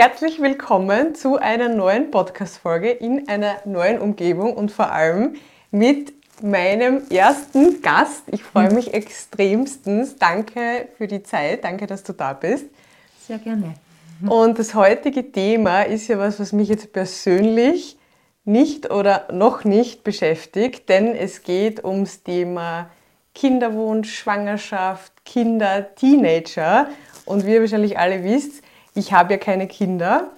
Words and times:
herzlich 0.00 0.40
willkommen 0.40 1.14
zu 1.14 1.36
einer 1.36 1.68
neuen 1.68 2.10
Podcast-Folge 2.10 2.88
in 2.90 3.28
einer 3.28 3.56
neuen 3.66 3.98
Umgebung 3.98 4.54
und 4.54 4.72
vor 4.72 4.90
allem 4.90 5.34
mit 5.70 6.14
meinem 6.40 7.02
ersten 7.10 7.82
Gast. 7.82 8.22
Ich 8.28 8.42
freue 8.42 8.72
mich 8.72 8.94
extremstens. 8.94 10.16
Danke 10.16 10.88
für 10.96 11.06
die 11.06 11.22
Zeit, 11.22 11.64
danke, 11.64 11.86
dass 11.86 12.02
du 12.02 12.14
da 12.14 12.32
bist. 12.32 12.64
Sehr 13.26 13.36
gerne. 13.36 13.74
Und 14.26 14.58
das 14.58 14.74
heutige 14.74 15.32
Thema 15.32 15.82
ist 15.82 16.08
ja 16.08 16.18
was, 16.18 16.40
was 16.40 16.54
mich 16.54 16.70
jetzt 16.70 16.94
persönlich 16.94 17.98
nicht 18.46 18.90
oder 18.90 19.28
noch 19.30 19.64
nicht 19.64 20.02
beschäftigt, 20.02 20.88
denn 20.88 21.14
es 21.14 21.42
geht 21.42 21.84
ums 21.84 22.22
Thema 22.22 22.88
Kinderwunsch, 23.34 24.14
Schwangerschaft, 24.14 25.26
Kinder, 25.26 25.94
Teenager. 25.94 26.88
Und 27.26 27.44
wie 27.44 27.52
ihr 27.52 27.60
wahrscheinlich 27.60 27.98
alle 27.98 28.24
wisst, 28.24 28.62
ich 28.94 29.12
habe 29.12 29.34
ja 29.34 29.38
keine 29.38 29.66
Kinder, 29.66 30.30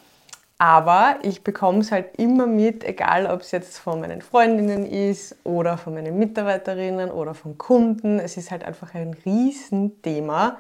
aber 0.59 1.16
ich 1.23 1.42
bekomme 1.42 1.79
es 1.80 1.91
halt 1.91 2.19
immer 2.19 2.47
mit, 2.47 2.84
egal 2.84 3.27
ob 3.27 3.41
es 3.41 3.51
jetzt 3.51 3.78
von 3.78 4.01
meinen 4.01 4.23
Freundinnen 4.23 4.87
ist 4.87 5.37
oder 5.45 5.77
von 5.77 5.95
meinen 5.95 6.19
Mitarbeiterinnen 6.19 7.11
oder 7.11 7.34
von 7.34 7.59
Kunden. 7.59 8.20
Es 8.20 8.37
ist 8.37 8.51
halt 8.51 8.65
einfach 8.65 8.95
ein 8.95 9.16
Riesenthema. 9.25 10.59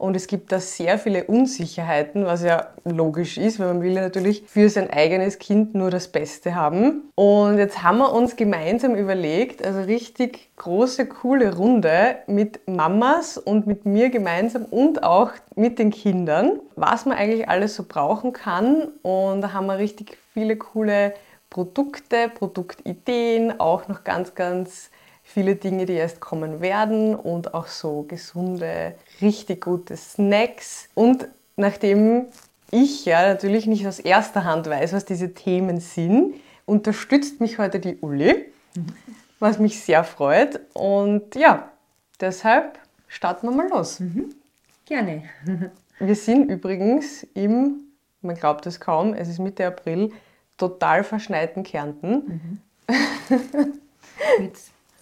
Und 0.00 0.16
es 0.16 0.28
gibt 0.28 0.50
da 0.50 0.60
sehr 0.60 0.98
viele 0.98 1.24
Unsicherheiten, 1.24 2.24
was 2.24 2.42
ja 2.42 2.68
logisch 2.84 3.36
ist, 3.36 3.60
weil 3.60 3.66
man 3.66 3.82
will 3.82 3.92
ja 3.92 4.00
natürlich 4.00 4.44
für 4.46 4.70
sein 4.70 4.88
eigenes 4.88 5.38
Kind 5.38 5.74
nur 5.74 5.90
das 5.90 6.08
Beste 6.08 6.54
haben. 6.54 7.10
Und 7.16 7.58
jetzt 7.58 7.82
haben 7.82 7.98
wir 7.98 8.10
uns 8.10 8.34
gemeinsam 8.34 8.94
überlegt, 8.94 9.62
also 9.62 9.80
richtig 9.82 10.56
große, 10.56 11.04
coole 11.04 11.54
Runde 11.54 12.16
mit 12.26 12.66
Mamas 12.66 13.36
und 13.36 13.66
mit 13.66 13.84
mir 13.84 14.08
gemeinsam 14.08 14.64
und 14.64 15.02
auch 15.02 15.32
mit 15.54 15.78
den 15.78 15.90
Kindern, 15.90 16.60
was 16.76 17.04
man 17.04 17.18
eigentlich 17.18 17.50
alles 17.50 17.74
so 17.74 17.84
brauchen 17.86 18.32
kann. 18.32 18.88
Und 19.02 19.42
da 19.42 19.52
haben 19.52 19.66
wir 19.66 19.76
richtig 19.76 20.16
viele 20.32 20.56
coole 20.56 21.12
Produkte, 21.50 22.30
Produktideen, 22.34 23.60
auch 23.60 23.86
noch 23.86 24.02
ganz, 24.04 24.34
ganz 24.34 24.90
viele 25.32 25.54
Dinge, 25.54 25.86
die 25.86 25.92
erst 25.92 26.20
kommen 26.20 26.60
werden 26.60 27.14
und 27.14 27.54
auch 27.54 27.68
so 27.68 28.02
gesunde, 28.02 28.94
richtig 29.20 29.64
gute 29.64 29.96
Snacks. 29.96 30.88
Und 30.94 31.28
nachdem 31.56 32.26
ich 32.70 33.04
ja 33.04 33.28
natürlich 33.28 33.66
nicht 33.66 33.86
aus 33.86 34.00
erster 34.00 34.44
Hand 34.44 34.68
weiß, 34.68 34.92
was 34.92 35.04
diese 35.04 35.32
Themen 35.32 35.80
sind, 35.80 36.34
unterstützt 36.66 37.40
mich 37.40 37.58
heute 37.58 37.78
die 37.78 37.96
Uli, 38.00 38.46
was 39.38 39.58
mich 39.58 39.80
sehr 39.80 40.02
freut. 40.02 40.60
Und 40.72 41.34
ja, 41.36 41.70
deshalb 42.20 42.78
starten 43.06 43.48
wir 43.48 43.56
mal 43.56 43.68
los. 43.68 44.00
Mhm. 44.00 44.34
Gerne. 44.84 45.22
wir 46.00 46.16
sind 46.16 46.50
übrigens 46.50 47.24
im, 47.34 47.82
man 48.20 48.34
glaubt 48.34 48.66
es 48.66 48.80
kaum, 48.80 49.14
es 49.14 49.28
ist 49.28 49.38
Mitte 49.38 49.64
April, 49.64 50.12
total 50.58 51.04
verschneiten 51.04 51.62
Kärnten. 51.62 52.60
Mhm. 52.88 53.00
Mit 54.40 54.56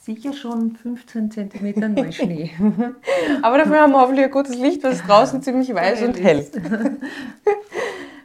sicher 0.08 0.32
schon 0.32 0.74
15 0.74 1.30
cm 1.30 1.92
Neuschnee. 1.92 2.50
Aber 3.42 3.58
dafür 3.58 3.82
haben 3.82 3.92
wir 3.92 4.00
hoffentlich 4.00 4.24
ein 4.24 4.30
gutes 4.30 4.56
Licht, 4.56 4.82
weil 4.82 4.92
es 4.92 5.02
draußen 5.02 5.42
ziemlich 5.42 5.74
weiß 5.74 6.00
und 6.02 6.18
hell. 6.18 6.46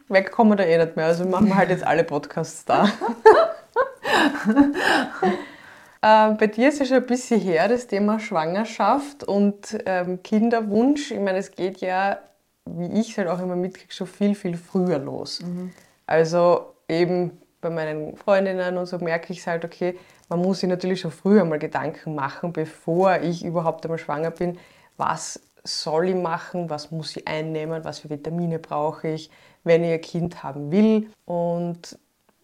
Weg 0.08 0.32
kommen 0.32 0.52
wir 0.52 0.56
da 0.56 0.64
eh 0.64 0.78
nicht 0.78 0.96
mehr, 0.96 1.08
also 1.08 1.26
machen 1.26 1.48
wir 1.48 1.58
halt 1.58 1.72
jetzt 1.72 1.86
alle 1.86 2.06
Podcasts 2.06 2.64
da. 2.64 2.86
äh, 6.02 6.34
bei 6.36 6.48
dir 6.48 6.70
ist 6.70 6.80
ja 6.80 6.86
schon 6.86 6.98
ein 6.98 7.06
bisschen 7.06 7.42
her 7.42 7.68
das 7.68 7.88
Thema 7.88 8.18
Schwangerschaft 8.20 9.26
und 9.26 9.78
ähm, 9.86 10.24
Kinderwunsch. 10.24 11.12
Ich 11.12 11.20
meine, 11.20 11.40
es 11.40 11.52
geht 11.52 11.82
ja, 11.82 12.20
wie 12.66 12.98
ich 12.98 13.12
es 13.12 13.18
halt 13.18 13.28
auch 13.28 13.42
immer 13.42 13.58
mitkriege, 13.58 13.92
schon 13.92 14.08
viel, 14.08 14.36
viel 14.36 14.56
früher 14.56 15.00
los. 15.00 15.42
Mhm. 15.42 15.72
Also 16.06 16.76
eben 16.88 17.43
bei 17.64 17.70
meinen 17.70 18.16
Freundinnen 18.16 18.78
und 18.78 18.86
so 18.86 19.00
merke 19.00 19.34
ich 19.34 19.40
es 19.40 19.48
halt, 19.48 19.66
okay, 19.66 19.98
man 20.30 20.40
muss 20.40 20.60
sich 20.60 20.70
natürlich 20.70 21.02
schon 21.02 21.12
früher 21.12 21.44
mal 21.46 21.60
Gedanken 21.60 22.14
machen, 22.16 22.54
bevor 22.54 23.22
ich 23.22 23.44
überhaupt 23.44 23.86
einmal 23.86 23.98
schwanger 23.98 24.32
bin, 24.32 24.60
was 24.98 25.40
soll 25.64 26.10
ich 26.10 26.16
machen, 26.16 26.70
was 26.70 26.92
muss 26.92 27.16
ich 27.16 27.28
einnehmen, 27.28 27.84
was 27.84 28.00
für 28.00 28.10
Vitamine 28.10 28.60
brauche 28.60 29.08
ich, 29.08 29.32
wenn 29.64 29.84
ich 29.84 29.94
ein 29.94 30.02
Kind 30.02 30.44
haben 30.44 30.72
will. 30.72 31.10
Und 31.26 31.98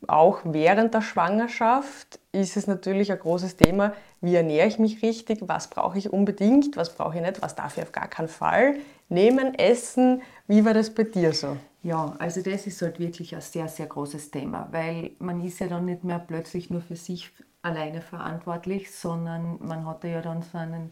auch 0.08 0.40
während 0.46 0.94
der 0.94 1.02
Schwangerschaft 1.02 2.20
ist 2.32 2.56
es 2.56 2.68
natürlich 2.68 3.12
ein 3.12 3.20
großes 3.20 3.58
Thema, 3.58 3.94
wie 4.22 4.36
ernähre 4.36 4.68
ich 4.68 4.80
mich 4.80 5.02
richtig, 5.02 5.40
was 5.42 5.70
brauche 5.70 5.98
ich 5.98 6.12
unbedingt, 6.12 6.78
was 6.78 6.96
brauche 6.96 7.18
ich 7.18 7.22
nicht, 7.22 7.42
was 7.42 7.56
darf 7.56 7.78
ich 7.78 7.84
auf 7.84 7.92
gar 7.92 8.08
keinen 8.08 8.30
Fall 8.30 8.78
nehmen, 9.10 9.54
essen. 9.56 10.22
Wie 10.48 10.64
war 10.64 10.74
das 10.74 10.90
bei 10.90 11.04
dir 11.04 11.34
so? 11.34 11.58
Ja, 11.82 12.16
also 12.20 12.42
das 12.42 12.68
ist 12.68 12.82
halt 12.82 13.00
wirklich 13.00 13.36
ein 13.36 13.42
sehr, 13.42 13.68
sehr 13.70 13.88
großes 13.88 14.32
Thema, 14.32 14.68
weil 14.72 15.12
man 15.20 15.42
ist 15.44 15.60
ja 15.60 15.68
dann 15.68 15.86
nicht 15.86 16.04
mehr 16.04 16.20
plötzlich 16.20 16.70
nur 16.70 16.82
für 16.82 16.98
sich 16.98 17.32
alleine 17.62 18.02
verantwortlich, 18.02 18.92
sondern 18.92 19.60
man 19.66 19.86
hatte 19.86 20.10
ja 20.10 20.22
dann 20.22 20.42
so 20.42 20.58
einen, 20.58 20.92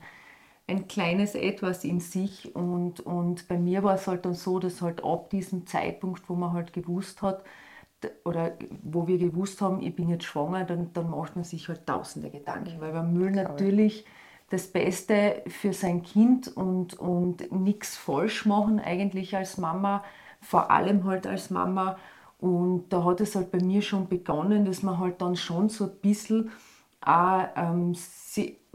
ein 0.68 0.88
kleines 0.88 1.36
Etwas 1.36 1.84
in 1.84 2.00
sich 2.00 2.56
und, 2.56 3.02
und 3.02 3.48
bei 3.50 3.58
mir 3.58 3.84
war 3.84 3.96
es 3.96 4.08
halt 4.08 4.26
dann 4.26 4.34
so, 4.36 4.60
dass 4.60 4.82
halt 4.82 5.04
ab 5.04 5.30
diesem 5.30 5.66
Zeitpunkt, 5.68 6.30
wo 6.30 6.36
man 6.36 6.54
halt 6.54 6.72
gewusst 6.74 7.22
hat, 7.22 7.44
oder 8.26 8.54
wo 8.84 9.08
wir 9.08 9.18
gewusst 9.18 9.62
haben, 9.62 9.82
ich 9.82 9.96
bin 9.96 10.10
jetzt 10.10 10.26
schwanger, 10.26 10.66
dann, 10.66 10.94
dann 10.94 11.10
macht 11.10 11.36
man 11.36 11.44
sich 11.44 11.68
halt 11.68 11.86
tausende 11.88 12.30
Gedanken, 12.30 12.80
weil 12.80 12.94
man 12.94 13.20
will 13.20 13.32
natürlich 13.32 14.06
das 14.50 14.68
Beste 14.68 15.44
für 15.48 15.74
sein 15.74 16.04
Kind 16.04 16.48
und, 16.48 16.94
und 17.00 17.52
nichts 17.52 17.98
falsch 17.98 18.46
machen 18.46 18.80
eigentlich 18.80 19.36
als 19.36 19.58
Mama, 19.58 20.04
vor 20.42 20.72
allem 20.72 21.04
halt 21.06 21.28
als 21.28 21.50
Mama. 21.50 21.98
Und 22.40 22.90
da 22.90 23.04
hat 23.04 23.22
es 23.22 23.36
halt 23.36 23.52
bei 23.52 23.60
mir 23.60 23.82
schon 23.82 24.08
begonnen, 24.08 24.66
dass 24.66 24.84
man 24.84 25.00
halt 25.00 25.22
dann 25.22 25.36
schon 25.36 25.70
so 25.70 25.86
ein 25.86 25.96
bisschen 26.02 26.52
auch, 27.02 27.46
ähm, 27.56 27.96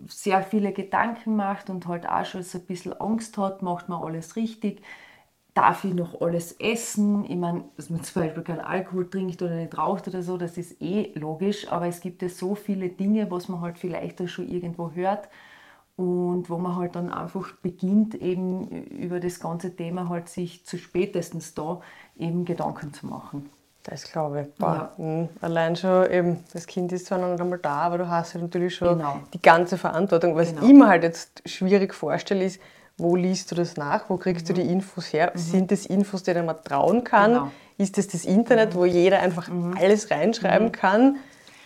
sehr 0.09 0.43
viele 0.43 0.73
Gedanken 0.73 1.37
macht 1.37 1.71
und 1.71 1.87
halt 1.87 2.09
auch 2.09 2.25
schon 2.25 2.43
so 2.43 2.59
ein 2.59 2.65
bisschen 2.67 2.93
Angst 3.01 3.39
hat, 3.39 3.63
macht 3.63 3.89
man 3.89 4.03
alles 4.03 4.37
richtig, 4.37 4.83
darf 5.55 5.85
ich 5.85 5.95
noch 5.95 6.21
alles 6.21 6.53
essen? 6.53 7.25
Ich 7.25 7.37
meine, 7.37 7.65
dass 7.77 7.91
man 7.91 8.03
zum 8.03 8.23
Beispiel 8.23 8.43
keinen 8.43 8.61
Alkohol 8.61 9.09
trinkt 9.11 9.43
oder 9.43 9.57
nicht 9.57 9.77
raucht 9.79 10.09
oder 10.09 10.23
so, 10.23 10.39
das 10.39 10.57
ist 10.59 10.81
eh 10.83 11.13
logisch, 11.15 11.71
aber 11.71 11.87
es 11.87 12.01
gibt 12.01 12.23
ja 12.23 12.29
so 12.29 12.55
viele 12.55 12.89
Dinge, 12.89 13.31
was 13.31 13.49
man 13.49 13.61
halt 13.61 13.79
vielleicht 13.79 14.21
auch 14.23 14.29
schon 14.29 14.49
irgendwo 14.49 14.93
hört 14.93 15.29
und 15.97 16.49
wo 16.49 16.59
man 16.59 16.77
halt 16.77 16.97
dann 16.97 17.13
einfach 17.13 17.53
beginnt, 17.57 18.15
eben 18.15 18.69
über 18.69 19.21
das 19.21 19.41
ganze 19.41 19.75
Thema 19.75 20.09
halt 20.09 20.29
sich 20.29 20.65
zu 20.65 20.79
spätestens 20.79 21.55
da 21.55 21.81
eben 22.17 22.45
Gedanken 22.45 22.93
zu 22.93 23.07
machen. 23.07 23.51
Das 23.85 24.05
glaube 24.11 24.43
ich. 24.43 24.61
Ja. 24.61 24.93
Mhm. 24.97 25.29
Allein 25.41 25.77
schon 25.77 26.11
eben, 26.11 26.45
das 26.53 26.67
Kind 26.67 26.93
ist 26.93 27.07
zwar 27.07 27.19
noch 27.19 27.29
nicht 27.31 27.41
einmal 27.41 27.59
da, 27.59 27.75
aber 27.75 27.99
du 27.99 28.09
hast 28.09 28.35
ja 28.35 28.41
natürlich 28.41 28.77
schon 28.77 28.97
genau. 28.97 29.21
die 29.35 29.43
ganze 29.43 29.77
Verantwortung. 29.77 30.37
Was 30.37 30.51
genau. 30.51 30.67
ich 30.67 30.73
mir 30.73 30.87
halt 30.87 31.03
jetzt 31.03 31.43
schwierig 31.49 31.93
vorstelle, 31.93 32.45
ist, 32.45 32.61
wo 32.97 33.17
liest 33.17 33.51
du 33.51 33.55
das 33.55 33.77
nach? 33.77 34.09
Wo 34.09 34.17
kriegst 34.17 34.49
mhm. 34.49 34.55
du 34.55 34.63
die 34.63 34.71
Infos 34.71 35.13
her? 35.13 35.33
Mhm. 35.35 35.39
Sind 35.39 35.71
das 35.73 35.87
Infos, 35.87 36.23
denen 36.23 36.47
man 36.47 36.63
trauen 36.63 37.03
kann? 37.05 37.33
Genau. 37.33 37.51
Ist 37.77 37.99
das 37.99 38.07
das 38.07 38.25
Internet, 38.25 38.75
mhm. 38.75 38.79
wo 38.79 38.85
jeder 38.85 39.19
einfach 39.19 39.49
mhm. 39.49 39.77
alles 39.79 40.11
reinschreiben 40.11 40.71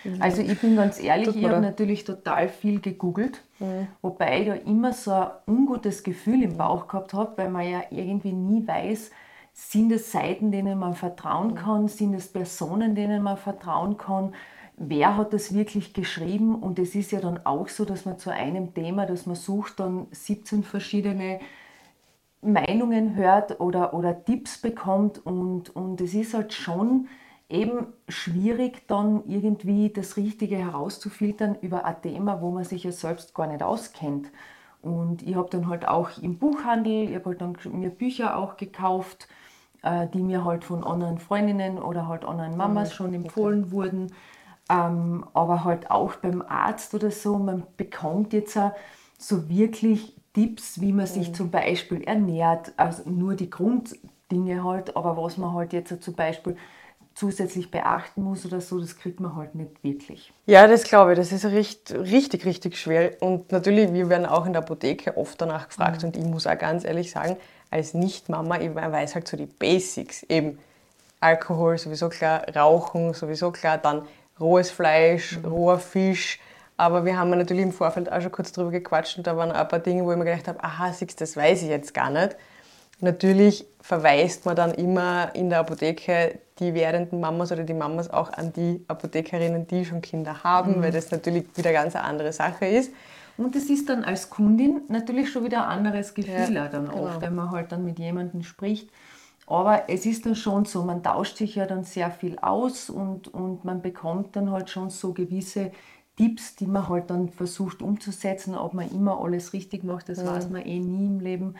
mhm. 0.06 0.12
kann? 0.14 0.22
Also 0.22 0.42
ich 0.42 0.58
bin 0.60 0.76
ganz 0.76 1.02
ehrlich, 1.02 1.34
ich 1.36 1.44
habe 1.44 1.60
natürlich 1.60 2.04
total 2.04 2.48
viel 2.48 2.80
gegoogelt, 2.80 3.42
mhm. 3.58 3.88
wobei 4.02 4.40
ich 4.40 4.46
da 4.46 4.54
immer 4.54 4.92
so 4.92 5.12
ein 5.12 5.30
ungutes 5.46 6.02
Gefühl 6.02 6.42
im 6.42 6.56
Bauch 6.56 6.88
gehabt 6.88 7.14
habe, 7.14 7.36
weil 7.36 7.50
man 7.50 7.68
ja 7.68 7.82
irgendwie 7.90 8.32
nie 8.32 8.66
weiß, 8.66 9.10
sind 9.52 9.90
es 9.90 10.12
Seiten, 10.12 10.50
denen 10.52 10.78
man 10.78 10.94
vertrauen 10.94 11.54
kann, 11.54 11.88
sind 11.88 12.14
es 12.14 12.28
Personen, 12.28 12.94
denen 12.94 13.22
man 13.22 13.38
vertrauen 13.38 13.96
kann, 13.96 14.34
wer 14.76 15.16
hat 15.16 15.32
das 15.32 15.54
wirklich 15.54 15.94
geschrieben 15.94 16.54
und 16.54 16.78
es 16.78 16.94
ist 16.94 17.12
ja 17.12 17.20
dann 17.20 17.44
auch 17.44 17.68
so, 17.68 17.84
dass 17.84 18.04
man 18.04 18.18
zu 18.18 18.30
einem 18.30 18.74
Thema, 18.74 19.06
das 19.06 19.26
man 19.26 19.36
sucht, 19.36 19.80
dann 19.80 20.06
17 20.10 20.62
verschiedene 20.62 21.40
Meinungen 22.42 23.16
hört 23.16 23.60
oder, 23.60 23.94
oder 23.94 24.24
Tipps 24.24 24.60
bekommt 24.60 25.24
und, 25.24 25.74
und 25.74 26.00
es 26.00 26.14
ist 26.14 26.34
halt 26.34 26.52
schon 26.52 27.08
eben 27.48 27.86
schwierig, 28.08 28.86
dann 28.88 29.22
irgendwie 29.26 29.90
das 29.90 30.16
Richtige 30.16 30.56
herauszufiltern 30.56 31.56
über 31.60 31.84
ein 31.84 32.02
Thema, 32.02 32.40
wo 32.40 32.50
man 32.50 32.64
sich 32.64 32.84
ja 32.84 32.92
selbst 32.92 33.34
gar 33.34 33.46
nicht 33.46 33.62
auskennt. 33.62 34.28
Und 34.82 35.22
ich 35.22 35.34
habe 35.36 35.48
dann 35.50 35.68
halt 35.68 35.86
auch 35.86 36.10
im 36.22 36.38
Buchhandel, 36.38 37.08
ich 37.08 37.14
habe 37.14 37.30
halt 37.30 37.40
dann 37.40 37.56
mir 37.72 37.90
Bücher 37.90 38.36
auch 38.36 38.56
gekauft, 38.56 39.28
äh, 39.82 40.06
die 40.08 40.22
mir 40.22 40.44
halt 40.44 40.64
von 40.64 40.84
anderen 40.84 41.18
Freundinnen 41.18 41.78
oder 41.78 42.08
halt 42.08 42.24
anderen 42.24 42.56
Mamas 42.56 42.94
schon 42.94 43.14
empfohlen 43.14 43.70
wurden. 43.70 44.12
Ähm, 44.68 45.24
aber 45.32 45.64
halt 45.64 45.90
auch 45.90 46.16
beim 46.16 46.42
Arzt 46.42 46.92
oder 46.94 47.10
so, 47.12 47.38
man 47.38 47.62
bekommt 47.76 48.32
jetzt 48.32 48.56
auch 48.58 48.72
so 49.18 49.48
wirklich 49.48 50.16
Tipps, 50.34 50.80
wie 50.80 50.92
man 50.92 51.06
sich 51.06 51.34
zum 51.34 51.50
Beispiel 51.50 52.02
ernährt, 52.02 52.72
also 52.76 53.08
nur 53.08 53.34
die 53.34 53.48
Grunddinge 53.48 54.62
halt, 54.64 54.96
aber 54.96 55.16
was 55.16 55.38
man 55.38 55.54
halt 55.54 55.72
jetzt 55.72 56.02
zum 56.02 56.14
Beispiel 56.14 56.56
zusätzlich 57.16 57.70
beachten 57.70 58.22
muss 58.22 58.44
oder 58.44 58.60
so, 58.60 58.78
das 58.78 58.96
kriegt 58.96 59.20
man 59.20 59.34
halt 59.34 59.54
nicht 59.54 59.82
wirklich. 59.82 60.32
Ja, 60.44 60.66
das 60.66 60.84
glaube 60.84 61.12
ich, 61.12 61.18
das 61.18 61.32
ist 61.32 61.46
richtig, 61.46 61.98
richtig, 61.98 62.44
richtig 62.44 62.76
schwer. 62.76 63.12
Und 63.20 63.50
natürlich, 63.50 63.92
wir 63.94 64.10
werden 64.10 64.26
auch 64.26 64.44
in 64.44 64.52
der 64.52 64.60
Apotheke 64.62 65.16
oft 65.16 65.40
danach 65.40 65.68
gefragt 65.68 66.02
mhm. 66.02 66.08
und 66.08 66.16
ich 66.18 66.24
muss 66.24 66.46
auch 66.46 66.58
ganz 66.58 66.84
ehrlich 66.84 67.10
sagen, 67.10 67.36
als 67.70 67.94
Nicht-Mama, 67.94 68.60
ich 68.60 68.74
weiß 68.74 69.14
halt 69.14 69.26
so 69.26 69.36
die 69.36 69.46
Basics, 69.46 70.24
eben 70.24 70.58
Alkohol 71.18 71.78
sowieso 71.78 72.10
klar, 72.10 72.44
Rauchen 72.54 73.14
sowieso 73.14 73.50
klar, 73.50 73.78
dann 73.78 74.02
rohes 74.38 74.70
Fleisch, 74.70 75.38
mhm. 75.38 75.46
roher 75.46 75.78
Fisch. 75.78 76.38
Aber 76.76 77.06
wir 77.06 77.18
haben 77.18 77.30
natürlich 77.30 77.62
im 77.62 77.72
Vorfeld 77.72 78.12
auch 78.12 78.20
schon 78.20 78.30
kurz 78.30 78.52
drüber 78.52 78.70
gequatscht 78.70 79.16
und 79.16 79.26
da 79.26 79.34
waren 79.38 79.50
ein 79.50 79.68
paar 79.68 79.78
Dinge, 79.78 80.04
wo 80.04 80.12
ich 80.12 80.18
mir 80.18 80.26
gedacht 80.26 80.48
habe, 80.48 80.62
aha, 80.62 80.92
siehst 80.92 81.18
das 81.18 81.34
weiß 81.34 81.62
ich 81.62 81.70
jetzt 81.70 81.94
gar 81.94 82.10
nicht. 82.10 82.36
Natürlich 83.00 83.66
verweist 83.80 84.44
man 84.44 84.54
dann 84.54 84.72
immer 84.72 85.34
in 85.34 85.48
der 85.48 85.60
Apotheke 85.60 86.38
die 86.58 86.74
werdenden 86.74 87.20
Mamas 87.20 87.52
oder 87.52 87.64
die 87.64 87.74
Mamas 87.74 88.10
auch 88.10 88.32
an 88.32 88.52
die 88.52 88.84
Apothekerinnen, 88.88 89.66
die 89.66 89.84
schon 89.84 90.00
Kinder 90.00 90.42
haben, 90.42 90.78
mhm. 90.78 90.82
weil 90.82 90.92
das 90.92 91.10
natürlich 91.10 91.44
wieder 91.54 91.72
ganz 91.72 91.94
eine 91.94 92.04
andere 92.04 92.32
Sache 92.32 92.66
ist. 92.66 92.92
Und 93.36 93.54
es 93.54 93.68
ist 93.68 93.88
dann 93.88 94.02
als 94.02 94.30
Kundin 94.30 94.82
natürlich 94.88 95.30
schon 95.30 95.44
wieder 95.44 95.64
ein 95.68 95.78
anderes 95.78 96.14
Gefühl 96.14 96.54
ja, 96.54 96.68
dann 96.68 96.88
genau. 96.88 97.04
oft, 97.04 97.20
wenn 97.20 97.34
man 97.34 97.50
halt 97.50 97.70
dann 97.72 97.84
mit 97.84 97.98
jemandem 97.98 98.42
spricht. 98.42 98.88
Aber 99.46 99.88
es 99.88 100.06
ist 100.06 100.26
dann 100.26 100.34
schon 100.34 100.64
so, 100.64 100.82
man 100.82 101.02
tauscht 101.02 101.36
sich 101.36 101.54
ja 101.54 101.66
dann 101.66 101.84
sehr 101.84 102.10
viel 102.10 102.38
aus 102.38 102.90
und, 102.90 103.28
und 103.28 103.64
man 103.64 103.80
bekommt 103.80 104.34
dann 104.34 104.50
halt 104.50 104.70
schon 104.70 104.90
so 104.90 105.12
gewisse 105.12 105.70
Tipps, 106.16 106.56
die 106.56 106.66
man 106.66 106.88
halt 106.88 107.10
dann 107.10 107.28
versucht 107.28 107.82
umzusetzen. 107.82 108.56
Ob 108.56 108.74
man 108.74 108.90
immer 108.90 109.20
alles 109.20 109.52
richtig 109.52 109.84
macht, 109.84 110.08
das 110.08 110.18
ja. 110.18 110.26
weiß 110.26 110.48
man 110.48 110.62
eh 110.62 110.80
nie 110.80 111.06
im 111.06 111.20
Leben. 111.20 111.54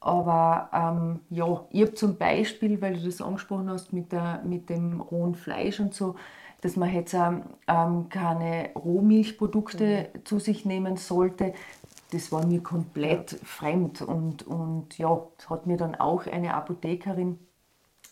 Aber 0.00 0.70
ähm, 0.72 1.20
ja, 1.28 1.66
ich 1.70 1.82
habe 1.82 1.94
zum 1.94 2.16
Beispiel, 2.16 2.80
weil 2.80 2.94
du 2.94 3.04
das 3.04 3.20
angesprochen 3.20 3.68
hast 3.68 3.92
mit, 3.92 4.12
der, 4.12 4.40
mit 4.44 4.70
dem 4.70 5.00
rohen 5.00 5.34
Fleisch 5.34 5.78
und 5.78 5.94
so, 5.94 6.16
dass 6.62 6.76
man 6.76 6.92
jetzt 6.92 7.14
ähm, 7.14 8.08
keine 8.08 8.70
Rohmilchprodukte 8.74 10.08
mhm. 10.12 10.24
zu 10.24 10.38
sich 10.38 10.64
nehmen 10.64 10.96
sollte. 10.96 11.52
Das 12.12 12.32
war 12.32 12.44
mir 12.46 12.62
komplett 12.62 13.32
ja. 13.32 13.38
fremd 13.44 14.02
und, 14.02 14.46
und 14.46 14.98
ja, 14.98 15.22
das 15.36 15.50
hat 15.50 15.66
mir 15.66 15.76
dann 15.76 15.94
auch 15.94 16.26
eine 16.26 16.54
Apothekerin 16.54 17.38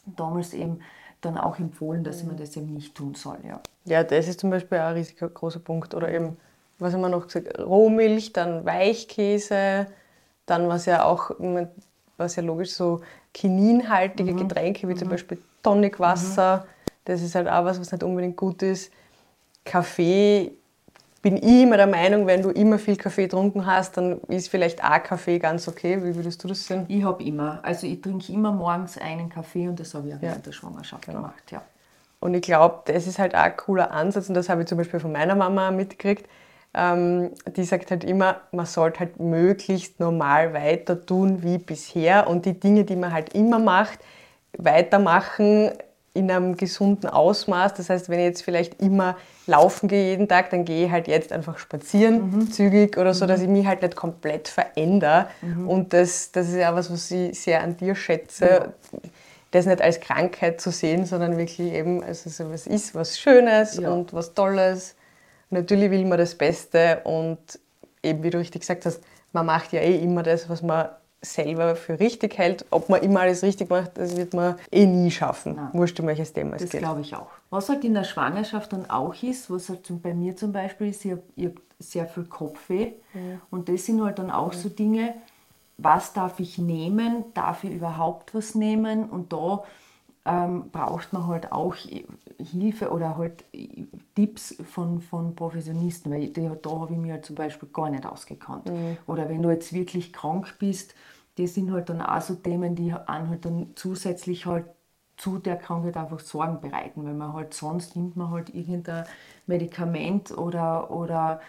damals 0.05 0.55
eben 0.55 0.81
dann 1.21 1.37
auch 1.37 1.59
empfohlen, 1.59 2.05
dass 2.05 2.23
mhm. 2.23 2.29
man 2.29 2.37
das 2.37 2.57
eben 2.57 2.73
nicht 2.75 2.95
tun 2.95 3.15
soll. 3.15 3.39
Ja, 3.47 3.61
ja 3.87 4.05
das 4.05 4.29
ist 4.29 4.41
zum 4.41 4.51
Beispiel 4.51 4.79
auch 4.79 4.89
ein 4.89 4.95
riesiger 4.95 5.29
großer 5.29 5.61
Punkt. 5.61 5.95
Oder 5.95 6.13
eben, 6.13 6.37
was 6.79 6.93
haben 6.93 7.01
wir 7.01 7.09
noch 7.09 7.27
gesagt, 7.27 7.59
Rohmilch, 7.59 8.33
dann 8.33 8.65
Weichkäse, 8.65 9.87
dann 10.49 10.69
was 10.69 10.87
ja 10.87 11.05
auch, 11.05 11.31
was 12.17 12.37
ja 12.37 12.43
logisch 12.43 12.73
so 12.73 13.01
kininhaltige 13.35 14.33
mhm. 14.33 14.49
Getränke 14.49 14.89
wie 14.89 14.95
mhm. 14.95 14.99
zum 14.99 15.09
Beispiel 15.09 15.39
Tonicwasser, 15.63 16.59
mhm. 16.59 16.91
das 17.05 17.23
ist 17.23 17.35
halt 17.35 17.49
auch 17.49 17.65
was, 17.65 17.81
was 17.81 17.93
nicht 17.93 18.03
unbedingt 18.03 18.37
gut 18.37 18.63
ist. 18.63 18.93
Kaffee 19.65 20.53
bin 21.21 21.37
ich 21.37 21.63
immer 21.63 21.77
der 21.77 21.87
Meinung, 21.87 22.27
wenn 22.27 22.43
du 22.43 22.51
immer 22.51 22.79
viel 22.79 22.97
Kaffee 22.97 23.25
getrunken 23.25 23.67
hast, 23.67 23.97
dann 23.97 24.21
ist 24.29 24.49
vielleicht 24.49 24.83
auch 24.83 25.03
Kaffee 25.03 25.39
ganz 25.39 25.67
okay. 25.69 26.03
Wie 26.03 26.15
würdest 26.15 26.43
du 26.43 26.49
das 26.49 26.65
sehen? 26.65 26.87
Ich 26.89 27.03
habe 27.03 27.23
immer, 27.25 27.59
also 27.63 27.87
ich 27.87 28.01
trinke 28.01 28.33
immer 28.33 28.53
morgens 28.53 28.99
einen 28.99 29.29
Kaffee 29.29 29.69
und 29.69 29.79
das 29.79 29.95
habe 29.95 30.09
ich 30.09 30.15
auch 30.15 30.23
ja. 30.23 30.31
während 30.31 30.47
der 30.47 30.53
Schwangerschaft 30.53 31.07
genau. 31.07 31.19
gemacht. 31.19 31.51
Ja. 31.51 31.63
Und 32.21 32.35
ich 32.35 32.43
glaube, 32.43 32.83
das 32.87 33.07
ist 33.07 33.19
halt 33.19 33.35
auch 33.35 33.41
ein 33.41 33.57
cooler 33.57 33.91
Ansatz 33.91 34.29
und 34.29 34.35
das 34.35 34.49
habe 34.49 34.63
ich 34.63 34.69
zum 34.69 34.79
Beispiel 34.79 35.01
von 35.01 35.13
meiner 35.13 35.35
Mama 35.35 35.71
mitgekriegt 35.71 36.29
ähm, 36.75 37.31
die 37.57 37.65
sagt 37.65 37.91
halt 37.91 38.05
immer, 38.05 38.43
man 38.53 38.67
sollte 38.67 39.01
halt 39.01 39.19
möglichst 39.19 40.01
normal 40.01 40.53
weiter 40.55 41.05
tun 41.05 41.43
wie 41.43 41.59
bisher 41.59 42.29
und 42.29 42.47
die 42.47 42.59
Dinge, 42.59 42.85
die 42.85 42.97
man 42.97 43.13
halt 43.13 43.35
immer 43.35 43.59
macht, 43.59 43.99
weitermachen 44.57 45.73
in 46.15 46.31
einem 46.31 46.57
gesunden 46.57 47.09
Ausmaß. 47.09 47.75
Das 47.75 47.91
heißt, 47.91 48.09
wenn 48.09 48.19
ich 48.19 48.27
jetzt 48.27 48.43
vielleicht 48.43 48.83
immer 48.83 49.17
laufen 49.47 49.89
gehe 49.89 50.11
jeden 50.11 50.29
Tag, 50.29 50.51
dann 50.51 50.65
gehe 50.65 50.87
ich 50.87 50.91
halt 50.91 51.07
jetzt 51.07 51.33
einfach 51.33 51.59
spazieren, 51.59 52.31
mhm. 52.31 52.51
zügig 52.51 52.99
oder 52.99 53.15
so, 53.15 53.25
dass 53.27 53.41
ich 53.41 53.49
mich 53.49 53.67
halt 53.67 53.83
nicht 53.83 53.97
komplett 53.97 54.49
verändere. 54.49 55.29
Mhm. 55.43 55.69
Und 55.69 55.93
das, 55.93 56.33
das 56.33 56.49
ist 56.49 56.57
ja 56.57 56.75
was, 56.75 56.93
was 56.93 57.11
ich 57.11 57.39
sehr 57.39 57.63
an 57.63 57.77
dir 57.77 57.95
schätze. 57.95 58.47
Ja. 58.47 58.69
Das 59.51 59.65
nicht 59.65 59.81
als 59.81 60.01
Krankheit 60.01 60.61
zu 60.61 60.71
sehen, 60.71 61.07
sondern 61.07 61.39
wirklich 61.39 61.73
eben, 61.73 62.03
also 62.05 62.29
so 62.29 62.51
was 62.51 62.67
ist, 62.67 62.95
was 62.95 63.19
Schönes 63.19 63.79
ja. 63.79 63.91
und 63.91 64.13
was 64.13 64.35
Tolles. 64.35 64.95
Natürlich 65.51 65.91
will 65.91 66.05
man 66.05 66.19
das 66.19 66.35
Beste 66.35 67.01
und 67.05 67.39
eben 68.03 68.23
wie 68.23 68.31
du 68.31 68.39
richtig 68.39 68.61
gesagt 68.61 68.87
hast, 68.87 69.01
man 69.33 69.47
macht 69.47 69.73
ja 69.73 69.81
eh 69.81 69.99
immer 69.99 70.23
das, 70.23 70.49
was 70.49 70.63
man 70.63 70.89
selber 71.21 71.75
für 71.75 71.99
richtig 71.99 72.39
hält. 72.39 72.65
Ob 72.71 72.89
man 72.89 73.03
immer 73.03 73.21
alles 73.21 73.43
richtig 73.43 73.71
macht, 73.71 73.99
das 73.99 74.17
wird 74.17 74.35
man 74.35 74.57
eh 74.71 74.87
nie 74.87 75.11
schaffen. 75.11 75.57
Nein. 75.57 75.71
Wurscht, 75.73 75.99
um 76.01 76.07
welches 76.07 76.33
Thema 76.33 76.57
es 76.57 76.63
das 76.63 76.71
geht. 76.71 76.83
Das 76.83 76.89
glaube 76.89 77.01
ich 77.01 77.15
auch. 77.15 77.31
Was 77.51 77.69
halt 77.69 77.85
in 77.85 77.95
der 77.95 78.05
Schwangerschaft 78.05 78.73
dann 78.73 78.89
auch 78.89 79.21
ist, 79.23 79.51
was 79.51 79.69
halt 79.69 79.81
bei 80.03 80.15
mir 80.15 80.37
zum 80.37 80.53
Beispiel 80.53 80.89
ist, 80.89 81.05
ich 81.05 81.13
habe 81.13 81.55
sehr 81.79 82.07
viel 82.07 82.25
Kopfweh. 82.25 82.93
Ja. 83.15 83.21
Und 83.51 83.69
das 83.69 83.87
sind 83.87 84.03
halt 84.03 84.19
dann 84.19 84.31
auch 84.31 84.53
ja. 84.53 84.59
so 84.59 84.69
Dinge, 84.69 85.15
was 85.77 86.13
darf 86.13 86.41
ich 86.41 86.59
nehmen? 86.59 87.25
Darf 87.35 87.65
ich 87.65 87.71
überhaupt 87.71 88.35
was 88.35 88.55
nehmen? 88.55 89.09
Und 89.09 89.33
da 89.33 89.65
ähm, 90.29 90.71
braucht 90.71 91.13
man 91.15 91.27
halt 91.27 91.53
auch 91.53 91.75
Hilfe 92.39 92.91
oder 92.91 93.17
halt 93.17 93.45
Tipps 94.15 94.55
von, 94.71 95.01
von 95.01 95.35
Professionisten, 95.35 96.13
weil 96.13 96.29
die, 96.29 96.51
da 96.63 96.71
habe 96.71 96.93
ich 96.93 96.99
mir 96.99 97.15
halt 97.15 97.25
zum 97.25 97.35
Beispiel 97.35 97.69
gar 97.73 97.89
nicht 97.89 98.05
ausgekannt. 98.05 98.67
Mhm. 98.67 98.99
Oder 99.07 99.29
wenn 99.31 99.43
du 99.43 99.51
jetzt 99.51 99.73
wirklich 99.73 100.13
krank 100.13 100.55
bist, 100.59 100.95
das 101.37 101.55
sind 101.55 101.73
halt 101.73 101.89
dann 101.89 102.03
auch 102.03 102.21
so 102.21 102.35
Themen, 102.35 102.75
die 102.75 102.93
an 102.93 103.31
halt 103.31 103.47
dann 103.47 103.71
zusätzlich 103.75 104.45
halt 104.45 104.67
zu 105.17 105.39
der 105.39 105.57
Krankheit 105.57 105.97
einfach 105.97 106.21
Sorgen 106.21 106.61
bereiten, 106.61 107.05
weil 107.07 107.15
man 107.15 107.33
halt 107.33 107.55
sonst 107.55 107.97
nimmt 107.97 108.17
man 108.17 108.31
halt 108.31 108.55
irgendein 108.55 109.05
Medikament 109.47 110.37
oder, 110.37 110.91
oder 110.91 111.41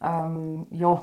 ähm, 0.00 0.66
ja, 0.70 1.02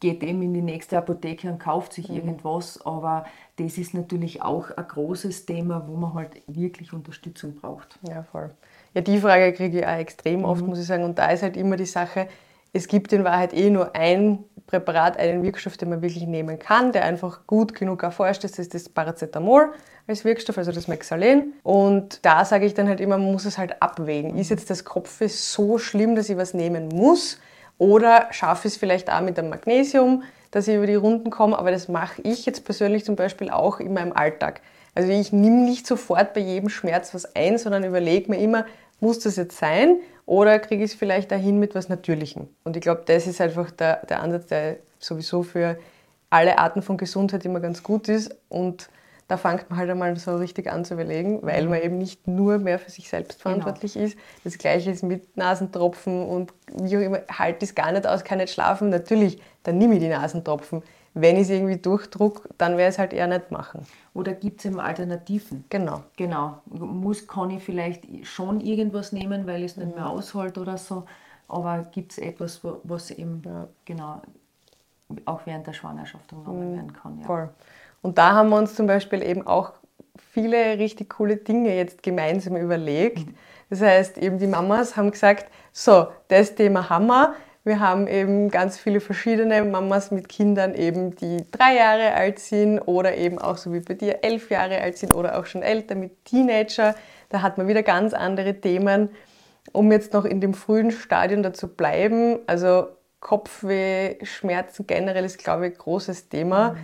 geht 0.00 0.22
eben 0.22 0.42
in 0.42 0.54
die 0.54 0.62
nächste 0.62 0.98
Apotheke 0.98 1.50
und 1.50 1.58
kauft 1.58 1.92
sich 1.92 2.08
mhm. 2.08 2.16
irgendwas, 2.16 2.84
aber 2.84 3.24
das 3.56 3.78
ist 3.78 3.94
natürlich 3.94 4.42
auch 4.42 4.70
ein 4.70 4.86
großes 4.86 5.46
Thema, 5.46 5.86
wo 5.88 5.96
man 5.96 6.14
halt 6.14 6.42
wirklich 6.46 6.92
Unterstützung 6.92 7.54
braucht. 7.54 7.98
Ja, 8.08 8.22
voll. 8.22 8.50
Ja, 8.94 9.00
die 9.00 9.18
Frage 9.18 9.52
kriege 9.52 9.80
ich 9.80 9.86
auch 9.86 9.98
extrem 9.98 10.44
oft, 10.44 10.62
mhm. 10.62 10.68
muss 10.68 10.78
ich 10.78 10.86
sagen. 10.86 11.04
Und 11.04 11.18
da 11.18 11.30
ist 11.30 11.42
halt 11.42 11.56
immer 11.56 11.76
die 11.76 11.86
Sache, 11.86 12.28
es 12.72 12.88
gibt 12.88 13.12
in 13.12 13.24
Wahrheit 13.24 13.54
eh 13.54 13.70
nur 13.70 13.96
ein 13.96 14.44
Präparat, 14.66 15.16
einen 15.18 15.42
Wirkstoff, 15.42 15.76
den 15.76 15.88
man 15.88 16.02
wirklich 16.02 16.26
nehmen 16.26 16.58
kann, 16.58 16.92
der 16.92 17.04
einfach 17.04 17.46
gut 17.46 17.74
genug 17.74 18.02
erforscht 18.02 18.44
ist, 18.44 18.58
das 18.58 18.66
ist 18.66 18.74
das 18.74 18.88
Paracetamol 18.88 19.72
als 20.06 20.24
Wirkstoff, 20.24 20.58
also 20.58 20.72
das 20.72 20.88
Mexalen. 20.88 21.54
Und 21.62 22.24
da 22.24 22.44
sage 22.44 22.66
ich 22.66 22.74
dann 22.74 22.88
halt 22.88 23.00
immer, 23.00 23.16
man 23.16 23.32
muss 23.32 23.44
es 23.44 23.58
halt 23.58 23.80
abwägen. 23.80 24.36
Ist 24.36 24.50
jetzt 24.50 24.70
das 24.70 24.84
Kopfweh 24.84 25.28
so 25.28 25.78
schlimm, 25.78 26.16
dass 26.16 26.28
ich 26.28 26.36
was 26.36 26.54
nehmen 26.54 26.88
muss? 26.88 27.40
Oder 27.78 28.28
schaffe 28.30 28.68
ich 28.68 28.74
es 28.74 28.80
vielleicht 28.80 29.10
auch 29.10 29.20
mit 29.20 29.36
dem 29.36 29.48
Magnesium, 29.48 30.22
dass 30.50 30.68
ich 30.68 30.76
über 30.76 30.86
die 30.86 30.94
Runden 30.94 31.30
komme, 31.30 31.58
aber 31.58 31.70
das 31.70 31.88
mache 31.88 32.22
ich 32.22 32.46
jetzt 32.46 32.64
persönlich 32.64 33.04
zum 33.04 33.16
Beispiel 33.16 33.50
auch 33.50 33.80
in 33.80 33.92
meinem 33.92 34.12
Alltag. 34.12 34.62
Also 34.94 35.10
ich 35.10 35.32
nehme 35.32 35.64
nicht 35.64 35.86
sofort 35.86 36.32
bei 36.32 36.40
jedem 36.40 36.70
Schmerz 36.70 37.12
was 37.12 37.34
ein, 37.34 37.58
sondern 37.58 37.84
überlege 37.84 38.30
mir 38.30 38.38
immer, 38.38 38.64
muss 39.00 39.18
das 39.18 39.36
jetzt 39.36 39.58
sein 39.58 39.96
oder 40.24 40.58
kriege 40.58 40.82
ich 40.82 40.92
es 40.92 40.96
vielleicht 40.96 41.30
dahin 41.30 41.58
mit 41.58 41.74
was 41.74 41.90
Natürlichem? 41.90 42.48
Und 42.64 42.76
ich 42.76 42.82
glaube, 42.82 43.02
das 43.04 43.26
ist 43.26 43.40
einfach 43.40 43.70
der, 43.70 44.06
der 44.06 44.22
Ansatz, 44.22 44.46
der 44.46 44.78
sowieso 44.98 45.42
für 45.42 45.78
alle 46.30 46.58
Arten 46.58 46.80
von 46.82 46.96
Gesundheit 46.96 47.44
immer 47.44 47.60
ganz 47.60 47.82
gut 47.82 48.08
ist 48.08 48.34
und 48.48 48.88
da 49.28 49.36
fängt 49.36 49.68
man 49.70 49.78
halt 49.78 49.90
einmal 49.90 50.16
so 50.16 50.36
richtig 50.36 50.70
an 50.70 50.84
zu 50.84 50.94
überlegen, 50.94 51.42
weil 51.42 51.64
mhm. 51.64 51.70
man 51.70 51.82
eben 51.82 51.98
nicht 51.98 52.28
nur 52.28 52.58
mehr 52.58 52.78
für 52.78 52.90
sich 52.90 53.08
selbst 53.08 53.42
genau. 53.42 53.56
verantwortlich 53.56 53.94
genau. 53.94 54.06
ist. 54.06 54.18
Das 54.44 54.56
gleiche 54.56 54.90
ist 54.90 55.02
mit 55.02 55.36
Nasentropfen 55.36 56.26
und 56.26 56.52
wie 56.72 56.96
auch 56.96 57.00
immer, 57.00 57.20
halt 57.30 57.62
es 57.62 57.74
gar 57.74 57.90
nicht 57.92 58.06
aus, 58.06 58.22
kann 58.22 58.38
nicht 58.38 58.52
schlafen. 58.52 58.88
Natürlich, 58.88 59.40
dann 59.64 59.78
nehme 59.78 59.94
ich 59.94 60.00
die 60.00 60.08
Nasentropfen. 60.08 60.82
Wenn 61.14 61.36
ich 61.36 61.42
es 61.42 61.50
irgendwie 61.50 61.78
durchdruck, 61.78 62.48
dann 62.58 62.76
wäre 62.76 62.90
es 62.90 62.98
halt 62.98 63.12
eher 63.12 63.26
nicht 63.26 63.50
machen. 63.50 63.86
Oder 64.12 64.32
gibt 64.32 64.60
es 64.60 64.66
eben 64.66 64.78
Alternativen? 64.78 65.64
Genau. 65.70 66.02
Genau. 66.16 66.58
Muss, 66.66 67.22
ich 67.22 67.62
vielleicht 67.64 68.04
schon 68.26 68.60
irgendwas 68.60 69.12
nehmen, 69.12 69.46
weil 69.46 69.64
es 69.64 69.76
nicht 69.76 69.94
mehr 69.94 70.04
mhm. 70.04 70.10
aushält 70.10 70.58
oder 70.58 70.76
so. 70.76 71.04
Aber 71.48 71.86
gibt 71.90 72.12
es 72.12 72.18
etwas, 72.18 72.60
was 72.62 73.10
eben 73.10 73.42
ja. 73.44 73.66
genau 73.84 74.20
auch 75.24 75.40
während 75.46 75.66
der 75.66 75.72
Schwangerschaft 75.72 76.28
genommen 76.28 76.72
mhm. 76.72 76.76
werden 76.76 76.92
kann? 76.92 77.18
Ja. 77.20 77.26
Voll. 77.26 77.50
Und 78.02 78.18
da 78.18 78.32
haben 78.32 78.50
wir 78.50 78.56
uns 78.58 78.74
zum 78.74 78.86
Beispiel 78.86 79.22
eben 79.22 79.46
auch 79.46 79.72
viele 80.32 80.78
richtig 80.78 81.10
coole 81.10 81.36
Dinge 81.36 81.74
jetzt 81.74 82.02
gemeinsam 82.02 82.56
überlegt. 82.56 83.26
Das 83.70 83.80
heißt, 83.80 84.18
eben 84.18 84.38
die 84.38 84.46
Mamas 84.46 84.96
haben 84.96 85.10
gesagt, 85.10 85.50
so, 85.72 86.08
das 86.28 86.54
Thema 86.54 86.88
wir. 87.06 87.34
Wir 87.64 87.80
haben 87.80 88.06
eben 88.06 88.48
ganz 88.48 88.78
viele 88.78 89.00
verschiedene 89.00 89.64
Mamas 89.64 90.12
mit 90.12 90.28
Kindern, 90.28 90.74
eben 90.74 91.16
die 91.16 91.38
drei 91.50 91.74
Jahre 91.74 92.12
alt 92.12 92.38
sind 92.38 92.78
oder 92.78 93.16
eben 93.16 93.40
auch 93.40 93.56
so 93.56 93.72
wie 93.72 93.80
bei 93.80 93.94
dir 93.94 94.22
elf 94.22 94.50
Jahre 94.50 94.80
alt 94.80 94.98
sind 94.98 95.12
oder 95.12 95.36
auch 95.36 95.46
schon 95.46 95.62
älter 95.62 95.96
mit 95.96 96.24
Teenager. 96.24 96.94
Da 97.28 97.42
hat 97.42 97.58
man 97.58 97.66
wieder 97.66 97.82
ganz 97.82 98.14
andere 98.14 98.60
Themen. 98.60 99.08
Um 99.72 99.90
jetzt 99.90 100.12
noch 100.12 100.24
in 100.24 100.40
dem 100.40 100.54
frühen 100.54 100.92
Stadion 100.92 101.42
dazu 101.42 101.66
bleiben, 101.66 102.38
also 102.46 102.86
Kopfweh, 103.18 104.24
Schmerzen 104.24 104.86
generell 104.86 105.24
ist, 105.24 105.38
glaube 105.38 105.66
ich, 105.66 105.72
ein 105.72 105.78
großes 105.78 106.28
Thema. 106.28 106.74
Mhm. 106.74 106.76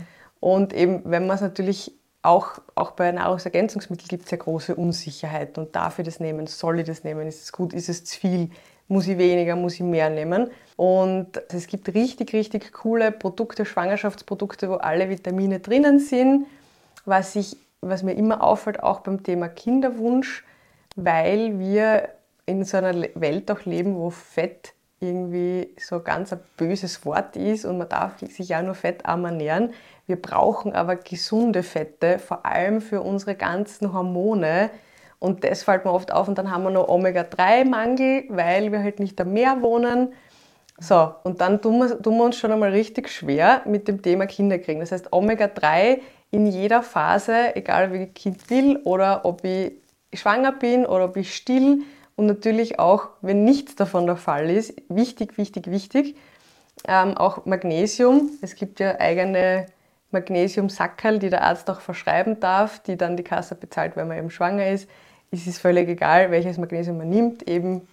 Und 0.42 0.72
eben, 0.72 1.02
wenn 1.04 1.28
man 1.28 1.36
es 1.36 1.40
natürlich 1.40 1.92
auch, 2.22 2.58
auch 2.74 2.90
bei 2.90 3.12
Nahrungsergänzungsmitteln 3.12 4.08
gibt 4.08 4.24
es 4.24 4.32
ja 4.32 4.38
große 4.38 4.74
Unsicherheiten 4.74 5.62
und 5.62 5.76
darf 5.76 6.00
ich 6.00 6.04
das 6.04 6.18
nehmen, 6.18 6.48
soll 6.48 6.80
ich 6.80 6.86
das 6.86 7.04
nehmen, 7.04 7.28
ist 7.28 7.44
es 7.44 7.52
gut, 7.52 7.72
ist 7.72 7.88
es 7.88 8.04
zu 8.04 8.18
viel, 8.18 8.50
muss 8.88 9.06
ich 9.06 9.18
weniger, 9.18 9.54
muss 9.54 9.74
ich 9.74 9.82
mehr 9.82 10.10
nehmen. 10.10 10.50
Und 10.74 11.40
es 11.48 11.68
gibt 11.68 11.94
richtig, 11.94 12.32
richtig 12.32 12.72
coole 12.72 13.12
Produkte, 13.12 13.64
Schwangerschaftsprodukte, 13.64 14.68
wo 14.68 14.74
alle 14.74 15.08
Vitamine 15.08 15.60
drinnen 15.60 16.00
sind. 16.00 16.46
Was, 17.04 17.36
ich, 17.36 17.56
was 17.80 18.02
mir 18.02 18.14
immer 18.14 18.42
auffällt, 18.42 18.82
auch 18.82 18.98
beim 18.98 19.22
Thema 19.22 19.48
Kinderwunsch, 19.48 20.44
weil 20.96 21.60
wir 21.60 22.08
in 22.46 22.64
so 22.64 22.78
einer 22.78 23.00
Welt 23.14 23.48
auch 23.52 23.64
leben, 23.64 23.94
wo 23.94 24.10
Fett 24.10 24.74
irgendwie 24.98 25.74
so 25.78 26.00
ganz 26.00 26.32
ein 26.32 26.40
böses 26.56 27.04
Wort 27.04 27.36
ist 27.36 27.64
und 27.64 27.78
man 27.78 27.88
darf 27.88 28.18
sich 28.20 28.48
ja 28.48 28.62
nur 28.62 28.74
fettarm 28.74 29.24
ernähren. 29.24 29.72
Wir 30.06 30.20
brauchen 30.20 30.72
aber 30.72 30.96
gesunde 30.96 31.62
Fette, 31.62 32.18
vor 32.18 32.44
allem 32.44 32.80
für 32.80 33.02
unsere 33.02 33.34
ganzen 33.34 33.92
Hormone. 33.92 34.70
Und 35.18 35.44
das 35.44 35.62
fällt 35.62 35.84
mir 35.84 35.92
oft 35.92 36.12
auf. 36.12 36.28
Und 36.28 36.36
dann 36.38 36.50
haben 36.50 36.64
wir 36.64 36.70
noch 36.70 36.88
Omega-3-Mangel, 36.88 38.24
weil 38.28 38.72
wir 38.72 38.82
halt 38.82 38.98
nicht 38.98 39.20
am 39.20 39.32
Meer 39.32 39.62
wohnen. 39.62 40.12
So, 40.78 41.14
und 41.22 41.40
dann 41.40 41.62
tun 41.62 41.78
wir, 41.78 42.02
tun 42.02 42.16
wir 42.16 42.24
uns 42.24 42.36
schon 42.36 42.50
einmal 42.50 42.70
richtig 42.70 43.08
schwer 43.08 43.62
mit 43.66 43.86
dem 43.86 44.02
Thema 44.02 44.26
Kinderkriegen. 44.26 44.80
Das 44.80 44.90
heißt, 44.90 45.12
Omega-3 45.12 46.00
in 46.32 46.46
jeder 46.46 46.82
Phase, 46.82 47.54
egal 47.54 47.90
ob 47.90 47.94
ich 47.94 48.14
Kind 48.14 48.50
will 48.50 48.78
oder 48.84 49.24
ob 49.24 49.44
ich 49.44 49.72
schwanger 50.12 50.52
bin 50.52 50.84
oder 50.86 51.04
ob 51.04 51.16
ich 51.16 51.36
still 51.36 51.82
und 52.16 52.26
natürlich 52.26 52.78
auch, 52.78 53.08
wenn 53.20 53.44
nichts 53.44 53.76
davon 53.76 54.06
der 54.06 54.16
Fall 54.16 54.50
ist, 54.50 54.74
wichtig, 54.88 55.38
wichtig, 55.38 55.70
wichtig, 55.70 56.16
ähm, 56.88 57.16
auch 57.16 57.44
Magnesium. 57.46 58.30
Es 58.40 58.54
gibt 58.54 58.80
ja 58.80 58.98
eigene 58.98 59.66
Magnesiumsackerl, 60.12 61.18
die 61.18 61.30
der 61.30 61.42
Arzt 61.42 61.68
auch 61.70 61.80
verschreiben 61.80 62.40
darf, 62.40 62.80
die 62.80 62.96
dann 62.96 63.16
die 63.16 63.24
Kasse 63.24 63.54
bezahlt, 63.54 63.96
wenn 63.96 64.08
man 64.08 64.18
eben 64.18 64.30
schwanger 64.30 64.68
ist. 64.68 64.88
Es 65.30 65.46
ist 65.46 65.58
völlig 65.58 65.88
egal, 65.88 66.30
welches 66.30 66.58
Magnesium 66.58 66.98
man 66.98 67.08
nimmt. 67.08 67.48
Eben, 67.48 67.88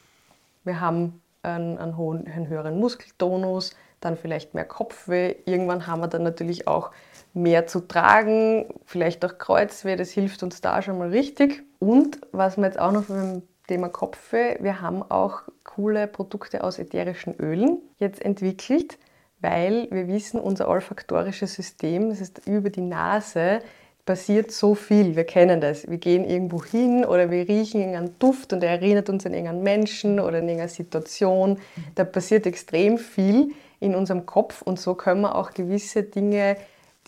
wir 0.63 0.81
haben 0.81 1.21
einen, 1.41 1.77
einen, 1.77 1.97
hohen, 1.97 2.27
einen 2.27 2.47
höheren 2.47 2.79
Muskeltonus, 2.79 3.75
dann 4.01 4.17
vielleicht 4.17 4.53
mehr 4.53 4.65
Kopfweh. 4.65 5.35
Irgendwann 5.45 5.87
haben 5.87 6.01
wir 6.01 6.07
dann 6.07 6.23
natürlich 6.23 6.67
auch 6.67 6.91
mehr 7.33 7.67
zu 7.67 7.81
tragen, 7.81 8.65
vielleicht 8.85 9.23
auch 9.23 9.37
Kreuzweh, 9.37 9.95
das 9.95 10.11
hilft 10.11 10.43
uns 10.43 10.61
da 10.61 10.81
schon 10.81 10.97
mal 10.97 11.09
richtig. 11.09 11.63
Und 11.79 12.19
was 12.31 12.57
wir 12.57 12.65
jetzt 12.65 12.79
auch 12.79 12.91
noch 12.91 13.05
beim 13.05 13.43
Thema 13.67 13.89
Kopfweh, 13.89 14.57
wir 14.61 14.81
haben 14.81 15.03
auch 15.03 15.43
coole 15.63 16.07
Produkte 16.07 16.63
aus 16.63 16.79
ätherischen 16.79 17.35
Ölen 17.35 17.77
jetzt 17.97 18.21
entwickelt, 18.21 18.97
weil 19.41 19.87
wir 19.91 20.07
wissen, 20.07 20.39
unser 20.39 20.67
olfaktorisches 20.67 21.53
System, 21.53 22.09
das 22.09 22.21
ist 22.21 22.47
über 22.47 22.69
die 22.69 22.81
Nase, 22.81 23.61
passiert 24.05 24.51
so 24.51 24.73
viel. 24.73 25.15
Wir 25.15 25.23
kennen 25.23 25.61
das. 25.61 25.87
Wir 25.87 25.99
gehen 25.99 26.25
irgendwo 26.25 26.63
hin 26.63 27.05
oder 27.05 27.29
wir 27.29 27.47
riechen 27.47 27.79
irgendeinen 27.79 28.17
Duft 28.17 28.53
und 28.53 28.63
er 28.63 28.71
erinnert 28.71 29.09
uns 29.09 29.25
an 29.25 29.33
irgendeinen 29.33 29.61
Menschen 29.61 30.19
oder 30.19 30.39
an 30.39 30.45
irgendeine 30.45 30.69
Situation. 30.69 31.59
Da 31.95 32.05
passiert 32.05 32.47
extrem 32.47 32.97
viel 32.97 33.51
in 33.79 33.95
unserem 33.95 34.25
Kopf 34.25 34.61
und 34.63 34.79
so 34.79 34.95
können 34.95 35.21
wir 35.21 35.35
auch 35.35 35.51
gewisse 35.51 36.03
Dinge 36.03 36.57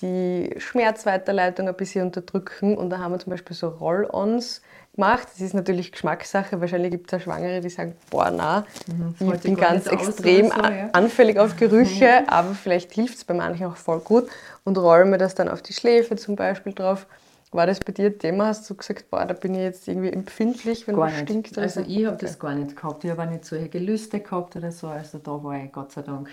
die 0.01 0.53
Schmerzweiterleitung 0.57 1.67
ein 1.67 1.75
bisschen 1.75 2.05
unterdrücken. 2.05 2.77
Und 2.77 2.89
da 2.89 3.00
haben 3.00 3.13
wir 3.13 3.19
zum 3.19 3.31
Beispiel 3.31 3.55
so 3.55 3.69
Roll-Ons 3.69 4.61
gemacht. 4.95 5.27
Das 5.31 5.41
ist 5.41 5.53
natürlich 5.53 5.91
Geschmackssache. 5.91 6.60
Wahrscheinlich 6.60 6.91
gibt 6.91 7.12
es 7.12 7.19
auch 7.19 7.24
Schwangere, 7.24 7.62
die 7.62 7.69
sagen, 7.69 7.95
boah, 8.10 8.31
na, 8.31 8.65
mhm, 8.88 9.33
ich 9.33 9.41
bin 9.41 9.55
ganz 9.55 9.88
extrem 9.88 10.50
so, 10.50 10.62
ja. 10.62 10.89
anfällig 10.93 11.39
auf 11.39 11.55
Gerüche, 11.57 12.24
aber 12.27 12.53
vielleicht 12.53 12.91
hilft 12.93 13.17
es 13.17 13.25
bei 13.25 13.33
manchen 13.33 13.67
auch 13.67 13.77
voll 13.77 14.00
gut. 14.00 14.29
Und 14.63 14.77
rollen 14.77 15.10
wir 15.10 15.17
das 15.17 15.36
dann 15.36 15.50
auf 15.50 15.62
die 15.62 15.74
Schläfe 15.74 16.15
zum 16.15 16.36
Beispiel 16.36 16.74
drauf. 16.74 17.07
War 17.53 17.67
das 17.67 17.81
bei 17.81 17.91
dir 17.91 18.05
ein 18.05 18.17
Thema? 18.17 18.45
Hast 18.48 18.69
du 18.69 18.75
gesagt, 18.75 19.10
boah, 19.10 19.25
da 19.25 19.33
bin 19.33 19.55
ich 19.55 19.62
jetzt 19.62 19.86
irgendwie 19.88 20.10
empfindlich, 20.10 20.88
wenn 20.88 20.95
gar 20.95 21.10
das 21.10 21.19
stinkt? 21.19 21.57
Also 21.57 21.81
ich 21.81 22.05
habe 22.05 22.15
okay. 22.15 22.25
das 22.25 22.39
gar 22.39 22.55
nicht 22.55 22.77
gehabt. 22.77 23.03
Ich 23.03 23.12
habe 23.12 23.24
auch 23.24 23.29
nicht 23.29 23.43
solche 23.43 23.67
Gelüste 23.67 24.21
gehabt 24.21 24.55
oder 24.55 24.71
so. 24.71 24.88
Also 24.88 25.17
da 25.17 25.43
war 25.43 25.62
ich 25.62 25.69
Gott 25.71 25.91
sei 25.91 26.01
Dank 26.01 26.29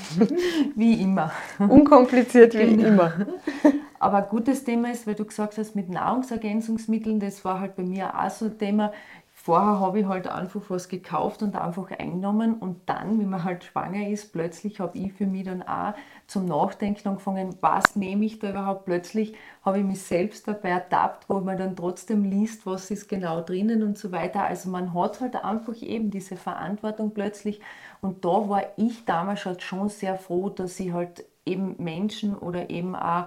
wie 0.76 1.00
immer. 1.00 1.32
Unkompliziert 1.58 2.54
wie 2.54 2.76
genau. 2.76 2.88
immer. 2.88 3.12
Aber 3.98 4.18
ein 4.18 4.28
gutes 4.28 4.64
Thema 4.64 4.90
ist, 4.90 5.06
weil 5.06 5.14
du 5.14 5.24
gesagt 5.24 5.58
hast, 5.58 5.76
mit 5.76 5.88
Nahrungsergänzungsmitteln, 5.88 7.20
das 7.20 7.44
war 7.44 7.60
halt 7.60 7.76
bei 7.76 7.84
mir 7.84 8.18
auch 8.18 8.30
so 8.30 8.46
ein 8.46 8.58
Thema. 8.58 8.92
Vorher 9.32 9.80
habe 9.80 10.00
ich 10.00 10.06
halt 10.06 10.28
einfach 10.28 10.62
was 10.68 10.88
gekauft 10.88 11.42
und 11.42 11.56
einfach 11.56 11.90
eingenommen 11.90 12.54
und 12.54 12.80
dann, 12.86 13.18
wie 13.18 13.24
man 13.24 13.42
halt 13.42 13.64
schwanger 13.64 14.08
ist, 14.08 14.32
plötzlich 14.32 14.78
habe 14.78 14.96
ich 14.96 15.12
für 15.12 15.26
mich 15.26 15.44
dann 15.44 15.62
auch 15.62 15.94
zum 16.28 16.46
Nachdenken 16.46 17.08
angefangen, 17.08 17.56
was 17.60 17.96
nehme 17.96 18.24
ich 18.24 18.38
da 18.38 18.50
überhaupt? 18.50 18.84
Plötzlich 18.84 19.34
habe 19.64 19.78
ich 19.78 19.84
mich 19.84 20.00
selbst 20.02 20.46
dabei 20.46 20.70
ertappt, 20.70 21.28
wo 21.28 21.40
man 21.40 21.58
dann 21.58 21.74
trotzdem 21.74 22.24
liest, 22.24 22.66
was 22.66 22.90
ist 22.90 23.08
genau 23.08 23.40
drinnen 23.40 23.82
und 23.82 23.98
so 23.98 24.12
weiter. 24.12 24.44
Also 24.44 24.70
man 24.70 24.94
hat 24.94 25.20
halt 25.20 25.34
einfach 25.36 25.80
eben 25.80 26.10
diese 26.10 26.36
Verantwortung 26.36 27.12
plötzlich 27.12 27.60
und 28.02 28.24
da 28.24 28.48
war 28.48 28.64
ich 28.76 29.04
damals 29.04 29.46
halt 29.46 29.62
schon 29.62 29.88
sehr 29.88 30.18
froh, 30.18 30.48
dass 30.48 30.78
ich 30.80 30.92
halt 30.92 31.24
eben 31.46 31.76
Menschen 31.78 32.36
oder 32.36 32.68
eben 32.68 32.96
auch 32.96 33.26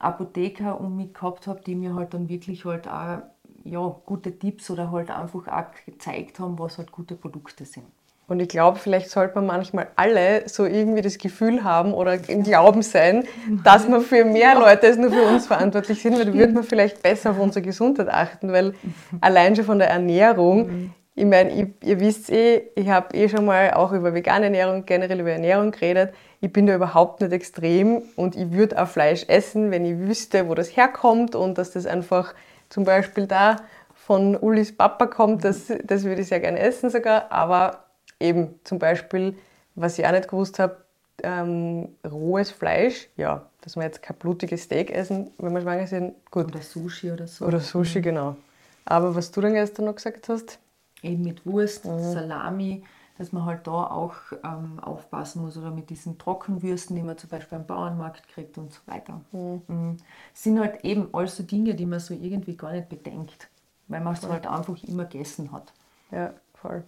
Apotheker 0.00 0.80
um 0.80 0.96
mich 0.96 1.14
gehabt 1.14 1.46
habe, 1.46 1.60
die 1.64 1.76
mir 1.76 1.94
halt 1.94 2.14
dann 2.14 2.28
wirklich 2.28 2.64
halt 2.64 2.88
auch 2.88 3.22
ja, 3.64 3.96
gute 4.04 4.36
Tipps 4.36 4.70
oder 4.70 4.90
halt 4.90 5.10
einfach 5.10 5.46
auch 5.46 5.66
gezeigt 5.86 6.40
haben, 6.40 6.58
was 6.58 6.78
halt 6.78 6.90
gute 6.90 7.14
Produkte 7.14 7.64
sind. 7.64 7.86
Und 8.26 8.40
ich 8.40 8.48
glaube, 8.48 8.78
vielleicht 8.78 9.08
sollte 9.08 9.36
man 9.36 9.46
manchmal 9.46 9.88
alle 9.96 10.48
so 10.48 10.66
irgendwie 10.66 11.00
das 11.00 11.16
Gefühl 11.16 11.64
haben 11.64 11.94
oder 11.94 12.28
im 12.28 12.42
Glauben 12.42 12.82
sein, 12.82 13.24
dass 13.64 13.88
wir 13.88 14.00
für 14.00 14.24
mehr 14.24 14.54
Leute 14.58 14.88
als 14.88 14.98
nur 14.98 15.10
für 15.10 15.22
uns 15.22 15.46
verantwortlich 15.46 16.02
sind, 16.02 16.18
weil 16.18 16.26
dann 16.26 16.34
würde 16.34 16.52
man 16.52 16.64
vielleicht 16.64 17.02
besser 17.02 17.30
auf 17.30 17.38
unsere 17.38 17.64
Gesundheit 17.64 18.08
achten, 18.08 18.52
weil 18.52 18.74
allein 19.20 19.56
schon 19.56 19.64
von 19.64 19.78
der 19.78 19.88
Ernährung, 19.88 20.92
ich 21.18 21.24
meine, 21.24 21.72
ihr 21.82 22.00
wisst 22.00 22.30
eh, 22.30 22.70
ich 22.76 22.88
habe 22.88 23.16
eh 23.16 23.28
schon 23.28 23.44
mal 23.44 23.72
auch 23.72 23.92
über 23.92 24.14
vegane 24.14 24.44
Ernährung, 24.46 24.86
generell 24.86 25.18
über 25.18 25.32
Ernährung 25.32 25.72
geredet. 25.72 26.14
Ich 26.40 26.52
bin 26.52 26.66
da 26.66 26.74
überhaupt 26.74 27.20
nicht 27.20 27.32
extrem 27.32 28.02
und 28.14 28.36
ich 28.36 28.52
würde 28.52 28.80
auch 28.80 28.86
Fleisch 28.86 29.24
essen, 29.26 29.72
wenn 29.72 29.84
ich 29.84 29.98
wüsste, 29.98 30.48
wo 30.48 30.54
das 30.54 30.76
herkommt 30.76 31.34
und 31.34 31.58
dass 31.58 31.72
das 31.72 31.86
einfach 31.86 32.34
zum 32.68 32.84
Beispiel 32.84 33.26
da 33.26 33.56
von 33.94 34.36
Ulis 34.36 34.76
Papa 34.76 35.06
kommt, 35.06 35.44
das, 35.44 35.72
das 35.82 36.04
würde 36.04 36.22
ich 36.22 36.28
sehr 36.28 36.40
gerne 36.40 36.60
essen 36.60 36.88
sogar. 36.88 37.32
Aber 37.32 37.84
eben 38.20 38.54
zum 38.62 38.78
Beispiel, 38.78 39.36
was 39.74 39.98
ich 39.98 40.06
auch 40.06 40.12
nicht 40.12 40.28
gewusst 40.28 40.60
habe, 40.60 40.76
ähm, 41.24 41.88
rohes 42.08 42.52
Fleisch, 42.52 43.08
ja, 43.16 43.46
dass 43.62 43.74
wir 43.74 43.82
jetzt 43.82 44.02
kein 44.02 44.16
blutiges 44.16 44.62
Steak 44.62 44.92
essen, 44.92 45.32
wenn 45.38 45.52
wir 45.52 45.62
schwanger 45.62 45.88
sind, 45.88 46.14
gut. 46.30 46.46
Oder 46.46 46.62
Sushi 46.62 47.10
oder 47.10 47.26
so. 47.26 47.44
Oder 47.44 47.58
Sushi, 47.58 48.00
genau. 48.00 48.36
Aber 48.84 49.16
was 49.16 49.32
du 49.32 49.40
dann 49.40 49.54
gestern 49.54 49.86
noch 49.86 49.96
gesagt 49.96 50.28
hast? 50.28 50.60
Eben 51.02 51.22
mit 51.22 51.46
Wurst, 51.46 51.84
mhm. 51.84 52.00
Salami, 52.00 52.84
dass 53.18 53.32
man 53.32 53.44
halt 53.44 53.66
da 53.66 53.84
auch 53.84 54.14
ähm, 54.44 54.78
aufpassen 54.80 55.42
muss 55.42 55.56
oder 55.56 55.70
mit 55.70 55.90
diesen 55.90 56.18
Trockenwürsten, 56.18 56.96
die 56.96 57.02
man 57.02 57.18
zum 57.18 57.30
Beispiel 57.30 57.58
beim 57.58 57.66
Bauernmarkt 57.66 58.28
kriegt 58.28 58.58
und 58.58 58.72
so 58.72 58.80
weiter. 58.86 59.20
Mhm. 59.32 59.62
Mhm. 59.66 59.96
sind 60.34 60.60
halt 60.60 60.84
eben 60.84 61.08
all 61.12 61.26
so 61.26 61.42
Dinge, 61.42 61.74
die 61.74 61.86
man 61.86 62.00
so 62.00 62.14
irgendwie 62.14 62.56
gar 62.56 62.72
nicht 62.72 62.88
bedenkt, 62.88 63.48
weil 63.88 64.00
man 64.00 64.14
es 64.14 64.26
halt 64.26 64.46
einfach 64.46 64.76
immer 64.84 65.04
gegessen 65.04 65.52
hat. 65.52 65.72
Ja, 66.10 66.32
voll. 66.54 66.84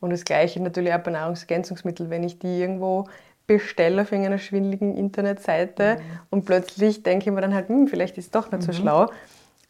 Und 0.00 0.10
das 0.10 0.24
Gleiche 0.24 0.60
natürlich 0.62 0.92
auch 0.92 1.02
bei 1.02 1.10
Nahrungsergänzungsmitteln, 1.10 2.10
wenn 2.10 2.22
ich 2.22 2.38
die 2.38 2.60
irgendwo 2.60 3.08
bestelle 3.46 4.02
auf 4.02 4.12
irgendeiner 4.12 4.38
schwindeligen 4.38 4.96
Internetseite 4.96 5.96
mhm. 5.96 6.20
und 6.30 6.44
plötzlich 6.44 7.02
denke 7.02 7.28
ich 7.28 7.34
mir 7.34 7.40
dann 7.40 7.54
halt, 7.54 7.68
hm, 7.68 7.86
vielleicht 7.86 8.18
ist 8.18 8.26
es 8.26 8.30
doch 8.30 8.50
nicht 8.50 8.62
so 8.62 8.72
mhm. 8.72 8.76
schlau. 8.76 9.10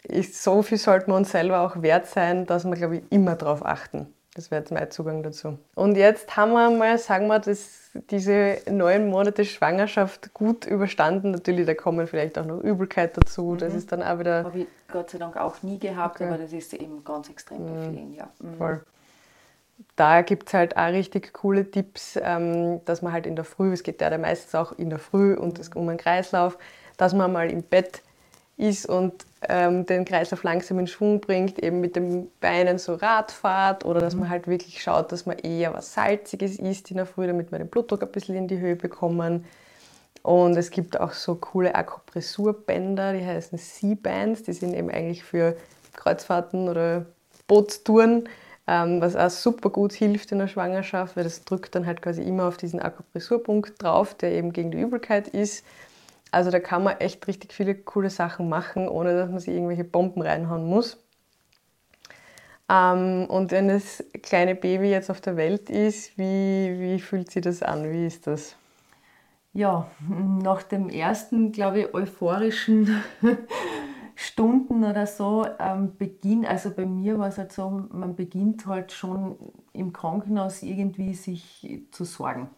Ist, 0.08 0.42
so 0.42 0.62
viel 0.62 0.78
sollten 0.78 1.10
wir 1.10 1.16
uns 1.16 1.32
selber 1.32 1.60
auch 1.60 1.82
wert 1.82 2.06
sein, 2.06 2.46
dass 2.46 2.64
wir, 2.64 2.76
glaube 2.76 2.98
ich, 2.98 3.02
immer 3.10 3.34
darauf 3.34 3.64
achten. 3.66 4.06
Das 4.36 4.50
wäre 4.50 4.60
jetzt 4.60 4.70
mein 4.70 4.90
Zugang 4.90 5.22
dazu. 5.22 5.58
Und 5.75 5.96
jetzt 5.96 6.36
haben 6.36 6.52
wir 6.52 6.70
mal, 6.70 6.98
sagen 6.98 7.26
wir, 7.26 7.38
dass 7.38 7.90
diese 8.10 8.58
neun 8.70 9.08
Monate 9.08 9.46
Schwangerschaft 9.46 10.34
gut 10.34 10.66
überstanden. 10.66 11.30
Natürlich, 11.30 11.64
da 11.64 11.72
kommen 11.72 12.06
vielleicht 12.06 12.38
auch 12.38 12.44
noch 12.44 12.60
Übelkeit 12.60 13.16
dazu. 13.16 13.52
Mhm. 13.52 13.58
Das 13.58 13.75
ist 13.75 13.90
dann 13.92 14.02
auch 14.02 14.18
wieder. 14.18 14.44
Habe 14.44 14.58
ich 14.60 14.66
Gott 14.92 15.08
sei 15.08 15.16
Dank 15.16 15.38
auch 15.38 15.62
nie 15.62 15.78
gehabt, 15.78 16.16
okay. 16.16 16.28
aber 16.28 16.36
das 16.36 16.52
ist 16.52 16.75
eben 16.75 17.02
ganz 17.02 17.30
extrem 17.30 17.64
bei 17.64 17.72
mhm. 17.72 17.94
vielen, 17.94 18.12
ja. 18.12 18.28
Mhm. 18.38 18.56
Voll. 18.58 18.82
Da 19.96 20.20
gibt 20.20 20.48
es 20.48 20.54
halt 20.54 20.76
auch 20.76 20.88
richtig 20.88 21.32
coole 21.32 21.70
Tipps, 21.70 22.18
ähm, 22.22 22.84
dass 22.84 23.00
man 23.00 23.14
halt 23.14 23.26
in 23.26 23.36
der 23.36 23.44
Früh, 23.46 23.72
es 23.72 23.82
geht 23.82 24.02
ja 24.02 24.18
meistens 24.18 24.54
auch 24.54 24.72
in 24.72 24.90
der 24.90 24.98
Früh 24.98 25.34
und 25.34 25.58
es 25.58 25.70
um 25.70 25.88
einen 25.88 25.98
Kreislauf, 25.98 26.58
dass 26.98 27.14
man 27.14 27.32
mal 27.32 27.50
im 27.50 27.62
Bett 27.62 28.02
ist 28.56 28.86
und 28.86 29.12
ähm, 29.48 29.84
den 29.84 30.04
Kreislauf 30.04 30.42
langsam 30.42 30.78
in 30.78 30.86
Schwung 30.86 31.20
bringt, 31.20 31.58
eben 31.62 31.80
mit 31.80 31.94
den 31.94 32.30
Beinen 32.40 32.78
so 32.78 32.94
Radfahrt 32.94 33.84
oder 33.84 34.00
dass 34.00 34.14
man 34.14 34.30
halt 34.30 34.48
wirklich 34.48 34.82
schaut, 34.82 35.12
dass 35.12 35.26
man 35.26 35.38
eher 35.38 35.75
was 35.75 35.92
Salziges 35.92 36.58
isst 36.58 36.90
in 36.90 36.96
der 36.96 37.06
Früh, 37.06 37.26
damit 37.26 37.52
wir 37.52 37.58
den 37.58 37.68
Blutdruck 37.68 38.02
ein 38.02 38.12
bisschen 38.12 38.34
in 38.34 38.48
die 38.48 38.58
Höhe 38.58 38.76
bekommen. 38.76 39.44
Und 40.22 40.56
es 40.56 40.70
gibt 40.70 40.98
auch 40.98 41.12
so 41.12 41.36
coole 41.36 41.75
Akupressurbänder, 41.75 43.12
die 43.12 43.25
heißen 43.25 43.58
C-Bands, 43.58 44.42
die 44.42 44.54
sind 44.54 44.75
eben 44.75 44.90
eigentlich 44.90 45.22
für 45.22 45.56
Kreuzfahrten 45.94 46.68
oder 46.68 47.06
Bootstouren, 47.46 48.28
ähm, 48.66 49.00
was 49.00 49.14
auch 49.14 49.30
super 49.30 49.70
gut 49.70 49.92
hilft 49.92 50.32
in 50.32 50.38
der 50.38 50.48
Schwangerschaft, 50.48 51.16
weil 51.16 51.25
das 51.25 51.44
drückt 51.44 51.75
dann 51.75 51.86
halt 51.86 52.02
quasi 52.02 52.22
immer 52.22 52.48
auf 52.48 52.56
diesen 52.56 52.80
Akupressurpunkt 52.80 53.80
drauf, 53.80 54.14
der 54.14 54.32
eben 54.32 54.52
gegen 54.52 54.72
die 54.72 54.80
Übelkeit 54.80 55.28
ist. 55.28 55.64
Also 56.33 56.50
da 56.50 56.61
kann 56.61 56.83
man 56.83 56.99
echt 56.99 57.26
richtig 57.28 57.52
viele 57.52 57.75
coole 57.75 58.11
Sachen 58.11 58.49
machen, 58.49 58.88
ohne 58.88 59.16
dass 59.16 59.30
man 59.30 59.38
sich 59.38 59.54
irgendwelche 59.54 59.85
Bomben 59.85 60.23
reinhauen 60.23 60.66
muss. 60.66 60.99
Ähm, 62.68 63.26
und 63.28 63.52
wenn 63.52 63.68
das 63.68 64.04
kleine 64.23 64.54
Baby 64.54 64.90
jetzt 64.90 65.11
auf 65.11 65.21
der 65.21 65.37
Welt 65.37 65.71
ist, 65.71 66.18
wie, 66.18 66.76
wie 66.78 67.00
fühlt 67.00 67.30
sich 67.30 67.42
das 67.42 67.62
an? 67.62 67.90
Wie 67.90 68.06
ist 68.06 68.26
das? 68.26 68.56
Ja, 69.52 69.90
nach 70.09 70.62
dem 70.64 70.90
ersten, 70.90 71.52
glaube 71.52 71.80
ich, 71.80 71.95
euphorischen 71.95 73.02
Stunden 74.14 74.85
oder 74.85 75.06
so 75.06 75.47
ähm, 75.59 75.97
beginnt, 75.97 76.47
also 76.47 76.71
bei 76.71 76.85
mir 76.85 77.18
war 77.18 77.28
es 77.28 77.38
halt 77.38 77.52
so, 77.52 77.87
man 77.90 78.16
beginnt 78.16 78.66
halt 78.66 78.92
schon 78.92 79.37
im 79.73 79.92
Krankenhaus 79.92 80.62
irgendwie 80.62 81.14
sich 81.14 81.87
zu 81.90 82.04
sorgen. 82.04 82.50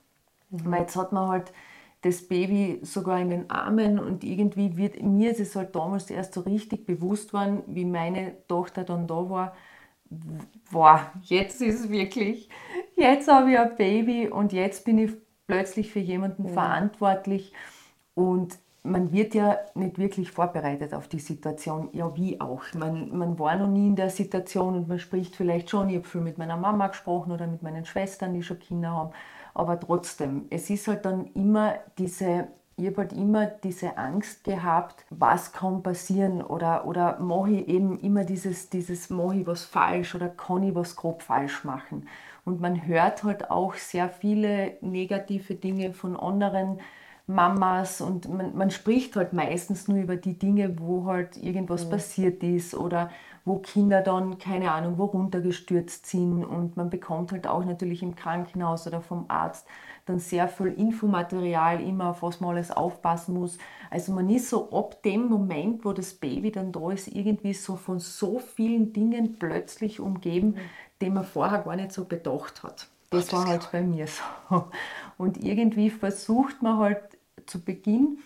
Mhm. 0.50 0.72
Weil 0.72 0.80
jetzt 0.80 0.96
hat 0.96 1.12
man 1.12 1.28
halt 1.28 1.52
das 2.02 2.28
Baby 2.28 2.78
sogar 2.82 3.20
in 3.20 3.30
den 3.30 3.50
Armen 3.50 3.98
und 3.98 4.22
irgendwie 4.22 4.76
wird 4.76 5.02
mir 5.02 5.32
ist 5.32 5.40
es 5.40 5.56
halt 5.56 5.74
damals 5.74 6.10
erst 6.10 6.34
so 6.34 6.42
richtig 6.42 6.86
bewusst 6.86 7.32
worden, 7.32 7.62
wie 7.66 7.84
meine 7.84 8.36
Tochter 8.46 8.84
dann 8.84 9.06
da 9.06 9.28
war, 9.28 9.56
boah, 10.70 11.12
jetzt 11.22 11.60
ist 11.60 11.80
es 11.80 11.90
wirklich, 11.90 12.48
jetzt 12.96 13.28
habe 13.28 13.52
ich 13.52 13.58
ein 13.58 13.76
Baby 13.76 14.28
und 14.28 14.52
jetzt 14.52 14.84
bin 14.84 14.98
ich 14.98 15.12
plötzlich 15.46 15.90
für 15.90 15.98
jemanden 15.98 16.46
ja. 16.46 16.52
verantwortlich. 16.52 17.52
Und 18.14 18.58
man 18.84 19.12
wird 19.12 19.34
ja 19.34 19.58
nicht 19.74 19.98
wirklich 19.98 20.30
vorbereitet 20.30 20.94
auf 20.94 21.08
die 21.08 21.18
Situation, 21.18 21.90
ja 21.92 22.14
wie 22.16 22.40
auch. 22.40 22.62
Man, 22.74 23.16
man 23.16 23.38
war 23.38 23.56
noch 23.56 23.68
nie 23.68 23.88
in 23.88 23.96
der 23.96 24.10
Situation 24.10 24.76
und 24.76 24.88
man 24.88 24.98
spricht 24.98 25.36
vielleicht 25.36 25.70
schon, 25.70 25.88
ich 25.88 25.96
habe 25.96 26.06
viel 26.06 26.20
mit 26.20 26.38
meiner 26.38 26.56
Mama 26.56 26.86
gesprochen 26.88 27.32
oder 27.32 27.46
mit 27.46 27.62
meinen 27.62 27.84
Schwestern, 27.84 28.34
die 28.34 28.42
schon 28.42 28.58
Kinder 28.58 28.90
haben, 28.90 29.10
aber 29.58 29.78
trotzdem, 29.78 30.46
es 30.50 30.70
ist 30.70 30.88
halt 30.88 31.04
dann 31.04 31.26
immer 31.34 31.74
diese, 31.98 32.48
ich 32.76 32.86
habe 32.86 32.98
halt 32.98 33.12
immer 33.12 33.46
diese 33.46 33.98
Angst 33.98 34.44
gehabt, 34.44 35.04
was 35.10 35.52
kann 35.52 35.82
passieren 35.82 36.42
oder, 36.42 36.86
oder 36.86 37.18
mache 37.18 37.50
ich 37.50 37.68
eben 37.68 37.98
immer 37.98 38.24
dieses, 38.24 38.70
dieses 38.70 39.10
mache 39.10 39.36
ich 39.36 39.46
was 39.46 39.64
falsch 39.64 40.14
oder 40.14 40.28
kann 40.28 40.62
ich 40.62 40.74
was 40.74 40.94
grob 40.94 41.22
falsch 41.22 41.64
machen. 41.64 42.06
Und 42.44 42.60
man 42.60 42.86
hört 42.86 43.24
halt 43.24 43.50
auch 43.50 43.74
sehr 43.74 44.08
viele 44.08 44.78
negative 44.80 45.54
Dinge 45.54 45.92
von 45.92 46.16
anderen 46.16 46.78
Mamas 47.26 48.00
und 48.00 48.26
man, 48.32 48.56
man 48.56 48.70
spricht 48.70 49.14
halt 49.16 49.34
meistens 49.34 49.86
nur 49.86 49.98
über 49.98 50.16
die 50.16 50.38
Dinge, 50.38 50.78
wo 50.78 51.04
halt 51.04 51.36
irgendwas 51.36 51.84
mhm. 51.84 51.90
passiert 51.90 52.42
ist 52.42 52.74
oder 52.74 53.10
wo 53.48 53.58
Kinder 53.58 54.02
dann, 54.02 54.38
keine 54.38 54.70
Ahnung, 54.70 54.98
wo 54.98 55.06
runtergestürzt 55.06 56.06
sind 56.06 56.44
und 56.44 56.76
man 56.76 56.90
bekommt 56.90 57.32
halt 57.32 57.46
auch 57.46 57.64
natürlich 57.64 58.02
im 58.02 58.14
Krankenhaus 58.14 58.86
oder 58.86 59.00
vom 59.00 59.24
Arzt 59.28 59.66
dann 60.08 60.18
sehr 60.18 60.48
viel 60.48 60.68
Infomaterial, 60.68 61.80
immer 61.82 62.10
auf 62.10 62.22
was 62.22 62.40
man 62.40 62.50
alles 62.50 62.70
aufpassen 62.70 63.34
muss. 63.34 63.58
Also 63.90 64.12
man 64.12 64.30
ist 64.30 64.48
so 64.48 64.70
ab 64.70 65.02
dem 65.02 65.28
Moment, 65.28 65.84
wo 65.84 65.92
das 65.92 66.14
Baby 66.14 66.50
dann 66.50 66.72
da 66.72 66.90
ist, 66.90 67.08
irgendwie 67.08 67.54
so 67.54 67.76
von 67.76 67.98
so 67.98 68.38
vielen 68.38 68.92
Dingen 68.92 69.38
plötzlich 69.38 70.00
umgeben, 70.00 70.48
mhm. 70.48 70.60
die 71.00 71.10
man 71.10 71.24
vorher 71.24 71.60
gar 71.60 71.76
nicht 71.76 71.92
so 71.92 72.04
bedacht 72.04 72.62
hat. 72.62 72.88
Das, 73.10 73.26
Ach, 73.26 73.30
das 73.30 73.32
war 73.32 73.46
halt 73.46 73.68
bei 73.72 73.82
mir 73.82 74.06
so. 74.06 74.64
Und 75.18 75.42
irgendwie 75.42 75.90
versucht 75.90 76.62
man 76.62 76.78
halt 76.78 77.00
zu 77.46 77.60
Beginn 77.60 78.18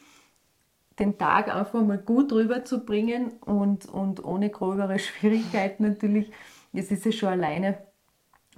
den 1.02 1.18
Tag 1.18 1.54
einfach 1.54 1.82
mal 1.82 1.98
gut 1.98 2.32
rüberzubringen 2.32 3.32
und, 3.44 3.86
und 3.86 4.24
ohne 4.24 4.50
gröbere 4.50 4.98
Schwierigkeiten 5.00 5.84
natürlich. 5.84 6.30
Es 6.72 6.90
ist 6.90 7.04
ja 7.04 7.12
schon 7.12 7.28
alleine 7.28 7.78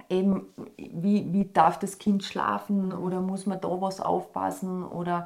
eben, 0.09 0.47
wie, 0.77 1.33
wie 1.33 1.45
darf 1.51 1.79
das 1.79 1.97
Kind 1.97 2.23
schlafen 2.23 2.93
oder 2.93 3.21
muss 3.21 3.45
man 3.45 3.59
da 3.59 3.81
was 3.81 3.99
aufpassen 3.99 4.83
oder 4.83 5.25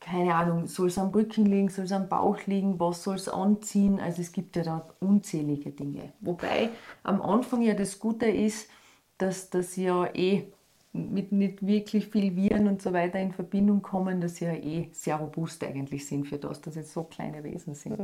keine 0.00 0.34
Ahnung, 0.34 0.66
soll 0.66 0.88
es 0.88 0.98
am 0.98 1.08
Rücken 1.08 1.46
liegen, 1.46 1.70
soll 1.70 1.86
es 1.86 1.92
am 1.92 2.08
Bauch 2.08 2.38
liegen, 2.46 2.78
was 2.78 3.02
soll 3.02 3.16
es 3.16 3.28
anziehen? 3.28 4.00
Also 4.00 4.20
es 4.20 4.32
gibt 4.32 4.54
ja 4.56 4.62
da 4.62 4.86
unzählige 5.00 5.70
Dinge. 5.70 6.12
Wobei 6.20 6.68
am 7.02 7.22
Anfang 7.22 7.62
ja 7.62 7.72
das 7.72 7.98
Gute 7.98 8.26
ist, 8.26 8.68
dass 9.16 9.48
das 9.48 9.76
ja 9.76 10.06
eh 10.14 10.52
mit 10.94 11.32
nicht 11.32 11.66
wirklich 11.66 12.06
viel 12.06 12.36
Viren 12.36 12.68
und 12.68 12.80
so 12.80 12.92
weiter 12.92 13.18
in 13.18 13.32
Verbindung 13.32 13.82
kommen, 13.82 14.20
dass 14.20 14.36
sie 14.36 14.44
ja 14.44 14.52
eh 14.52 14.88
sehr 14.92 15.16
robust 15.16 15.64
eigentlich 15.64 16.06
sind 16.06 16.28
für 16.28 16.38
das, 16.38 16.60
dass 16.60 16.74
sie 16.74 16.84
so 16.84 17.02
kleine 17.02 17.42
Wesen 17.42 17.74
sind. 17.74 17.98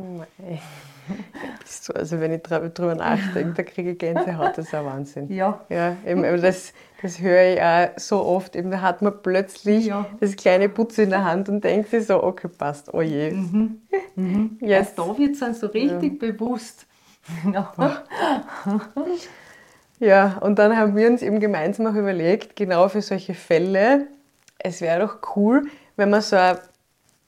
so, 1.64 1.92
also 1.92 2.18
wenn 2.18 2.33
ich 2.33 2.42
darüber 2.42 2.96
nachdenke, 2.96 3.53
da 3.55 3.62
kriege 3.62 3.92
ich 3.92 3.98
Gänsehaut, 3.98 4.59
das 4.59 4.66
ist 4.66 4.74
ein 4.74 4.85
Wahnsinn. 4.85 5.33
Ja. 5.33 5.61
ja 5.68 5.96
eben, 6.05 6.22
das, 6.42 6.72
das 7.00 7.20
höre 7.20 7.55
ich 7.55 7.62
auch 7.62 7.96
so 7.96 8.24
oft, 8.24 8.57
eben, 8.57 8.72
da 8.72 8.81
hat 8.81 9.03
man 9.03 9.22
plötzlich 9.22 9.87
ja. 9.87 10.07
das 10.18 10.35
kleine 10.35 10.68
Putz 10.68 10.98
in 10.98 11.11
der 11.11 11.24
Hand 11.24 11.48
und 11.48 11.62
denkt 11.62 11.90
sich 11.90 12.07
so, 12.07 12.20
okay, 12.20 12.48
passt, 12.48 12.92
oh 12.92 13.03
je. 13.03 13.31
Mhm. 13.31 13.83
Mhm. 14.16 14.59
Yes. 14.61 14.70
Erst 14.70 14.98
da 14.98 15.16
wird 15.16 15.35
es 15.35 15.38
dann 15.38 15.55
so 15.55 15.68
richtig 15.68 16.20
ja. 16.20 16.33
bewusst. 16.33 16.88
Ja, 20.01 20.39
und 20.39 20.59
dann 20.59 20.77
haben 20.79 20.97
wir 20.97 21.09
uns 21.09 21.21
eben 21.21 21.41
gemeinsam 21.41 21.87
auch 21.87 21.95
überlegt, 21.95 22.57
genau 22.57 22.89
für 22.89 23.03
solche 23.03 23.35
Fälle, 23.35 24.07
es 24.59 24.81
wäre 24.81 25.01
doch 25.01 25.37
cool, 25.37 25.69
wenn 25.97 26.09
man 26.09 26.23
so 26.23 26.37
ein 26.37 26.59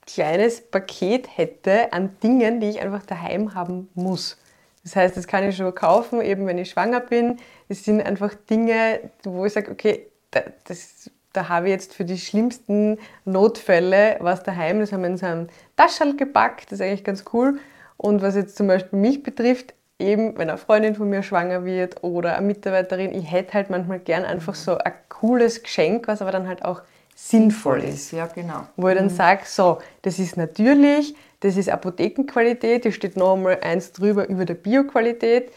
kleines 0.07 0.59
Paket 0.59 1.37
hätte 1.37 1.93
an 1.93 2.17
Dingen, 2.23 2.59
die 2.59 2.69
ich 2.69 2.81
einfach 2.81 3.05
daheim 3.05 3.53
haben 3.53 3.89
muss. 3.93 4.39
Das 4.83 4.95
heißt, 4.95 5.15
das 5.15 5.27
kann 5.27 5.47
ich 5.47 5.55
schon 5.55 5.73
kaufen, 5.75 6.19
eben 6.21 6.47
wenn 6.47 6.57
ich 6.57 6.71
schwanger 6.71 6.99
bin. 6.99 7.37
Es 7.69 7.85
sind 7.85 8.01
einfach 8.01 8.33
Dinge, 8.33 9.11
wo 9.23 9.45
ich 9.45 9.53
sage, 9.53 9.71
okay, 9.71 10.07
da, 10.31 10.41
das, 10.65 11.11
da 11.31 11.49
habe 11.49 11.67
ich 11.67 11.73
jetzt 11.73 11.93
für 11.93 12.05
die 12.05 12.17
schlimmsten 12.17 12.97
Notfälle 13.23 14.17
was 14.19 14.41
daheim. 14.41 14.79
Das 14.79 14.91
haben 14.91 15.01
wir 15.01 15.09
in 15.09 15.17
so 15.17 15.27
einem 15.27 15.47
Taschel 15.77 16.17
gepackt, 16.17 16.71
das 16.71 16.79
ist 16.79 16.85
eigentlich 16.85 17.03
ganz 17.03 17.23
cool. 17.33 17.59
Und 17.97 18.23
was 18.23 18.35
jetzt 18.35 18.57
zum 18.57 18.65
Beispiel 18.65 18.97
mich 18.97 19.21
betrifft, 19.21 19.75
eben, 19.99 20.37
wenn 20.37 20.49
eine 20.49 20.57
Freundin 20.57 20.95
von 20.95 21.09
mir 21.09 21.23
schwanger 21.23 21.65
wird 21.65 22.03
oder 22.03 22.37
eine 22.37 22.47
Mitarbeiterin, 22.47 23.13
ich 23.13 23.31
hätte 23.31 23.53
halt 23.53 23.69
manchmal 23.69 23.99
gern 23.99 24.25
einfach 24.25 24.55
so 24.55 24.77
ein 24.77 24.93
cooles 25.09 25.63
Geschenk, 25.63 26.07
was 26.07 26.21
aber 26.21 26.31
dann 26.31 26.47
halt 26.47 26.65
auch 26.65 26.81
sinnvoll 27.15 27.83
ist. 27.83 28.11
Ja, 28.11 28.27
genau. 28.27 28.67
Wo 28.75 28.89
ich 28.89 28.95
dann 28.95 29.05
mhm. 29.05 29.11
sage, 29.11 29.43
so, 29.45 29.79
das 30.01 30.19
ist 30.19 30.35
natürlich, 30.37 31.15
das 31.39 31.57
ist 31.57 31.69
Apothekenqualität, 31.69 32.85
da 32.85 32.91
steht 32.91 33.17
noch 33.17 33.33
einmal 33.33 33.59
eins 33.61 33.91
drüber 33.91 34.27
über 34.27 34.45
der 34.45 34.55
Bioqualität, 34.55 35.51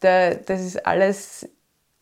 das 0.00 0.60
ist 0.60 0.86
alles 0.86 1.48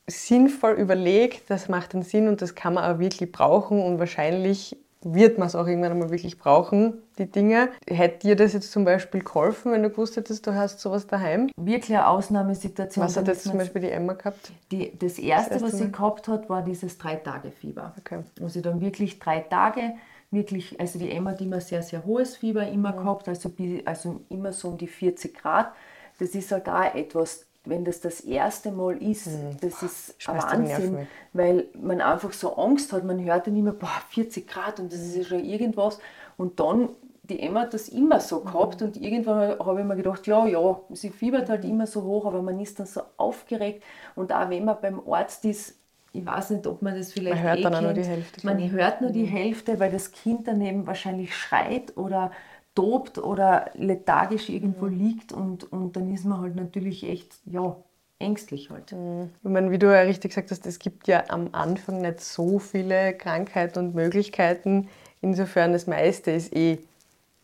sinnvoll 0.07 0.73
überlegt, 0.75 1.49
das 1.49 1.69
macht 1.69 1.95
einen 1.95 2.03
Sinn 2.03 2.29
und 2.29 2.43
das 2.43 2.55
kann 2.55 2.75
man 2.75 2.85
auch 2.85 2.99
wirklich 2.99 3.31
brauchen 3.33 3.83
und 3.83 3.99
wahrscheinlich 3.99 4.77
wird 5.05 5.39
man 5.39 5.47
es 5.47 5.55
auch 5.55 5.67
irgendwann 5.67 5.93
einmal 5.93 6.11
wirklich 6.11 6.39
brauchen, 6.39 7.03
die 7.19 7.31
Dinge. 7.31 7.69
Hätte 7.87 8.27
dir 8.27 8.37
das 8.37 8.53
jetzt 8.53 8.73
zum 8.73 8.85
Beispiel 8.85 9.23
geholfen, 9.23 9.73
wenn 9.73 9.83
du 9.83 9.91
gewusst 9.91 10.17
hättest, 10.17 10.47
du 10.47 10.55
hast 10.55 10.81
sowas 10.81 11.07
daheim? 11.07 11.51
Wirklich 11.57 11.97
eine 11.97 12.09
Ausnahmesituation. 12.09 13.05
Was 13.05 13.17
hat 13.17 13.29
jetzt 13.29 13.45
zum 13.45 13.59
Beispiel 13.59 13.83
die 13.83 13.91
Emma 13.91 14.15
gehabt? 14.15 14.53
Die, 14.71 14.97
das, 14.99 15.19
erste, 15.19 15.55
das 15.55 15.63
erste, 15.63 15.63
was 15.63 15.79
sie 15.79 15.93
gehabt 15.93 16.29
hat, 16.29 16.49
war 16.49 16.63
dieses 16.63 16.99
Drei-Tage-Fieber. 16.99 17.95
Okay. 17.99 18.21
Wo 18.41 18.49
sie 18.49 18.63
dann 18.63 18.81
wirklich 18.81 19.19
drei 19.19 19.41
Tage 19.41 19.95
wirklich, 20.35 20.79
also 20.79 20.99
die 20.99 21.11
Emma 21.11 21.31
hat 21.31 21.41
immer 21.41 21.61
sehr, 21.61 21.83
sehr 21.83 22.05
hohes 22.05 22.37
Fieber 22.37 22.67
immer 22.69 22.93
mhm. 22.93 22.99
gehabt, 22.99 23.29
also, 23.29 23.51
also 23.85 24.21
immer 24.29 24.53
so 24.53 24.69
um 24.69 24.79
die 24.79 24.89
40 24.89 25.35
Grad. 25.35 25.73
Das 26.19 26.31
ist 26.31 26.53
halt 26.53 26.69
auch 26.69 26.95
etwas, 26.95 27.47
wenn 27.65 27.85
das 27.85 28.01
das 28.01 28.21
erste 28.21 28.71
Mal 28.71 29.03
ist, 29.03 29.27
mhm. 29.27 29.57
das 29.61 29.83
ist 29.83 30.15
Schmeißt 30.19 30.53
Wahnsinn, 30.53 31.07
weil 31.33 31.67
man 31.81 32.01
einfach 32.01 32.33
so 32.33 32.57
Angst 32.57 32.93
hat. 32.93 33.05
Man 33.05 33.23
hört 33.25 33.47
dann 33.47 33.57
immer, 33.57 33.73
boah, 33.73 34.03
40 34.11 34.47
Grad 34.47 34.81
und 34.81 34.93
das 34.93 35.01
ist 35.01 35.17
ja 35.17 35.25
schon 35.25 35.45
irgendwas. 35.45 35.99
Und 36.37 36.61
dann, 36.61 36.91
die 37.23 37.41
Emma 37.41 37.63
hat 37.63 37.73
das 37.73 37.89
immer 37.89 38.21
so 38.21 38.41
mhm. 38.41 38.45
gehabt 38.45 38.81
mhm. 38.81 38.87
und 38.89 38.97
irgendwann 38.99 39.59
habe 39.59 39.81
ich 39.81 39.87
mir 39.87 39.97
gedacht, 39.97 40.27
ja, 40.27 40.47
ja, 40.47 40.79
sie 40.91 41.11
fiebert 41.11 41.49
halt 41.49 41.65
immer 41.65 41.87
so 41.87 42.03
hoch, 42.03 42.27
aber 42.27 42.43
man 42.43 42.61
ist 42.61 42.79
dann 42.79 42.87
so 42.87 43.01
aufgeregt. 43.17 43.83
Und 44.15 44.33
auch 44.33 44.51
wenn 44.51 44.65
man 44.65 44.77
beim 44.81 45.01
Arzt 45.09 45.45
ist, 45.47 45.77
ich 46.13 46.25
weiß 46.25 46.51
nicht, 46.51 46.67
ob 46.67 46.81
man 46.81 46.97
das 46.97 47.13
vielleicht 47.13 47.35
man 47.35 47.43
hört 47.43 47.59
eh 47.59 47.63
dann 47.63 47.73
kennt. 47.73 47.85
nur 47.85 47.93
die 47.93 48.05
Hälfte. 48.05 48.47
Man 48.47 48.71
hört 48.71 49.01
nur 49.01 49.11
die 49.11 49.25
mhm. 49.25 49.29
Hälfte, 49.29 49.81
weil 49.81 49.91
das 49.91 50.13
Kind 50.13 50.47
daneben 50.47 50.87
wahrscheinlich 50.87 51.35
schreit 51.35 51.97
oder 51.97 52.31
tobt 52.75 53.19
oder 53.19 53.71
lethargisch 53.75 54.49
irgendwo 54.49 54.87
mhm. 54.87 54.99
liegt 54.99 55.33
und, 55.33 55.71
und 55.73 55.97
dann 55.97 56.13
ist 56.13 56.25
man 56.25 56.41
halt 56.41 56.57
natürlich 56.57 57.05
echt, 57.05 57.39
ja, 57.47 57.77
ängstlich 58.19 58.71
halt. 58.71 58.93
Mhm. 58.93 59.31
Ich 59.43 59.51
meine, 59.51 59.71
wie 59.71 59.79
du 59.79 59.93
ja 59.93 60.01
richtig 60.01 60.31
gesagt 60.31 60.51
hast, 60.51 60.67
es 60.67 60.79
gibt 60.79 61.07
ja 61.07 61.25
am 61.29 61.51
Anfang 61.53 62.01
nicht 62.01 62.21
so 62.21 62.59
viele 62.59 63.15
Krankheiten 63.15 63.79
und 63.79 63.95
Möglichkeiten. 63.95 64.89
Insofern 65.21 65.73
das 65.73 65.87
meiste 65.87 66.31
ist 66.31 66.55
eh, 66.55 66.79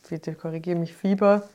bitte 0.08 0.34
korrigiere 0.34 0.78
mich, 0.78 0.94
Fieber, 0.94 1.48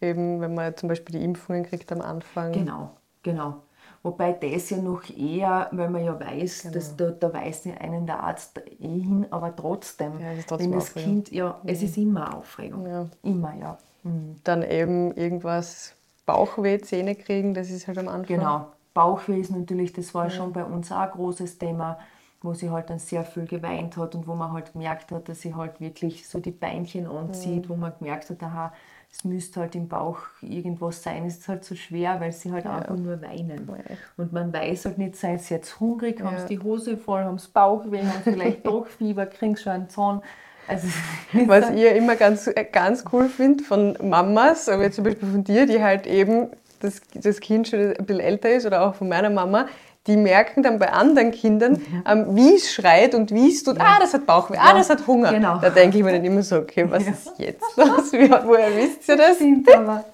eben 0.00 0.40
wenn 0.40 0.54
man 0.54 0.76
zum 0.76 0.88
Beispiel 0.88 1.18
die 1.18 1.24
Impfungen 1.24 1.64
kriegt 1.64 1.90
am 1.92 2.00
Anfang. 2.00 2.52
Genau, 2.52 2.90
genau. 3.22 3.62
Wobei 4.04 4.32
das 4.32 4.70
ja 4.70 4.78
noch 4.78 5.08
eher, 5.16 5.68
weil 5.70 5.88
man 5.88 6.04
ja 6.04 6.18
weiß, 6.18 6.62
genau. 6.62 6.74
dass 6.74 6.96
da, 6.96 7.10
da 7.12 7.32
weist 7.32 7.66
einen 7.66 8.04
der 8.04 8.20
Arzt 8.20 8.60
eh 8.80 8.98
hin, 8.98 9.26
aber 9.30 9.54
trotzdem, 9.54 10.18
ja, 10.20 10.34
das 10.34 10.46
trotzdem 10.46 10.72
wenn 10.72 10.78
das 10.78 10.94
Kind, 10.94 11.30
ja, 11.30 11.60
mhm. 11.62 11.68
es 11.68 11.82
ist 11.82 11.96
immer 11.96 12.36
Aufregung. 12.36 12.86
Ja. 12.86 13.06
Immer, 13.22 13.54
ja. 13.54 13.78
Mhm. 14.02 14.40
Dann 14.42 14.64
eben 14.64 15.12
irgendwas, 15.14 15.94
Bauchweh, 16.26 16.80
Zähne 16.80 17.14
kriegen, 17.14 17.54
das 17.54 17.70
ist 17.70 17.86
halt 17.86 17.98
am 17.98 18.08
Anfang. 18.08 18.38
Genau, 18.38 18.66
Bauchweh 18.92 19.40
ist 19.40 19.52
natürlich, 19.52 19.92
das 19.92 20.12
war 20.14 20.24
ja. 20.24 20.30
schon 20.30 20.52
bei 20.52 20.64
uns 20.64 20.90
auch 20.90 20.98
ein 20.98 21.10
großes 21.12 21.58
Thema, 21.58 21.98
wo 22.40 22.54
sie 22.54 22.70
halt 22.70 22.90
dann 22.90 22.98
sehr 22.98 23.24
viel 23.24 23.46
geweint 23.46 23.96
hat 23.96 24.16
und 24.16 24.26
wo 24.26 24.34
man 24.34 24.50
halt 24.50 24.72
gemerkt 24.72 25.12
hat, 25.12 25.28
dass 25.28 25.42
sie 25.42 25.54
halt 25.54 25.80
wirklich 25.80 26.28
so 26.28 26.40
die 26.40 26.50
Beinchen 26.50 27.06
anzieht, 27.06 27.66
mhm. 27.66 27.68
wo 27.68 27.76
man 27.76 27.92
gemerkt 28.00 28.30
hat, 28.30 28.42
aha, 28.42 28.72
es 29.12 29.24
müsste 29.24 29.60
halt 29.60 29.74
im 29.74 29.88
Bauch 29.88 30.20
irgendwas 30.40 31.02
sein, 31.02 31.26
es 31.26 31.38
ist 31.38 31.48
halt 31.48 31.64
so 31.64 31.74
schwer, 31.74 32.18
weil 32.18 32.32
sie 32.32 32.50
halt 32.50 32.64
ja. 32.64 32.78
einfach 32.78 32.96
nur 32.96 33.20
weinen. 33.20 33.68
Ja. 33.68 33.96
Und 34.16 34.32
man 34.32 34.52
weiß 34.52 34.86
halt 34.86 34.98
nicht, 34.98 35.16
sie 35.16 35.36
jetzt 35.50 35.78
hungrig, 35.80 36.20
ja. 36.20 36.26
haben 36.26 36.38
sie 36.38 36.56
die 36.56 36.58
Hose 36.58 36.96
voll, 36.96 37.22
haben 37.22 37.38
sie 37.38 37.50
Bauchweh, 37.52 38.00
haben 38.00 38.22
sie 38.24 38.32
vielleicht 38.32 38.66
doch 38.66 38.86
Fieber, 38.86 39.26
kriegen 39.26 39.56
schon 39.56 39.72
einen 39.72 39.88
Zahn, 39.90 40.22
Also, 40.66 40.88
Was 41.46 41.70
ich 41.70 41.84
immer 41.84 42.16
ganz, 42.16 42.50
ganz 42.72 43.04
cool 43.12 43.28
finde 43.28 43.62
von 43.64 43.98
Mamas, 44.02 44.70
aber 44.70 44.90
zum 44.90 45.04
Beispiel 45.04 45.28
von 45.28 45.44
dir, 45.44 45.66
die 45.66 45.82
halt 45.82 46.06
eben 46.06 46.48
das, 46.80 47.02
das 47.14 47.40
Kind 47.40 47.68
schon 47.68 47.94
ein 47.94 48.06
bisschen 48.06 48.20
älter 48.20 48.50
ist 48.50 48.64
oder 48.64 48.86
auch 48.86 48.94
von 48.94 49.08
meiner 49.08 49.30
Mama, 49.30 49.66
die 50.06 50.16
merken 50.16 50.62
dann 50.62 50.78
bei 50.78 50.92
anderen 50.92 51.30
Kindern, 51.30 51.72
mhm. 51.72 52.04
ähm, 52.06 52.36
wie 52.36 52.56
es 52.56 52.72
schreit 52.72 53.14
und 53.14 53.30
wie 53.30 53.48
es 53.48 53.62
tut, 53.62 53.78
ja. 53.78 53.84
ah, 53.84 53.98
das 54.00 54.12
hat 54.14 54.26
Bauchweh, 54.26 54.56
ah, 54.58 54.74
das 54.74 54.90
hat 54.90 55.06
Hunger. 55.06 55.32
Genau. 55.32 55.58
Da 55.58 55.70
denke 55.70 55.98
ich 55.98 56.04
mir 56.04 56.12
dann 56.12 56.24
immer 56.24 56.42
so, 56.42 56.56
okay, 56.56 56.86
was 56.88 57.06
ja. 57.06 57.12
ist 57.12 57.32
jetzt 57.38 57.62
los? 57.76 58.12
woher 58.12 58.76
wisst 58.76 59.08
ihr 59.08 59.16
das? 59.16 59.36
Stimmt, 59.36 59.72
aber 59.72 60.04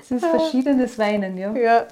es 0.00 0.10
ist 0.10 0.24
verschiedenes 0.24 0.98
Weinen, 0.98 1.36
ja. 1.36 1.52
Ja. 1.52 1.86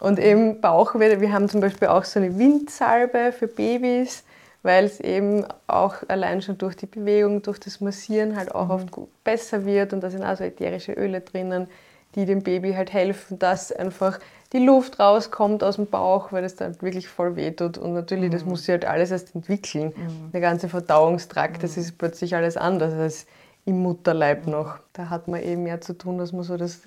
Und 0.00 0.18
eben 0.18 0.60
Bauchweh, 0.60 1.20
wir 1.20 1.32
haben 1.32 1.48
zum 1.48 1.60
Beispiel 1.60 1.88
auch 1.88 2.04
so 2.04 2.18
eine 2.18 2.36
Windsalbe 2.36 3.32
für 3.32 3.46
Babys, 3.46 4.24
weil 4.64 4.84
es 4.84 4.98
eben 4.98 5.46
auch 5.68 5.96
allein 6.08 6.42
schon 6.42 6.58
durch 6.58 6.76
die 6.76 6.86
Bewegung, 6.86 7.42
durch 7.42 7.60
das 7.60 7.80
Massieren 7.80 8.36
halt 8.36 8.52
auch 8.52 8.64
mhm. 8.64 8.70
oft 8.72 8.88
besser 9.22 9.64
wird 9.64 9.92
und 9.92 10.00
da 10.00 10.10
sind 10.10 10.24
also 10.24 10.42
ätherische 10.42 10.92
Öle 10.92 11.20
drinnen, 11.20 11.68
die 12.16 12.26
dem 12.26 12.42
Baby 12.42 12.72
halt 12.72 12.92
helfen, 12.92 13.38
dass 13.38 13.70
einfach 13.70 14.18
die 14.54 14.60
Luft 14.60 15.00
rauskommt 15.00 15.64
aus 15.64 15.76
dem 15.76 15.86
Bauch, 15.86 16.30
weil 16.30 16.44
es 16.44 16.54
dann 16.54 16.80
wirklich 16.80 17.08
voll 17.08 17.34
wehtut. 17.34 17.76
Und 17.76 17.92
natürlich, 17.92 18.28
mhm. 18.28 18.32
das 18.32 18.44
muss 18.44 18.60
sich 18.60 18.70
halt 18.70 18.84
alles 18.84 19.10
erst 19.10 19.34
entwickeln. 19.34 19.92
Mhm. 19.96 20.30
Der 20.32 20.40
ganze 20.40 20.68
Verdauungstrakt, 20.68 21.58
mhm. 21.58 21.62
das 21.62 21.76
ist 21.76 21.98
plötzlich 21.98 22.36
alles 22.36 22.56
anders 22.56 22.94
als 22.94 23.26
im 23.64 23.82
Mutterleib 23.82 24.46
noch. 24.46 24.78
Da 24.92 25.10
hat 25.10 25.26
man 25.26 25.42
eben 25.42 25.64
mehr 25.64 25.80
zu 25.80 25.98
tun, 25.98 26.18
dass 26.18 26.32
man 26.32 26.44
so 26.44 26.56
das 26.56 26.82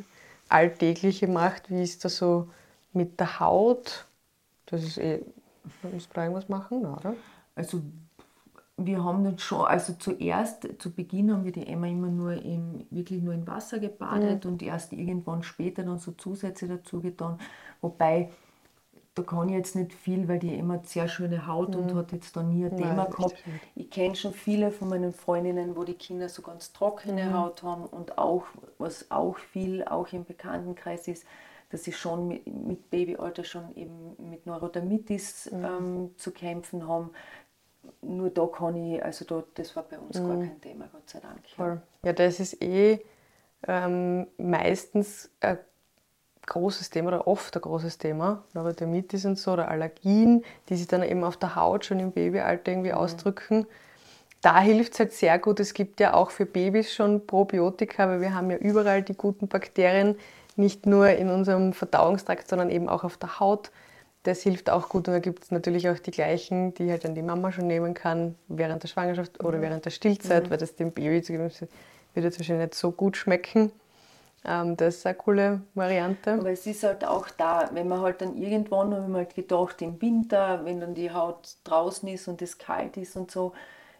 Alltägliche 0.47 1.27
macht. 1.27 1.69
Wie 1.69 1.83
ist 1.83 2.05
das 2.05 2.15
so 2.15 2.47
mit 2.93 3.19
der 3.19 3.41
Haut? 3.41 4.05
Das 4.67 4.81
ist 4.83 4.97
eh, 4.97 5.21
muss 5.91 6.07
man 6.15 6.25
irgendwas 6.25 6.47
machen, 6.47 6.85
oder? 6.85 7.15
Also 7.53 7.81
wir 8.77 9.03
haben 9.03 9.23
dann 9.23 9.39
schon, 9.39 9.65
also 9.65 9.93
zuerst, 9.93 10.67
zu 10.77 10.91
Beginn 10.91 11.31
haben 11.31 11.43
wir 11.43 11.51
die 11.51 11.65
Emma 11.65 11.87
immer 11.87 12.09
nur 12.09 12.33
im, 12.33 12.85
wirklich 12.91 13.23
nur 13.23 13.33
in 13.33 13.47
Wasser 13.47 13.79
gebadet 13.79 14.45
mhm. 14.45 14.51
und 14.51 14.61
erst 14.61 14.93
irgendwann 14.93 15.41
später 15.41 15.83
dann 15.83 15.97
so 15.97 16.11
Zusätze 16.11 16.67
dazu 16.67 17.01
getan. 17.01 17.39
Wobei, 17.81 18.29
da 19.15 19.23
kann 19.23 19.49
ich 19.49 19.55
jetzt 19.55 19.75
nicht 19.75 19.93
viel, 19.93 20.27
weil 20.27 20.37
die 20.37 20.55
Emma 20.55 20.75
hat 20.75 20.87
sehr 20.87 21.07
schöne 21.07 21.47
Haut 21.47 21.73
mhm. 21.73 21.81
und 21.81 21.95
hat 21.95 22.11
jetzt 22.11 22.35
da 22.35 22.43
nie 22.43 22.65
ein 22.65 22.77
Thema 22.77 23.05
gehabt. 23.05 23.43
Ich 23.73 23.89
kenne 23.89 24.15
schon 24.15 24.33
viele 24.33 24.71
von 24.71 24.89
meinen 24.89 25.11
Freundinnen, 25.11 25.75
wo 25.75 25.83
die 25.83 25.95
Kinder 25.95 26.29
so 26.29 26.43
ganz 26.43 26.71
trockene 26.71 27.25
mhm. 27.25 27.33
Haut 27.33 27.63
haben 27.63 27.85
und 27.85 28.19
auch, 28.19 28.43
was 28.77 29.09
auch 29.09 29.39
viel 29.39 29.83
auch 29.85 30.13
im 30.13 30.23
Bekanntenkreis 30.23 31.07
ist, 31.07 31.25
dass 31.69 31.83
sie 31.83 31.93
schon 31.93 32.27
mit, 32.27 32.45
mit 32.45 32.91
Babyalter 32.91 33.43
schon 33.43 33.75
eben 33.75 34.15
mit 34.29 34.45
Neurodermitis 34.45 35.49
mhm. 35.51 35.65
ähm, 35.65 36.11
zu 36.15 36.31
kämpfen 36.31 36.87
haben 36.87 37.09
nur 38.01 38.29
da 38.29 38.45
kann 38.47 38.75
ich, 38.75 39.03
also 39.03 39.25
da, 39.25 39.43
das 39.55 39.75
war 39.75 39.83
bei 39.83 39.97
uns 39.99 40.19
mhm. 40.19 40.27
gar 40.27 40.37
kein 40.39 40.61
Thema, 40.61 40.89
Gott 40.91 41.09
sei 41.09 41.19
Dank. 41.19 41.39
Voll. 41.55 41.81
Ja, 42.03 42.13
das 42.13 42.39
ist 42.39 42.61
eh 42.61 42.99
ähm, 43.67 44.27
meistens 44.37 45.29
ein 45.39 45.57
großes 46.45 46.89
Thema 46.89 47.09
oder 47.09 47.27
oft 47.27 47.55
ein 47.55 47.61
großes 47.61 47.97
Thema, 47.97 48.43
Neurodermitis 48.53 49.25
und 49.25 49.37
so 49.37 49.53
oder 49.53 49.69
Allergien, 49.69 50.43
die 50.69 50.75
sich 50.75 50.87
dann 50.87 51.03
eben 51.03 51.23
auf 51.23 51.37
der 51.37 51.55
Haut 51.55 51.85
schon 51.85 51.99
im 51.99 52.11
Babyalter 52.11 52.71
irgendwie 52.71 52.91
mhm. 52.91 52.97
ausdrücken. 52.97 53.67
Da 54.41 54.59
hilft 54.61 54.93
es 54.93 54.99
halt 54.99 55.13
sehr 55.13 55.39
gut. 55.39 55.59
Es 55.59 55.73
gibt 55.73 55.99
ja 55.99 56.13
auch 56.13 56.29
für 56.31 56.45
Babys 56.45 56.93
schon 56.93 57.25
Probiotika, 57.25 58.07
weil 58.07 58.21
wir 58.21 58.33
haben 58.33 58.51
ja 58.51 58.57
überall 58.57 59.01
die 59.01 59.15
guten 59.15 59.47
Bakterien, 59.47 60.15
nicht 60.55 60.85
nur 60.85 61.09
in 61.09 61.29
unserem 61.29 61.73
Verdauungstrakt, 61.73 62.47
sondern 62.47 62.69
eben 62.69 62.89
auch 62.89 63.03
auf 63.03 63.17
der 63.17 63.39
Haut 63.39 63.71
das 64.27 64.41
hilft 64.41 64.69
auch 64.69 64.89
gut. 64.89 65.07
Und 65.07 65.13
da 65.13 65.19
gibt 65.19 65.43
es 65.43 65.51
natürlich 65.51 65.89
auch 65.89 65.99
die 65.99 66.11
gleichen, 66.11 66.73
die 66.73 66.91
halt 66.91 67.05
dann 67.05 67.15
die 67.15 67.21
Mama 67.21 67.51
schon 67.53 67.67
nehmen 67.67 67.93
kann, 67.93 68.35
während 68.49 68.83
der 68.83 68.89
Schwangerschaft 68.89 69.41
oder 69.43 69.57
mhm. 69.57 69.61
während 69.61 69.85
der 69.85 69.91
Stillzeit, 69.91 70.45
mhm. 70.45 70.49
weil 70.49 70.57
das 70.57 70.75
dem 70.75 70.91
Baby 70.91 71.21
zu 71.21 71.31
geben 71.31 71.49
wird 71.49 72.23
jetzt 72.25 72.39
wahrscheinlich 72.39 72.67
nicht 72.67 72.75
so 72.75 72.91
gut 72.91 73.15
schmecken. 73.15 73.71
Ähm, 74.43 74.75
das 74.75 74.97
ist 74.97 75.05
eine 75.05 75.15
coole 75.15 75.61
Variante. 75.75 76.33
Aber 76.33 76.51
es 76.51 76.65
ist 76.67 76.83
halt 76.83 77.05
auch 77.05 77.29
da, 77.29 77.69
wenn 77.71 77.87
man 77.87 78.01
halt 78.01 78.21
dann 78.21 78.35
irgendwann, 78.35 78.93
habe 78.93 79.03
ich 79.03 79.09
mir 79.09 79.17
halt 79.19 79.35
gedacht, 79.35 79.81
im 79.81 80.01
Winter, 80.01 80.65
wenn 80.65 80.81
dann 80.81 80.93
die 80.93 81.11
Haut 81.11 81.55
draußen 81.63 82.09
ist 82.09 82.27
und 82.27 82.41
es 82.41 82.57
kalt 82.57 82.97
ist 82.97 83.15
und 83.15 83.31
so, 83.31 83.53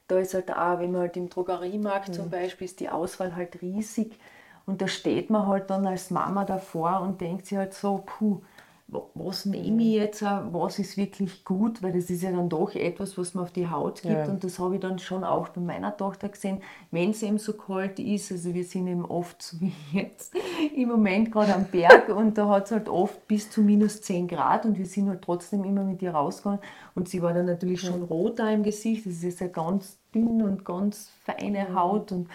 da 0.10 0.18
ist 0.20 0.34
halt 0.34 0.52
auch, 0.52 0.80
wenn 0.80 0.92
man 0.92 1.02
halt 1.02 1.16
im 1.16 1.30
Drogeriemarkt 1.30 2.10
mhm. 2.10 2.14
zum 2.14 2.30
Beispiel 2.30 2.66
ist, 2.66 2.80
die 2.82 2.90
Auswahl 2.90 3.36
halt 3.36 3.62
riesig. 3.62 4.20
Und 4.66 4.82
da 4.82 4.88
steht 4.90 5.30
man 5.30 5.48
halt 5.48 5.70
dann 5.70 5.88
als 5.88 6.12
Mama 6.12 6.44
davor 6.44 7.00
und 7.02 7.22
denkt 7.22 7.46
sich 7.46 7.58
halt 7.58 7.74
so, 7.74 8.04
puh, 8.06 8.42
was 8.90 9.46
nehme 9.46 9.84
ich 9.84 9.96
jetzt, 9.96 10.22
was 10.22 10.80
ist 10.80 10.96
wirklich 10.96 11.44
gut, 11.44 11.84
weil 11.84 11.92
das 11.92 12.10
ist 12.10 12.24
ja 12.24 12.32
dann 12.32 12.48
doch 12.48 12.74
etwas, 12.74 13.18
was 13.18 13.34
man 13.34 13.44
auf 13.44 13.52
die 13.52 13.70
Haut 13.70 14.02
gibt. 14.02 14.14
Ja. 14.14 14.30
und 14.30 14.44
das 14.46 14.60
habe 14.60 14.76
ich 14.76 14.82
dann 14.82 14.98
schon 14.98 15.26
auch 15.26 15.50
bei 15.50 15.60
meiner 15.60 15.96
Tochter 15.96 16.30
gesehen, 16.30 16.62
wenn 16.92 17.10
es 17.10 17.22
eben 17.22 17.38
so 17.38 17.52
kalt 17.52 18.00
ist, 18.00 18.32
also 18.32 18.54
wir 18.54 18.64
sind 18.64 18.88
eben 18.88 19.04
oft, 19.04 19.42
so 19.42 19.60
wie 19.60 19.74
jetzt, 19.92 20.34
im 20.76 20.88
Moment 20.88 21.34
gerade 21.34 21.54
am 21.54 21.66
Berg 21.66 22.08
und 22.16 22.38
da 22.38 22.48
hat 22.48 22.68
es 22.68 22.72
halt 22.72 22.88
oft 22.88 23.28
bis 23.28 23.50
zu 23.50 23.62
minus 23.62 24.02
10 24.02 24.30
Grad 24.30 24.66
und 24.66 24.78
wir 24.78 24.86
sind 24.86 25.10
halt 25.10 25.22
trotzdem 25.22 25.66
immer 25.66 25.84
mit 25.84 26.02
ihr 26.02 26.12
rausgegangen. 26.12 26.62
Und 26.96 27.10
sie 27.10 27.22
war 27.22 27.34
dann 27.34 27.46
natürlich 27.46 27.82
schon 27.82 28.04
rot 28.04 28.40
da 28.40 28.50
im 28.50 28.64
Gesicht, 28.64 29.06
das 29.06 29.22
ist 29.22 29.42
ja 29.42 29.48
ganz 29.48 30.00
dünn 30.16 30.42
und 30.42 30.64
ganz 30.64 31.12
feine 31.26 31.76
Haut 31.76 32.14
und 32.14 32.30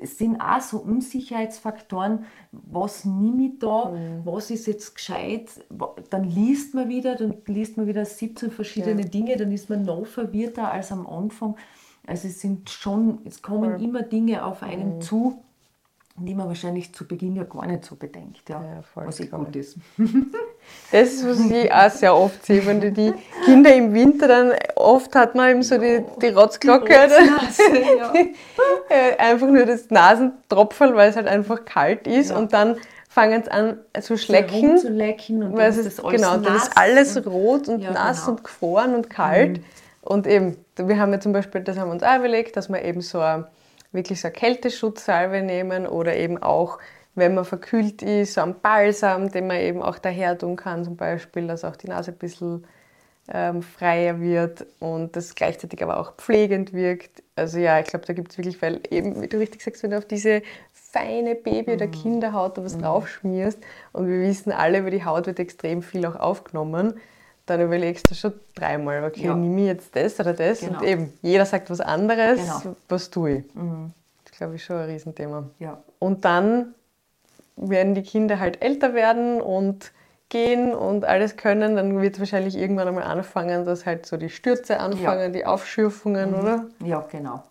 es 0.00 0.18
sind 0.18 0.40
auch 0.40 0.60
so 0.60 0.78
Unsicherheitsfaktoren, 0.78 2.24
was 2.52 3.04
nehme 3.04 3.46
ich 3.46 3.58
da, 3.58 3.90
mhm. 3.90 4.22
was 4.24 4.50
ist 4.50 4.66
jetzt 4.66 4.94
gescheit, 4.94 5.64
dann 6.10 6.24
liest 6.24 6.74
man 6.74 6.88
wieder, 6.88 7.14
dann 7.16 7.36
liest 7.46 7.76
man 7.76 7.86
wieder 7.86 8.04
17 8.04 8.50
verschiedene 8.50 9.02
ja. 9.02 9.08
Dinge, 9.08 9.36
dann 9.36 9.52
ist 9.52 9.70
man 9.70 9.82
noch 9.82 10.06
verwirrter 10.06 10.70
als 10.70 10.92
am 10.92 11.06
Anfang. 11.06 11.56
Also 12.06 12.28
es 12.28 12.40
sind 12.40 12.70
schon, 12.70 13.18
es 13.24 13.42
kommen 13.42 13.80
immer 13.80 14.02
Dinge 14.02 14.44
auf 14.44 14.62
einen 14.62 14.96
mhm. 14.96 15.00
zu, 15.00 15.42
die 16.16 16.34
man 16.34 16.46
wahrscheinlich 16.46 16.94
zu 16.94 17.06
Beginn 17.06 17.36
ja 17.36 17.44
gar 17.44 17.66
nicht 17.66 17.84
so 17.84 17.96
bedenkt, 17.96 18.48
ja, 18.48 18.62
ja 18.62 18.84
was 18.94 19.20
eh 19.20 19.26
gut 19.26 19.54
ist. 19.56 19.76
Das 20.92 21.08
ist, 21.08 21.28
was 21.28 21.40
ich 21.50 21.72
auch 21.72 21.90
sehr 21.90 22.14
oft 22.14 22.46
sehe, 22.46 22.64
wenn 22.64 22.80
die 22.80 23.12
Kinder 23.44 23.74
im 23.74 23.92
Winter 23.92 24.28
dann, 24.28 24.52
oft 24.76 25.14
hat 25.14 25.34
man 25.34 25.50
eben 25.50 25.62
so 25.62 25.78
die, 25.78 26.04
die 26.22 26.28
Rotzglocke. 26.28 26.94
Die 27.08 27.98
ja. 27.98 28.12
einfach 29.18 29.48
nur 29.48 29.66
das 29.66 29.90
Nasentropfen, 29.90 30.94
weil 30.94 31.10
es 31.10 31.16
halt 31.16 31.26
einfach 31.26 31.64
kalt 31.64 32.06
ist 32.06 32.30
ja. 32.30 32.36
und 32.36 32.52
dann 32.52 32.76
fangen 33.08 33.42
sie 33.42 33.50
an 33.50 33.78
zu 34.00 34.16
schlecken. 34.16 34.78
zu 34.78 34.88
lecken 34.88 35.42
und 35.42 35.56
weil 35.56 35.70
es 35.70 35.78
ist, 35.78 36.04
alles 36.04 36.20
Genau, 36.20 36.36
dann 36.36 36.56
ist 36.56 36.70
alles 36.76 37.26
rot 37.26 37.68
und 37.68 37.80
ja, 37.80 37.90
nass 37.90 38.20
genau. 38.20 38.36
und 38.36 38.44
gefroren 38.44 38.94
und 38.94 39.10
kalt. 39.10 39.58
Mhm. 39.58 39.64
Und 40.02 40.26
eben, 40.28 40.56
wir 40.76 40.98
haben 41.00 41.12
ja 41.12 41.18
zum 41.18 41.32
Beispiel, 41.32 41.62
das 41.62 41.78
haben 41.78 41.88
wir 41.88 41.94
uns 41.94 42.04
auch 42.04 42.16
überlegt, 42.16 42.56
dass 42.56 42.68
wir 42.68 42.84
eben 42.84 43.00
so 43.00 43.18
eine 43.18 43.48
wirklich 43.96 44.20
so 44.20 44.28
eine 44.28 44.34
Kälteschutzsalve 44.34 45.42
nehmen 45.42 45.86
oder 45.86 46.14
eben 46.14 46.40
auch, 46.40 46.78
wenn 47.16 47.34
man 47.34 47.44
verkühlt 47.44 48.02
ist, 48.02 48.34
so 48.34 48.42
einen 48.42 48.60
Balsam, 48.60 49.30
den 49.30 49.46
man 49.48 49.56
eben 49.56 49.82
auch 49.82 49.98
daher 49.98 50.38
tun 50.38 50.54
kann, 50.54 50.84
zum 50.84 50.96
Beispiel, 50.96 51.46
dass 51.46 51.64
auch 51.64 51.76
die 51.76 51.88
Nase 51.88 52.12
ein 52.12 52.18
bisschen 52.18 52.64
ähm, 53.32 53.62
freier 53.62 54.20
wird 54.20 54.66
und 54.78 55.16
das 55.16 55.34
gleichzeitig 55.34 55.82
aber 55.82 55.98
auch 55.98 56.14
pflegend 56.16 56.72
wirkt. 56.72 57.22
Also 57.34 57.58
ja, 57.58 57.80
ich 57.80 57.86
glaube, 57.86 58.06
da 58.06 58.12
gibt 58.12 58.30
es 58.30 58.38
wirklich, 58.38 58.60
weil 58.62 58.80
eben, 58.90 59.20
wie 59.20 59.28
du 59.28 59.38
richtig 59.38 59.62
sagst, 59.62 59.82
wenn 59.82 59.90
du 59.90 59.98
auf 59.98 60.04
diese 60.04 60.42
feine 60.72 61.34
Baby- 61.34 61.72
oder 61.72 61.86
mhm. 61.86 61.92
Kinderhaut 61.92 62.56
da 62.56 62.64
was 62.64 62.76
mhm. 62.76 62.82
draufschmierst 62.82 63.58
und 63.92 64.08
wir 64.08 64.20
wissen 64.20 64.52
alle, 64.52 64.78
über 64.78 64.90
die 64.90 65.04
Haut 65.04 65.26
wird 65.26 65.40
extrem 65.40 65.82
viel 65.82 66.06
auch 66.06 66.16
aufgenommen, 66.16 66.94
dann 67.46 67.60
überlegst 67.60 68.10
du 68.10 68.14
schon 68.14 68.34
dreimal, 68.54 69.04
okay, 69.04 69.26
ja. 69.26 69.34
nehme 69.34 69.62
ich 69.62 69.66
jetzt 69.68 69.96
das 69.96 70.18
oder 70.20 70.32
das? 70.32 70.60
Genau. 70.60 70.78
Und 70.78 70.86
eben, 70.86 71.12
jeder 71.22 71.46
sagt 71.46 71.70
was 71.70 71.80
anderes, 71.80 72.40
genau. 72.40 72.76
was 72.88 73.10
tue 73.10 73.38
ich? 73.38 73.54
Mhm. 73.54 73.92
Das 74.24 74.36
glaube 74.36 74.56
ich 74.56 74.64
schon 74.64 74.76
ein 74.76 74.90
Riesenthema. 74.90 75.44
Ja. 75.58 75.82
Und 75.98 76.24
dann 76.24 76.74
werden 77.56 77.94
die 77.94 78.02
Kinder 78.02 78.38
halt 78.38 78.62
älter 78.62 78.94
werden 78.94 79.40
und 79.40 79.92
gehen 80.28 80.74
und 80.74 81.04
alles 81.04 81.36
können, 81.36 81.76
dann 81.76 82.00
wird 82.00 82.14
es 82.14 82.20
wahrscheinlich 82.20 82.56
irgendwann 82.56 82.88
einmal 82.88 83.04
anfangen, 83.04 83.64
dass 83.64 83.86
halt 83.86 84.06
so 84.06 84.16
die 84.16 84.28
Stürze 84.28 84.80
anfangen, 84.80 85.20
ja. 85.20 85.28
die 85.28 85.46
Aufschürfungen, 85.46 86.30
mhm. 86.30 86.38
oder? 86.38 86.66
Ja, 86.84 87.00
genau. 87.00 87.44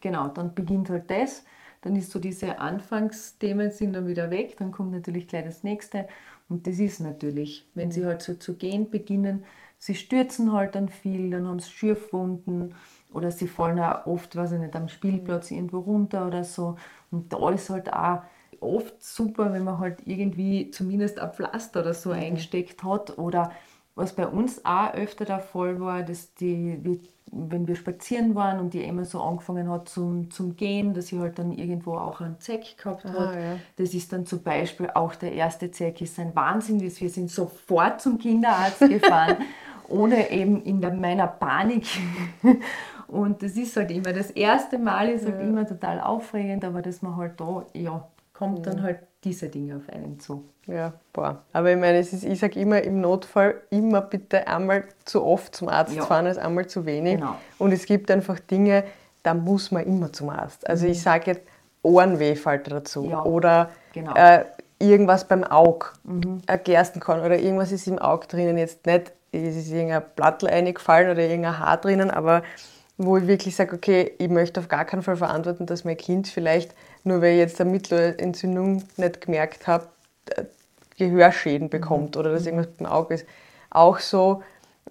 Genau, 0.00 0.28
dann 0.28 0.54
beginnt 0.54 0.90
halt 0.90 1.10
das. 1.10 1.44
Dann 1.82 1.96
ist 1.96 2.10
so 2.10 2.18
diese 2.18 2.58
Anfangsthemen 2.58 3.70
sind 3.70 3.92
dann 3.92 4.06
wieder 4.06 4.30
weg, 4.30 4.56
dann 4.56 4.72
kommt 4.72 4.92
natürlich 4.92 5.26
gleich 5.26 5.44
das 5.44 5.64
nächste 5.64 6.06
und 6.48 6.66
das 6.66 6.78
ist 6.78 7.00
natürlich, 7.00 7.66
wenn 7.74 7.90
sie 7.90 8.04
halt 8.04 8.22
so 8.22 8.34
zu 8.34 8.54
gehen 8.54 8.90
beginnen, 8.90 9.44
sie 9.78 9.94
stürzen 9.94 10.52
halt 10.52 10.74
dann 10.74 10.88
viel, 10.88 11.30
dann 11.30 11.48
haben 11.48 11.58
sie 11.58 11.70
Schürfwunden 11.70 12.74
oder 13.12 13.30
sie 13.30 13.48
fallen 13.48 13.80
auch 13.80 14.06
oft, 14.06 14.36
weiß 14.36 14.52
ich 14.52 14.60
nicht, 14.60 14.76
am 14.76 14.88
Spielplatz 14.88 15.50
irgendwo 15.50 15.80
runter 15.80 16.26
oder 16.26 16.44
so. 16.44 16.76
Und 17.10 17.32
da 17.32 17.50
ist 17.50 17.68
halt 17.68 17.92
auch 17.92 18.22
oft 18.62 19.02
super, 19.02 19.52
wenn 19.52 19.64
man 19.64 19.78
halt 19.78 19.98
irgendwie 20.04 20.70
zumindest 20.70 21.18
ein 21.18 21.32
Pflaster 21.32 21.80
oder 21.80 21.94
so 21.94 22.10
mhm. 22.10 22.16
eingesteckt 22.16 22.82
hat 22.82 23.18
oder 23.18 23.52
was 23.94 24.14
bei 24.14 24.26
uns 24.26 24.64
auch 24.64 24.94
öfter 24.94 25.24
der 25.24 25.40
Fall 25.40 25.78
war, 25.80 26.02
dass 26.02 26.34
die, 26.34 26.98
wenn 27.30 27.66
wir 27.66 27.76
spazieren 27.76 28.34
waren 28.34 28.58
und 28.58 28.72
die 28.72 28.82
Emma 28.82 29.04
so 29.04 29.20
angefangen 29.20 29.68
hat 29.68 29.90
zum, 29.90 30.30
zum 30.30 30.56
Gehen, 30.56 30.94
dass 30.94 31.08
sie 31.08 31.20
halt 31.20 31.38
dann 31.38 31.52
irgendwo 31.52 31.96
auch 31.96 32.22
einen 32.22 32.40
Zeck 32.40 32.78
gehabt 32.78 33.04
hat. 33.04 33.14
Ah, 33.14 33.38
ja. 33.38 33.56
Das 33.76 33.92
ist 33.92 34.10
dann 34.12 34.24
zum 34.24 34.42
Beispiel 34.42 34.88
auch 34.94 35.14
der 35.14 35.32
erste 35.32 35.70
Zeck 35.70 36.00
ist 36.00 36.18
ein 36.18 36.34
Wahnsinn. 36.34 36.80
Wir 36.80 36.90
sind 36.90 37.30
sofort 37.30 38.00
zum 38.00 38.18
Kinderarzt 38.18 38.80
gefahren, 38.80 39.36
ohne 39.88 40.30
eben 40.30 40.62
in 40.62 40.80
der, 40.80 40.94
meiner 40.94 41.26
Panik 41.26 41.86
Und 43.12 43.42
das 43.42 43.58
ist 43.58 43.76
halt 43.76 43.90
immer, 43.90 44.14
das 44.14 44.30
erste 44.30 44.78
Mal 44.78 45.10
ist 45.10 45.26
halt 45.26 45.38
immer 45.42 45.66
total 45.66 46.00
aufregend, 46.00 46.64
aber 46.64 46.80
dass 46.80 47.02
man 47.02 47.14
halt 47.16 47.38
da, 47.38 47.66
ja, 47.74 48.08
kommt 48.42 48.66
dann 48.66 48.82
halt 48.82 48.98
diese 49.22 49.48
Dinge 49.48 49.76
auf 49.76 49.88
einen 49.94 50.18
zu. 50.18 50.42
Ja, 50.66 50.94
boah. 51.12 51.42
Aber 51.52 51.70
ich 51.70 51.76
meine, 51.78 51.98
es 51.98 52.12
ist, 52.12 52.24
ich 52.24 52.40
sage 52.40 52.58
immer 52.58 52.82
im 52.82 53.00
Notfall 53.00 53.54
immer 53.70 54.00
bitte 54.00 54.48
einmal 54.48 54.82
zu 55.04 55.22
oft 55.24 55.54
zum 55.54 55.68
Arzt 55.68 55.94
Ja. 55.94 56.02
fahren 56.04 56.26
als 56.26 56.38
einmal 56.38 56.66
zu 56.66 56.84
wenig. 56.84 57.20
Genau. 57.20 57.36
Und 57.58 57.70
es 57.72 57.86
gibt 57.86 58.10
einfach 58.10 58.40
Dinge, 58.40 58.82
da 59.22 59.32
muss 59.34 59.70
man 59.70 59.84
immer 59.84 60.12
zum 60.12 60.30
Arzt. 60.30 60.68
Also 60.68 60.86
Mhm. 60.86 60.90
ich 60.92 61.02
sage 61.02 61.30
jetzt 61.30 61.42
Ohrenweh 61.82 62.34
fällt 62.34 62.66
da 62.66 62.72
dazu. 62.76 63.04
Ja, 63.04 63.22
Oder 63.24 63.70
genau. 63.92 64.12
äh, 64.14 64.44
irgendwas 64.80 65.26
beim 65.28 65.44
Auge, 65.44 65.86
Mhm. 66.02 66.42
ein 66.48 66.60
Gerstenkorn 66.64 67.20
oder 67.20 67.38
irgendwas 67.38 67.70
ist 67.70 67.86
im 67.86 68.00
Auge 68.00 68.26
drinnen. 68.26 68.58
Jetzt 68.58 68.84
nicht, 68.86 69.12
es 69.30 69.54
ist 69.56 69.70
irgendein 69.70 70.02
Blattl 70.16 70.48
eingefallen 70.48 71.10
oder 71.12 71.20
irgendein 71.22 71.60
Haar 71.60 71.76
drinnen, 71.80 72.10
aber 72.10 72.42
wo 73.04 73.16
ich 73.16 73.26
wirklich 73.26 73.54
sage, 73.56 73.76
okay, 73.76 74.12
ich 74.18 74.28
möchte 74.28 74.60
auf 74.60 74.68
gar 74.68 74.84
keinen 74.84 75.02
Fall 75.02 75.16
verantworten, 75.16 75.66
dass 75.66 75.84
mein 75.84 75.96
Kind 75.96 76.28
vielleicht, 76.28 76.74
nur 77.04 77.20
weil 77.20 77.32
ich 77.32 77.38
jetzt 77.38 77.60
eine 77.60 77.70
Mittelohrentzündung 77.70 78.84
nicht 78.96 79.20
gemerkt 79.20 79.66
habe, 79.66 79.88
äh, 80.26 80.44
Gehörschäden 80.98 81.68
bekommt 81.68 82.16
oder 82.16 82.32
dass 82.32 82.46
irgendwas 82.46 82.68
beim 82.78 82.86
Auge 82.86 83.14
ist. 83.14 83.26
Auch 83.70 83.98
so, 83.98 84.42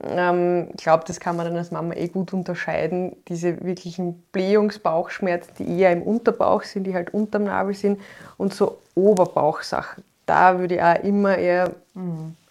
ähm, 0.04 0.70
ich 0.72 0.84
glaube, 0.84 1.04
das 1.06 1.20
kann 1.20 1.36
man 1.36 1.46
dann 1.46 1.58
als 1.58 1.72
Mama 1.72 1.94
eh 1.94 2.08
gut 2.08 2.34
unterscheiden, 2.34 3.16
diese 3.28 3.64
wirklichen 3.64 4.22
Blähungsbauchschmerzen, 4.32 5.54
die 5.60 5.80
eher 5.80 5.92
im 5.92 6.02
Unterbauch 6.02 6.64
sind, 6.64 6.86
die 6.86 6.96
halt 6.96 7.14
unterm 7.14 7.46
Nabel 7.46 7.74
sind 7.74 8.02
und 8.38 8.54
so 8.54 8.80
Oberbauchsachen. 8.96 10.04
Da 10.26 10.60
würde 10.60 10.76
ich 10.76 10.82
auch 10.82 11.04
immer 11.04 11.38
eher 11.38 11.72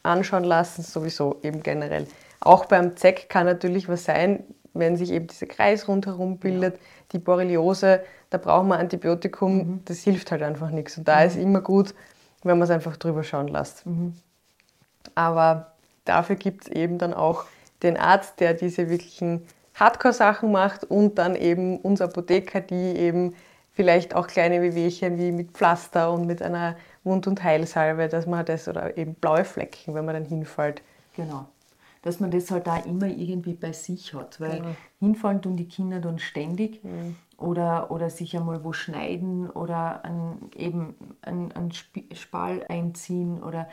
anschauen 0.03 0.45
lassen, 0.45 0.83
sowieso 0.83 1.37
eben 1.43 1.63
generell. 1.63 2.07
Auch 2.41 2.65
beim 2.65 2.97
Zeck 2.97 3.29
kann 3.29 3.47
natürlich 3.47 3.89
was 3.89 4.05
sein, 4.05 4.45
wenn 4.75 4.97
sich 4.97 5.11
eben 5.11 5.27
dieser 5.27 5.47
Kreis 5.47 5.89
rundherum 5.89 6.39
bildet, 6.39 6.79
die 7.13 7.19
Borreliose, 7.19 8.03
da 8.31 8.39
brauchen 8.39 8.69
wir 8.69 8.79
Antibiotikum, 8.79 9.81
das 9.85 10.01
hilft 10.01 10.31
halt 10.31 10.43
einfach 10.43 10.71
nichts. 10.71 10.97
Und 10.99 11.09
da 11.09 11.23
ist 11.23 11.37
immer 11.37 11.61
gut, 11.61 11.95
wenn 12.43 12.59
man 12.59 12.63
es 12.63 12.71
einfach 12.71 12.97
drüber 12.97 13.25
schauen 13.25 13.49
lässt. 13.49 13.85
Aber 15.15 15.73
dafür 16.05 16.37
gibt 16.37 16.65
es 16.65 16.73
eben 16.73 16.99
dann 16.99 17.15
auch 17.15 17.45
den 17.83 17.97
Arzt, 17.97 18.41
der 18.41 18.55
diese 18.55 18.89
wirklichen 18.89 19.47
Hardcore-Sachen 19.75 20.53
macht 20.53 20.85
und 20.85 21.19
dann 21.19 21.35
eben 21.35 21.79
uns 21.79 22.01
Apotheker, 22.01 22.61
die 22.61 22.97
eben 22.97 23.35
vielleicht 23.73 24.15
auch 24.15 24.27
kleine 24.27 24.63
Wehwehchen 24.63 25.19
wie 25.19 25.33
mit 25.33 25.53
Pflaster 25.53 26.13
und 26.13 26.27
mit 26.27 26.43
einer 26.43 26.77
Wund- 27.05 27.27
und 27.27 27.43
Heilsalbe, 27.43 28.09
dass 28.09 28.27
man 28.27 28.45
das 28.45 28.69
oder 28.69 28.97
eben 28.99 29.15
blaue 29.15 29.45
Flecken, 29.45 29.95
wenn 29.95 30.05
man 30.05 30.15
dann 30.15 30.25
hinfällt. 30.25 30.83
Genau. 31.17 31.47
Dass 32.03 32.19
man 32.21 32.31
das 32.31 32.51
halt 32.51 32.67
auch 32.69 32.85
immer 32.87 33.07
irgendwie 33.09 33.55
bei 33.55 33.73
sich 33.73 34.15
hat, 34.15 34.41
weil 34.41 34.59
Genau. 34.59 34.77
hinfallen 35.01 35.43
tun 35.43 35.57
die 35.57 35.69
Kinder 35.69 36.01
dann 36.01 36.19
ständig 36.19 36.83
Mhm. 36.83 37.17
oder, 37.37 37.91
oder 37.91 38.09
sich 38.11 38.37
einmal 38.37 38.65
wo 38.65 38.73
schneiden 38.73 39.51
oder 39.51 40.05
an, 40.05 40.51
eben 40.57 40.95
einen, 41.23 41.53
einen 41.53 41.71
Sp- 41.77 42.09
Spal 42.15 42.65
einziehen 42.69 43.43
oder 43.43 43.69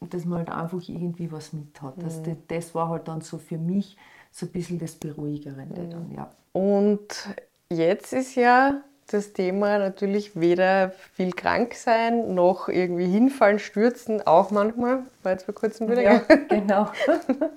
dass 0.00 0.24
man 0.24 0.38
halt 0.38 0.50
einfach 0.50 0.88
irgendwie 0.88 1.30
was 1.30 1.52
mit 1.52 1.82
hat. 1.82 1.98
Mhm. 1.98 2.02
Das, 2.02 2.22
das, 2.22 2.36
das 2.48 2.74
war 2.74 2.88
halt 2.88 3.06
dann 3.08 3.20
so 3.20 3.36
für 3.38 3.58
mich 3.58 3.96
so 4.30 4.46
ein 4.46 4.52
bisschen 4.52 4.78
das 4.78 4.94
Beruhigende 4.94 5.66
Mhm. 5.66 5.90
dann, 5.90 6.10
ja. 6.12 6.30
Und 6.52 7.34
jetzt 7.70 8.12
ist 8.12 8.34
ja 8.36 8.82
das 9.12 9.32
Thema 9.32 9.78
natürlich 9.78 10.38
weder 10.38 10.92
viel 11.14 11.32
krank 11.32 11.74
sein, 11.74 12.34
noch 12.34 12.68
irgendwie 12.68 13.06
hinfallen, 13.06 13.58
stürzen, 13.58 14.26
auch 14.26 14.50
manchmal. 14.50 15.00
War 15.22 15.32
jetzt 15.32 15.44
vor 15.44 15.54
kurzem 15.54 15.90
wieder. 15.90 16.02
Ja, 16.02 16.18
genau. 16.48 16.88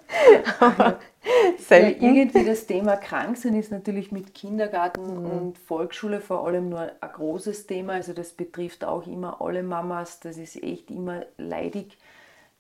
Ja, 0.60 0.98
Selten. 1.58 2.04
irgendwie 2.04 2.46
das 2.46 2.66
Thema 2.66 2.98
Kranksein 2.98 3.56
ist 3.56 3.72
natürlich 3.72 4.12
mit 4.12 4.34
Kindergarten 4.34 5.02
Mhm. 5.24 5.26
und 5.26 5.58
Volksschule 5.58 6.20
vor 6.20 6.46
allem 6.46 6.70
nur 6.70 6.82
ein 7.00 7.10
großes 7.14 7.66
Thema. 7.66 7.94
Also 7.94 8.14
das 8.14 8.32
betrifft 8.34 8.84
auch 8.84 9.08
immer 9.08 9.42
alle 9.42 9.64
Mamas. 9.64 10.20
Das 10.20 10.38
ist 10.38 10.62
echt 10.62 10.92
immer 10.92 11.26
leidig, 11.38 11.98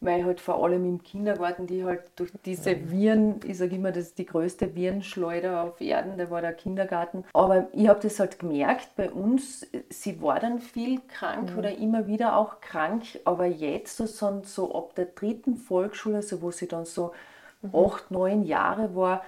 weil 0.04 0.26
halt 0.26 0.42
vor 0.42 0.64
allem 0.64 0.86
im 0.86 1.04
Kindergarten, 1.04 1.68
die 1.68 1.84
halt 1.84 2.02
durch 2.16 2.32
diese 2.46 2.92
Viren, 2.92 3.40
ich 3.46 3.58
sage 3.58 3.76
immer, 3.76 3.92
das 3.92 4.08
ist 4.08 4.18
die 4.18 4.26
größte 4.26 4.76
Virenschleuder 4.76 5.64
auf 5.64 5.82
Erden, 5.82 6.18
der 6.18 6.30
war 6.30 6.42
der 6.42 6.54
Kindergarten. 6.54 7.24
Aber 7.34 7.68
ich 7.74 7.88
habe 7.88 8.00
das 8.02 8.20
halt 8.20 8.40
gemerkt 8.40 8.96
bei 8.96 9.10
uns, 9.10 9.66
sie 9.90 10.22
war 10.22 10.40
dann 10.40 10.60
viel 10.60 11.00
krank 11.08 11.54
oder 11.58 11.78
immer 11.78 12.08
wieder 12.08 12.38
auch 12.38 12.62
krank, 12.62 13.04
aber 13.26 13.46
jetzt 13.46 13.98
so, 13.98 14.06
so, 14.06 14.42
so 14.44 14.76
ab 14.76 14.96
der 14.96 15.06
dritten 15.06 15.56
Volksschule, 15.56 16.22
so 16.22 16.42
wo 16.42 16.52
sie 16.52 16.68
dann 16.68 16.86
so 16.86 17.14
acht, 17.72 18.12
neun 18.12 18.44
Jahre 18.44 18.96
war, 18.96 19.24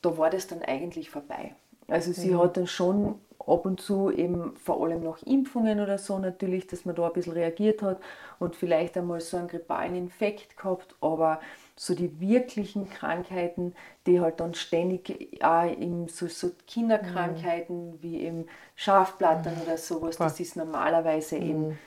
da 0.00 0.16
war 0.16 0.30
das 0.30 0.46
dann 0.46 0.62
eigentlich 0.62 1.10
vorbei. 1.10 1.54
Also 1.88 2.12
sie 2.12 2.36
hat 2.36 2.56
dann 2.56 2.66
schon 2.66 3.14
ab 3.48 3.64
und 3.66 3.80
zu 3.80 4.10
eben 4.10 4.56
vor 4.56 4.82
allem 4.82 5.02
nach 5.02 5.22
Impfungen 5.22 5.80
oder 5.80 5.98
so 5.98 6.18
natürlich, 6.18 6.66
dass 6.66 6.84
man 6.84 6.94
da 6.94 7.06
ein 7.06 7.12
bisschen 7.12 7.32
reagiert 7.32 7.82
hat 7.82 8.00
und 8.38 8.56
vielleicht 8.56 8.96
einmal 8.96 9.20
so 9.20 9.36
einen 9.36 9.48
grippalen 9.48 9.94
Infekt 9.94 10.56
gehabt, 10.56 10.94
aber 11.00 11.40
so 11.76 11.94
die 11.94 12.20
wirklichen 12.20 12.90
Krankheiten, 12.90 13.74
die 14.06 14.20
halt 14.20 14.40
dann 14.40 14.54
ständig 14.54 15.42
auch 15.42 15.70
im, 15.70 16.08
so, 16.08 16.26
so 16.26 16.50
Kinderkrankheiten 16.66 18.02
wie 18.02 18.20
eben 18.22 18.46
Schafblattern 18.74 19.54
oder 19.64 19.78
sowas, 19.78 20.16
das 20.16 20.40
ist 20.40 20.56
normalerweise 20.56 21.36
eben 21.36 21.78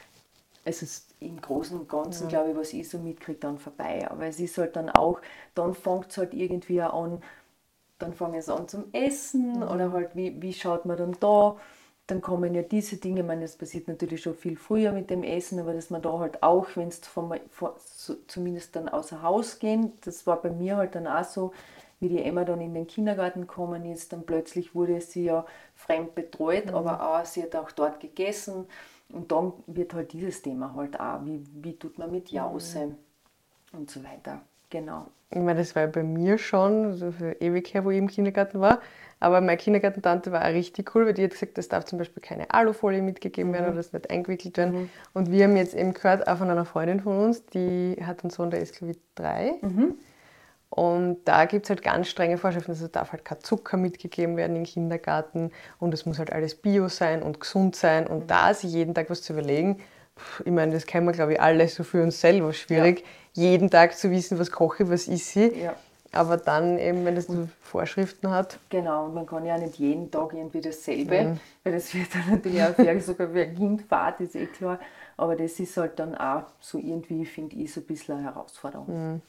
es 0.63 0.82
ist 0.82 1.15
im 1.19 1.41
Großen 1.41 1.80
und 1.80 1.89
Ganzen, 1.89 2.28
glaube 2.28 2.52
ich, 2.52 2.56
was 2.56 2.74
ich 2.74 2.88
so 2.88 3.00
mitkriege, 3.00 3.39
dann 3.39 3.58
vorbei. 3.58 4.08
Aber 4.10 4.26
es 4.26 4.39
ist 4.39 4.58
halt 4.58 4.76
dann 4.76 4.89
auch, 4.89 5.19
dann 5.56 5.74
fängt 5.74 6.12
es 6.12 6.17
halt 6.17 6.34
irgendwie 6.34 6.82
an, 6.82 7.21
dann 8.02 8.14
fangen 8.14 8.36
es 8.36 8.50
an 8.50 8.68
zum 8.68 8.86
Essen 8.94 9.64
oder 9.64 9.92
halt, 9.92 10.16
wie, 10.16 10.42
wie 10.42 10.54
schaut 10.54 10.86
man 10.86 10.98
dann 10.98 11.16
da? 11.20 11.58
Dann 12.08 12.22
kommen 12.22 12.54
ja 12.56 12.62
diese 12.62 12.98
Dinge, 12.98 13.22
ich 13.22 13.26
meine, 13.26 13.42
das 13.44 13.56
passiert 13.56 13.88
natürlich 13.88 14.22
schon 14.22 14.36
viel 14.36 14.58
früher 14.58 14.92
mit 14.92 15.10
dem 15.10 15.24
Essen, 15.24 15.60
aber 15.60 15.74
dass 15.74 15.90
man 15.90 16.02
da 16.02 16.20
halt 16.20 16.44
auch, 16.44 16.68
wenn 16.76 16.90
es 16.90 17.02
zumindest 18.28 18.76
dann 18.76 18.90
außer 18.90 19.22
Haus 19.22 19.60
gehen, 19.60 19.94
das 20.02 20.28
war 20.28 20.42
bei 20.42 20.50
mir 20.50 20.78
halt 20.78 20.96
dann 20.96 21.08
auch 21.08 21.24
so, 21.24 21.54
wie 22.02 22.10
die 22.10 22.24
Emma 22.24 22.44
dann 22.44 22.60
in 22.60 22.74
den 22.74 22.88
Kindergarten 22.88 23.42
gekommen 23.42 23.86
ist, 23.86 24.12
dann 24.12 24.26
plötzlich 24.26 24.74
wurde 24.74 25.00
sie 25.00 25.26
ja 25.26 25.46
fremd 25.76 26.16
betreut, 26.16 26.74
aber 26.74 27.08
auch, 27.08 27.26
sie 27.26 27.44
hat 27.44 27.56
auch 27.56 27.72
dort 27.72 28.00
gegessen 28.00 28.66
und 29.14 29.32
dann 29.32 29.54
wird 29.68 29.94
halt 29.94 30.12
dieses 30.12 30.42
Thema 30.42 30.74
halt 30.76 31.00
auch, 31.00 31.24
wie, 31.26 31.44
wie 31.62 31.78
tut 31.78 31.98
man 32.00 32.12
mit 32.12 32.32
Jause 32.32 32.96
und 33.72 33.90
so 33.90 34.04
weiter. 34.04 34.42
Genau. 34.72 35.08
Ich 35.30 35.40
meine, 35.40 35.60
das 35.60 35.76
war 35.76 35.88
bei 35.88 36.04
mir 36.04 36.38
schon, 36.38 36.96
so 36.96 37.12
für 37.12 37.34
ewig 37.40 37.74
her, 37.74 37.86
wo 37.86 37.92
ich 37.92 38.00
im 38.00 38.08
Kindergarten 38.08 38.60
war. 38.60 38.82
Aber 39.20 39.40
meine 39.40 39.58
Kindergartentante 39.58 40.32
war 40.32 40.42
auch 40.42 40.50
richtig 40.50 40.96
cool, 40.96 41.06
weil 41.06 41.14
die 41.14 41.24
hat 41.24 41.32
gesagt, 41.32 41.58
es 41.60 41.70
darf 41.70 41.86
zum 41.86 42.00
Beispiel 42.00 42.24
keine 42.24 42.52
Alufolie 42.52 43.04
mitgegeben 43.04 43.54
werden 43.54 43.68
oder 43.68 43.76
das 43.76 43.94
nicht 43.94 44.10
eingewickelt 44.10 44.58
werden. 44.58 44.90
Und 45.14 45.32
wir 45.32 45.44
haben 45.44 45.56
jetzt 45.56 45.76
eben 45.76 45.94
gehört, 45.94 46.28
auch 46.28 46.38
von 46.38 46.50
einer 46.50 46.66
Freundin 46.66 47.02
von 47.02 47.18
uns, 47.26 47.46
die 47.46 47.98
hat 48.04 48.24
einen 48.24 48.32
Sohn, 48.32 48.50
der 48.50 48.62
ist, 48.62 48.76
glaube 48.76 48.92
ich, 48.94 49.00
drei. 49.16 49.60
Und 50.70 51.20
da 51.26 51.46
gibt 51.46 51.66
es 51.66 51.70
halt 51.70 51.84
ganz 51.84 52.08
strenge 52.08 52.38
Vorschriften. 52.38 52.72
Also 52.72 52.88
darf 52.88 53.12
halt 53.12 53.26
kein 53.26 53.42
Zucker 53.42 53.78
mitgegeben 53.78 54.38
werden 54.38 54.56
im 54.56 54.64
Kindergarten 54.64 55.52
und 55.80 55.94
es 55.94 56.06
muss 56.06 56.18
halt 56.18 56.32
alles 56.34 56.56
bio 56.56 56.88
sein 56.88 57.22
und 57.24 57.40
gesund 57.42 57.76
sein. 57.76 58.08
Und 58.08 58.32
da 58.32 58.54
sich 58.54 58.72
jeden 58.72 58.96
Tag 58.96 59.10
was 59.10 59.22
zu 59.22 59.34
überlegen, 59.34 59.82
ich 60.45 60.52
meine, 60.52 60.74
das 60.74 60.86
kennen 60.86 61.06
wir, 61.06 61.13
glaube 61.13 61.34
ich, 61.34 61.41
alle 61.41 61.67
so 61.67 61.84
für 61.84 62.04
uns 62.04 62.19
selber 62.19 62.54
schwierig, 62.54 63.04
jeden 63.34 63.69
Tag 63.69 63.97
zu 63.97 64.12
wissen, 64.12 64.38
was 64.39 64.52
koche 64.52 64.84
ich, 64.84 64.89
was 64.89 65.08
ist 65.08 65.32
sie. 65.32 65.54
Ja. 65.62 65.76
Aber 66.13 66.36
dann 66.36 66.78
eben, 66.78 67.06
wenn 67.06 67.15
das 67.15 67.28
so 67.28 67.47
Vorschriften 67.62 68.30
hat, 68.30 68.60
Genau, 68.69 69.06
und 69.06 69.13
man 69.13 69.26
kann 69.26 69.45
ja 69.45 69.58
nicht 69.58 69.78
jeden 69.78 70.12
Tag 70.12 70.34
irgendwie 70.34 70.60
dasselbe, 70.60 71.38
weil 71.63 71.74
das 71.74 71.93
wird 71.93 72.13
dann 72.13 72.32
natürlich 72.32 72.62
auch 72.62 72.76
für, 72.76 73.00
sogar 73.00 73.30
für 73.30 73.41
ein 73.43 73.56
Kind 73.56 73.82
fad, 73.84 74.19
ist 74.19 74.36
eh 74.36 74.47
klar. 74.47 74.80
Aber 75.15 75.36
das 75.36 75.60
ist 75.60 75.78
halt 75.78 75.97
dann 76.00 76.15
auch 76.15 76.43
so 76.60 76.78
irgendwie, 76.78 77.26
finde 77.26 77.56
ich, 77.56 77.71
so 77.71 77.80
ein 77.80 77.86
bisschen 77.86 78.17
eine 78.17 78.26
Herausforderung. 78.26 79.21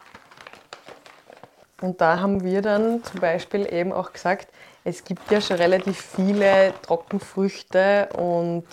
Und 1.80 2.00
da 2.00 2.20
haben 2.20 2.42
wir 2.42 2.62
dann 2.62 3.02
zum 3.04 3.20
Beispiel 3.20 3.72
eben 3.72 3.92
auch 3.92 4.12
gesagt, 4.12 4.48
es 4.84 5.04
gibt 5.04 5.30
ja 5.30 5.40
schon 5.40 5.56
relativ 5.56 6.00
viele 6.00 6.72
Trockenfrüchte 6.82 8.08
und 8.16 8.64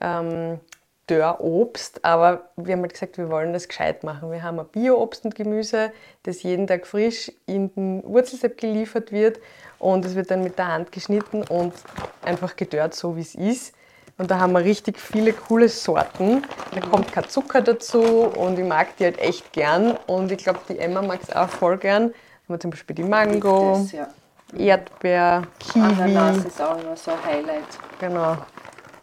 ähm, 0.00 0.60
Dörrobst, 1.06 2.04
aber 2.04 2.50
wir 2.56 2.74
haben 2.74 2.82
halt 2.82 2.94
gesagt, 2.94 3.18
wir 3.18 3.30
wollen 3.30 3.52
das 3.52 3.68
gescheit 3.68 4.02
machen. 4.02 4.30
Wir 4.30 4.42
haben 4.42 4.58
ein 4.58 4.66
Bio-Obst 4.66 5.24
und 5.24 5.34
Gemüse, 5.34 5.92
das 6.24 6.42
jeden 6.42 6.66
Tag 6.66 6.86
frisch 6.86 7.30
in 7.46 7.72
den 7.74 8.02
Wurzelsepp 8.04 8.58
geliefert 8.58 9.12
wird 9.12 9.38
und 9.78 10.04
es 10.04 10.14
wird 10.14 10.30
dann 10.30 10.42
mit 10.42 10.58
der 10.58 10.68
Hand 10.68 10.90
geschnitten 10.92 11.42
und 11.44 11.74
einfach 12.22 12.56
gedörrt, 12.56 12.94
so 12.94 13.16
wie 13.16 13.20
es 13.20 13.34
ist. 13.34 13.74
Und 14.18 14.30
da 14.30 14.38
haben 14.40 14.52
wir 14.52 14.64
richtig 14.64 14.98
viele 14.98 15.32
coole 15.32 15.68
Sorten. 15.68 16.42
Da 16.72 16.80
kommt 16.80 17.12
kein 17.12 17.28
Zucker 17.28 17.60
dazu 17.60 18.00
und 18.00 18.58
ich 18.58 18.64
mag 18.64 18.96
die 18.96 19.04
halt 19.04 19.18
echt 19.18 19.52
gern. 19.52 19.96
Und 20.06 20.32
ich 20.32 20.38
glaube, 20.38 20.60
die 20.68 20.78
Emma 20.78 21.02
mag 21.02 21.20
es 21.22 21.34
auch 21.36 21.50
voll 21.50 21.76
gern. 21.76 22.08
Da 22.08 22.08
haben 22.08 22.54
wir 22.54 22.60
zum 22.60 22.70
Beispiel 22.70 22.96
die 22.96 23.02
Mango, 23.02 23.80
Das, 23.82 23.92
ja. 23.92 24.08
Erdbeer, 24.56 25.42
Kiwi. 25.58 25.84
Ananas 25.84 26.44
ist 26.44 26.62
auch 26.62 26.80
immer 26.80 26.96
so 26.96 27.10
ein 27.10 27.24
Highlight. 27.24 27.64
Genau. 28.00 28.38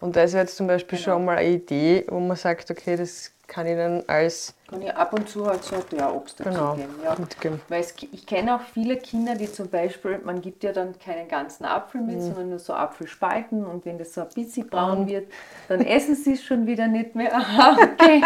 Und 0.04 0.18
das 0.18 0.34
wäre 0.34 0.44
jetzt 0.44 0.58
zum 0.58 0.68
Beispiel 0.68 0.98
Genau. 0.98 1.12
schon 1.16 1.24
mal 1.26 1.38
eine 1.38 1.50
Idee, 1.50 2.06
wo 2.10 2.20
man 2.20 2.36
sagt, 2.36 2.70
okay, 2.70 2.98
das 2.98 3.32
kann 3.48 3.66
ich 3.68 3.78
dann 3.78 4.04
als 4.08 4.54
kann 4.68 4.82
ich 4.82 4.94
ab 4.94 5.14
und 5.14 5.30
zu 5.30 5.46
halt 5.46 5.64
so 5.64 5.76
ein 5.78 5.84
Dörrobst 5.90 6.42
dazu 6.42 6.50
genau, 6.50 6.76
geben. 6.76 6.96
Ja. 7.02 7.16
mitgeben. 7.18 7.62
Weil 7.70 7.80
es, 7.80 7.94
ich 8.12 8.26
kenne 8.26 8.56
auch 8.56 8.62
viele 8.74 8.98
Kinder, 8.98 9.36
die 9.36 9.50
zum 9.50 9.70
Beispiel, 9.70 10.20
man 10.26 10.42
gibt 10.42 10.62
ja 10.66 10.74
dann 10.74 11.00
keinen 11.00 11.30
ganzen 11.30 11.64
Apfel 11.64 12.02
mit, 12.02 12.22
sondern 12.22 12.50
nur 12.50 12.60
so 12.60 12.74
Apfelspalten 12.74 13.66
und 13.66 13.86
wenn 13.86 13.98
das 13.98 14.14
so 14.14 14.22
ein 14.22 14.28
bisschen 14.36 14.68
braun 14.68 15.08
wird, 15.08 15.32
dann 15.70 15.80
essen 15.86 16.16
sie 16.16 16.34
es 16.34 16.44
schon 16.44 16.66
wieder 16.68 16.88
nicht 16.88 17.16
mehr. 17.16 17.34
Aha, 17.38 17.78
okay. 17.82 18.22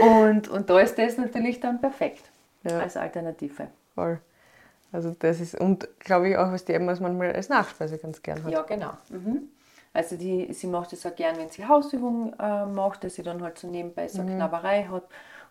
und, 0.00 0.48
und 0.48 0.70
da 0.70 0.80
ist 0.80 0.96
das 0.96 1.18
natürlich 1.18 1.60
dann 1.60 1.82
perfekt 1.82 2.22
Ja. 2.64 2.78
als 2.78 2.96
Alternative. 2.96 3.66
Voll. 3.94 4.18
Also 4.90 5.14
das 5.18 5.38
ist, 5.40 5.60
und 5.60 5.86
glaube 5.98 6.30
ich 6.30 6.36
auch, 6.38 6.50
was 6.50 6.64
die 6.64 6.72
Emma 6.72 6.94
manchmal 6.98 7.32
als 7.34 7.50
Nachspeise 7.50 7.98
ganz 7.98 8.22
gern 8.22 8.42
hat. 8.42 8.52
Ja, 8.52 8.62
genau. 8.62 8.92
Mhm. 9.10 9.50
Also 9.92 10.16
die, 10.16 10.52
sie 10.52 10.68
macht 10.68 10.92
es 10.92 11.04
auch 11.04 11.14
gern, 11.16 11.36
wenn 11.36 11.50
sie 11.50 11.66
Hausübung 11.66 12.32
äh, 12.38 12.66
macht, 12.66 13.02
dass 13.02 13.16
sie 13.16 13.22
dann 13.22 13.42
halt 13.42 13.58
so 13.58 13.68
nebenbei 13.68 14.06
so 14.08 14.20
eine 14.20 14.36
Knabberei 14.36 14.84
hat. 14.84 15.04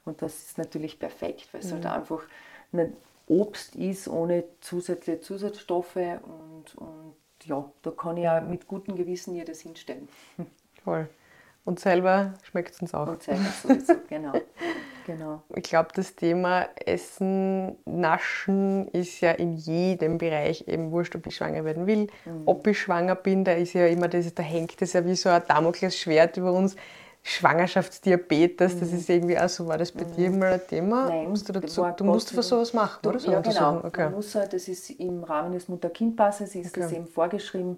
Und 0.06 0.21
das 0.21 0.34
ist 0.43 0.58
natürlich 0.58 0.97
perfekt, 0.97 1.49
weil 1.52 1.62
es 1.62 1.71
halt 1.71 1.86
einfach 1.86 2.23
ein 2.71 2.95
Obst 3.28 3.75
ist 3.75 4.08
ohne 4.08 4.43
zusätzliche 4.62 5.21
Zusatzstoffe 5.21 5.97
und, 5.97 6.75
und 6.75 7.15
ja, 7.43 7.63
da 7.84 7.91
kann 7.91 8.17
ich 8.17 8.28
auch 8.28 8.41
mit 8.41 8.67
gutem 8.67 8.95
Gewissen 8.95 9.36
ihr 9.36 9.45
das 9.45 9.60
hinstellen. 9.60 10.08
Voll. 10.84 11.08
Und 11.65 11.80
selber 11.80 12.34
schmeckt 12.43 12.73
es 12.73 12.82
uns 12.82 12.93
auch. 12.93 13.08
Und 13.08 13.21
selber 13.21 13.45
sowieso, 13.62 13.95
genau. 14.08 14.34
genau. 15.05 15.41
Ich 15.55 15.63
glaube, 15.63 15.89
das 15.95 16.15
Thema 16.15 16.67
Essen, 16.85 17.77
Naschen 17.85 18.88
ist 18.89 19.21
ja 19.21 19.31
in 19.31 19.55
jedem 19.55 20.17
Bereich 20.17 20.67
eben 20.67 20.91
wurscht, 20.91 21.15
ob 21.15 21.25
ich 21.27 21.35
schwanger 21.35 21.63
werden 21.65 21.88
will, 21.88 22.07
Mhm. 22.25 22.43
ob 22.45 22.65
ich 22.67 22.79
schwanger 22.79 23.15
bin, 23.15 23.43
da 23.43 23.53
ist 23.53 23.73
ja 23.73 23.88
immer 23.88 24.07
das, 24.07 24.33
da 24.33 24.43
hängt 24.43 24.81
das 24.81 24.93
ja 24.93 25.05
wie 25.05 25.15
so 25.15 25.29
ein 25.29 25.41
Damoklesschwert 25.47 26.38
über 26.38 26.53
uns. 26.53 26.75
Schwangerschaftsdiabetes, 27.21 28.79
das 28.79 28.93
ist 28.93 29.09
irgendwie 29.09 29.38
auch 29.38 29.49
so, 29.49 29.67
war 29.67 29.77
das 29.77 29.91
bei 29.91 30.05
dir 30.05 30.31
mal 30.31 30.53
ein 30.53 30.62
Thema? 30.67 31.03
Mhm. 31.03 31.09
Nein, 31.09 31.29
musst 31.29 31.49
du, 31.49 31.53
das 31.53 31.62
dazu, 31.63 31.85
du 31.97 32.03
musst 32.05 32.31
für 32.31 32.41
sowas 32.43 32.73
machen, 32.73 32.99
Du, 33.01 33.09
oder? 33.09 33.19
So 33.19 33.31
ja, 33.31 33.39
genau. 33.41 33.77
Okay. 33.83 34.03
Man 34.05 34.13
muss 34.13 34.33
halt, 34.35 34.53
das 34.53 34.67
ist 34.67 34.89
im 34.91 35.23
Rahmen 35.23 35.51
des 35.51 35.67
Mutter-Kind-Passes, 35.67 36.55
ist 36.55 36.77
das 36.77 36.85
Okay. 36.85 36.95
eben 36.95 37.07
vorgeschrieben. 37.07 37.77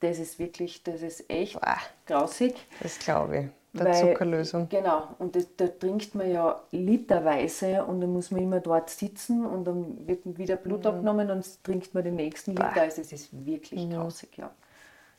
Das 0.00 0.18
ist 0.18 0.38
wirklich, 0.40 0.82
das 0.82 1.00
ist 1.02 1.30
echt 1.30 1.60
Boah. 1.60 1.76
grausig. 2.06 2.54
Das 2.82 2.98
glaube 2.98 3.38
ich. 3.38 3.46
Der 3.74 3.86
Weil- 3.86 3.94
Zuckerlösung. 3.94 4.68
Genau, 4.68 5.08
und 5.18 5.34
das, 5.34 5.46
da 5.56 5.66
trinkt 5.66 6.14
man 6.14 6.30
ja 6.30 6.60
literweise 6.72 7.84
und 7.84 8.00
dann 8.02 8.12
muss 8.12 8.30
man 8.30 8.42
immer 8.42 8.60
dort 8.60 8.90
sitzen 8.90 9.46
und 9.46 9.64
dann 9.64 10.06
wird 10.06 10.20
wieder 10.36 10.56
Blut 10.56 10.84
abgenommen 10.84 11.30
und 11.30 11.64
trinkt 11.64 11.94
man 11.94 12.04
den 12.04 12.16
nächsten 12.16 12.50
Liter. 12.50 12.70
Mhm. 12.72 12.78
Also 12.78 13.00
es 13.00 13.12
ist 13.12 13.46
wirklich 13.46 13.88
grausig, 13.90 14.36
ja. 14.36 14.50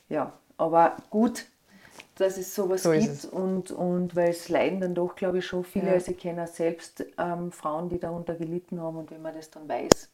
Ja, 0.10 0.34
aber 0.58 0.98
gut, 1.10 1.46
dass 2.16 2.38
es 2.38 2.54
sowas 2.54 2.84
So 2.84 2.92
gibt 2.92 3.06
es. 3.06 3.26
und, 3.26 3.72
und 3.72 4.16
weil 4.16 4.30
es 4.30 4.50
leiden 4.50 4.82
dann 4.82 4.94
doch, 4.94 5.16
glaube 5.16 5.40
ich, 5.40 5.48
schon 5.48 5.64
viele. 5.64 5.88
Ja. 5.88 5.94
Also 5.94 6.12
ich 6.12 6.20
kenne 6.20 6.46
selbst 6.46 7.04
ähm, 7.18 7.52
Frauen, 7.52 7.90
die 7.90 8.00
darunter 8.00 8.36
gelitten 8.36 8.80
haben 8.80 8.98
und 8.98 9.10
wenn 9.10 9.22
man 9.24 9.34
das 9.34 9.50
dann 9.50 9.68
weiß, 9.68 10.10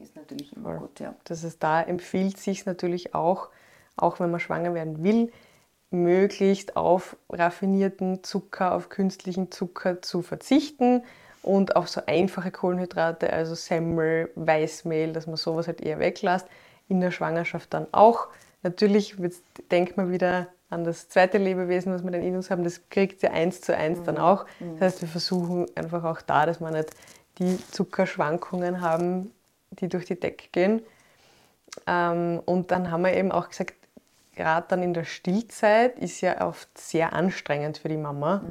ist 0.00 0.16
natürlich 0.16 0.52
immer 0.56 0.70
Voll. 0.70 0.78
gut, 0.78 0.98
ja. 0.98 1.14
Das 1.24 1.44
heißt, 1.44 1.62
da 1.62 1.82
empfiehlt 1.82 2.36
sich 2.38 2.66
natürlich 2.66 3.14
auch, 3.14 3.48
auch 3.96 4.18
wenn 4.18 4.32
man 4.32 4.40
schwanger 4.40 4.74
werden 4.74 5.04
will, 5.04 5.30
möglichst 5.90 6.76
auf 6.76 7.16
raffinierten 7.28 8.22
Zucker, 8.22 8.74
auf 8.74 8.88
künstlichen 8.88 9.50
Zucker 9.50 10.02
zu 10.02 10.22
verzichten 10.22 11.02
und 11.42 11.76
auf 11.76 11.88
so 11.88 12.02
einfache 12.06 12.50
Kohlenhydrate, 12.50 13.32
also 13.32 13.54
Semmel, 13.54 14.30
Weißmehl, 14.34 15.12
dass 15.12 15.26
man 15.26 15.36
sowas 15.36 15.66
halt 15.66 15.80
eher 15.80 15.98
weglässt. 15.98 16.46
In 16.88 17.00
der 17.00 17.10
Schwangerschaft 17.10 17.72
dann 17.72 17.86
auch. 17.92 18.28
Natürlich 18.62 19.16
denkt 19.70 19.96
man 19.96 20.10
wieder 20.10 20.48
an 20.70 20.84
das 20.84 21.08
zweite 21.08 21.38
Lebewesen, 21.38 21.92
was 21.92 22.04
wir 22.04 22.10
dann 22.10 22.22
in 22.22 22.36
uns 22.36 22.50
haben, 22.50 22.62
das 22.62 22.88
kriegt 22.90 23.22
ja 23.22 23.30
eins 23.30 23.60
zu 23.60 23.76
eins 23.76 24.02
dann 24.04 24.18
auch. 24.18 24.46
Das 24.74 24.80
heißt, 24.80 25.00
wir 25.02 25.08
versuchen 25.08 25.66
einfach 25.74 26.04
auch 26.04 26.20
da, 26.20 26.46
dass 26.46 26.60
wir 26.60 26.70
nicht 26.70 26.90
die 27.38 27.58
Zuckerschwankungen 27.70 28.80
haben, 28.80 29.32
die 29.70 29.88
durch 29.88 30.04
die 30.04 30.18
Decke 30.18 30.48
gehen. 30.52 30.82
Ähm, 31.86 32.40
und 32.44 32.70
dann 32.70 32.90
haben 32.90 33.02
wir 33.02 33.14
eben 33.14 33.32
auch 33.32 33.48
gesagt, 33.48 33.74
gerade 34.40 34.66
dann 34.68 34.82
in 34.82 34.94
der 34.94 35.04
Stillzeit 35.04 35.98
ist 35.98 36.22
ja 36.22 36.46
oft 36.46 36.78
sehr 36.78 37.12
anstrengend 37.12 37.76
für 37.76 37.90
die 37.90 37.98
Mama. 37.98 38.42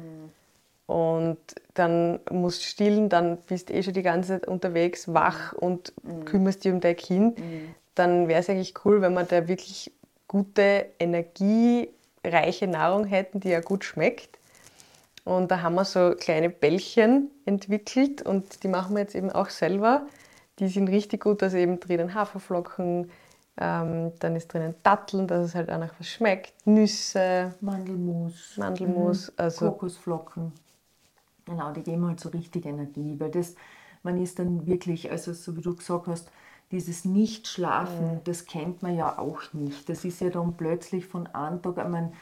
Und 0.86 1.38
dann 1.74 2.20
musst 2.30 2.60
du 2.62 2.66
stillen, 2.66 3.08
dann 3.08 3.38
bist 3.48 3.68
du 3.68 3.74
eh 3.74 3.82
schon 3.82 3.94
die 3.94 4.02
ganze 4.02 4.28
Zeit 4.34 4.46
unterwegs, 4.46 5.12
wach 5.12 5.52
und 5.52 5.92
kümmerst 6.26 6.64
dich 6.64 6.72
um 6.72 6.80
dein 6.80 6.96
Kind. 6.96 7.38
Dann 7.96 8.28
wäre 8.28 8.38
es 8.38 8.48
eigentlich 8.48 8.74
cool, 8.84 9.02
wenn 9.02 9.14
wir 9.14 9.24
da 9.24 9.48
wirklich 9.48 9.92
gute, 10.28 10.86
energiereiche 11.00 12.68
Nahrung 12.68 13.04
hätten, 13.04 13.40
die 13.40 13.48
ja 13.48 13.60
gut 13.60 13.82
schmeckt. 13.84 14.38
Und 15.24 15.50
da 15.50 15.60
haben 15.60 15.74
wir 15.74 15.84
so 15.84 16.14
kleine 16.18 16.50
Bällchen 16.50 17.30
entwickelt 17.46 18.22
und 18.22 18.62
die 18.62 18.68
machen 18.68 18.94
wir 18.94 19.02
jetzt 19.02 19.16
eben 19.16 19.30
auch 19.30 19.50
selber. 19.50 20.06
Die 20.60 20.68
sind 20.68 20.88
richtig 20.88 21.22
gut, 21.24 21.42
also 21.42 21.56
eben 21.56 21.80
drinnen 21.80 22.14
Haferflocken, 22.14 23.10
ähm, 23.56 24.12
dann 24.18 24.36
ist 24.36 24.52
drinnen 24.52 24.74
Datteln, 24.82 25.26
dass 25.26 25.46
es 25.46 25.54
halt 25.54 25.70
auch 25.70 25.78
nach 25.78 25.94
was 25.98 26.08
schmeckt, 26.08 26.66
Nüsse, 26.66 27.54
Mandelmus, 27.60 28.56
Mandelmus, 28.56 29.32
also 29.36 29.70
Kokosflocken. 29.70 30.52
Genau, 31.44 31.72
die 31.72 31.82
geben 31.82 32.06
halt 32.06 32.20
so 32.20 32.28
richtig 32.28 32.66
Energie, 32.66 33.16
weil 33.18 33.30
das, 33.30 33.54
man 34.02 34.20
ist 34.20 34.38
dann 34.38 34.66
wirklich, 34.66 35.10
also 35.10 35.32
so 35.32 35.56
wie 35.56 35.62
du 35.62 35.74
gesagt 35.74 36.06
hast, 36.06 36.30
dieses 36.70 37.04
Nicht-Schlafen, 37.04 38.20
das 38.24 38.46
kennt 38.46 38.82
man 38.82 38.94
ja 38.96 39.18
auch 39.18 39.52
nicht. 39.52 39.88
Das 39.88 40.04
ist 40.04 40.20
ja 40.20 40.30
dann 40.30 40.56
plötzlich 40.56 41.04
von 41.06 41.26
einem 41.28 41.60
Tag, 41.60 41.78
ich 41.78 41.88
meine, 41.88 42.12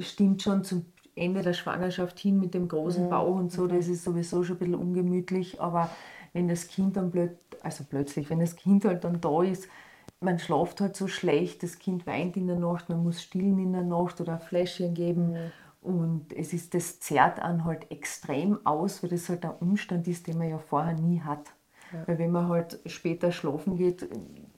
stimmt 0.00 0.42
schon 0.42 0.64
zum 0.64 0.86
Ende 1.14 1.42
der 1.42 1.52
Schwangerschaft 1.52 2.18
hin 2.18 2.40
mit 2.40 2.52
dem 2.54 2.68
großen 2.68 3.08
Bauch 3.08 3.36
und 3.36 3.52
so, 3.52 3.66
das 3.66 3.86
ist 3.86 4.04
sowieso 4.04 4.42
schon 4.42 4.56
ein 4.56 4.58
bisschen 4.58 4.74
ungemütlich, 4.74 5.60
aber 5.60 5.88
wenn 6.32 6.48
das 6.48 6.68
Kind 6.68 6.96
dann 6.96 7.10
plötzlich, 7.10 7.38
also 7.62 7.84
plötzlich, 7.88 8.28
wenn 8.28 8.40
das 8.40 8.56
Kind 8.56 8.84
halt 8.84 9.04
dann 9.04 9.20
da 9.20 9.42
ist, 9.42 9.68
man 10.20 10.38
schlaft 10.38 10.80
halt 10.80 10.96
so 10.96 11.08
schlecht, 11.08 11.62
das 11.62 11.78
Kind 11.78 12.06
weint 12.06 12.36
in 12.36 12.46
der 12.46 12.58
Nacht, 12.58 12.88
man 12.88 13.02
muss 13.02 13.22
stillen 13.22 13.58
in 13.58 13.72
der 13.72 13.82
Nacht 13.82 14.20
oder 14.20 14.34
ein 14.34 14.40
Fläschchen 14.40 14.94
geben. 14.94 15.36
Und 15.82 16.32
es 16.32 16.52
ist, 16.52 16.74
das 16.74 16.98
zerrt 16.98 17.40
an 17.40 17.64
halt 17.64 17.90
extrem 17.92 18.58
aus, 18.66 19.02
weil 19.02 19.10
das 19.10 19.28
halt 19.28 19.44
ein 19.44 19.52
Umstand 19.60 20.08
ist, 20.08 20.26
den 20.26 20.38
man 20.38 20.48
ja 20.48 20.58
vorher 20.58 20.94
nie 20.94 21.20
hat. 21.20 21.52
Weil 22.06 22.18
wenn 22.18 22.32
man 22.32 22.48
halt 22.48 22.80
später 22.86 23.30
schlafen 23.30 23.76
geht, 23.76 24.08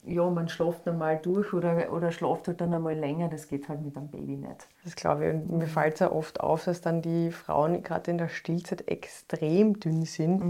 ja, 0.07 0.31
man 0.31 0.49
schlaft 0.49 0.89
einmal 0.89 1.19
durch 1.19 1.53
oder, 1.53 1.93
oder 1.93 2.11
schlaft 2.11 2.49
halt 2.49 2.63
dann 2.63 2.73
einmal 2.73 2.95
länger, 2.95 3.29
das 3.29 3.49
geht 3.49 3.69
halt 3.69 3.83
mit 3.83 3.95
einem 3.97 4.09
Baby 4.09 4.37
nicht. 4.37 4.67
das 4.85 4.97
glaube 4.97 5.27
ich. 5.27 5.35
Und 5.35 5.59
mir 5.59 5.67
fällt 5.67 5.95
es 5.95 6.01
ja 6.01 6.11
oft 6.11 6.41
auf, 6.41 6.65
dass 6.65 6.81
dann 6.81 7.03
die 7.03 7.31
Frauen 7.31 7.83
gerade 7.83 8.11
in 8.11 8.17
der 8.17 8.29
Stillzeit 8.29 8.89
extrem 8.89 9.79
dünn 9.79 10.05
sind, 10.05 10.41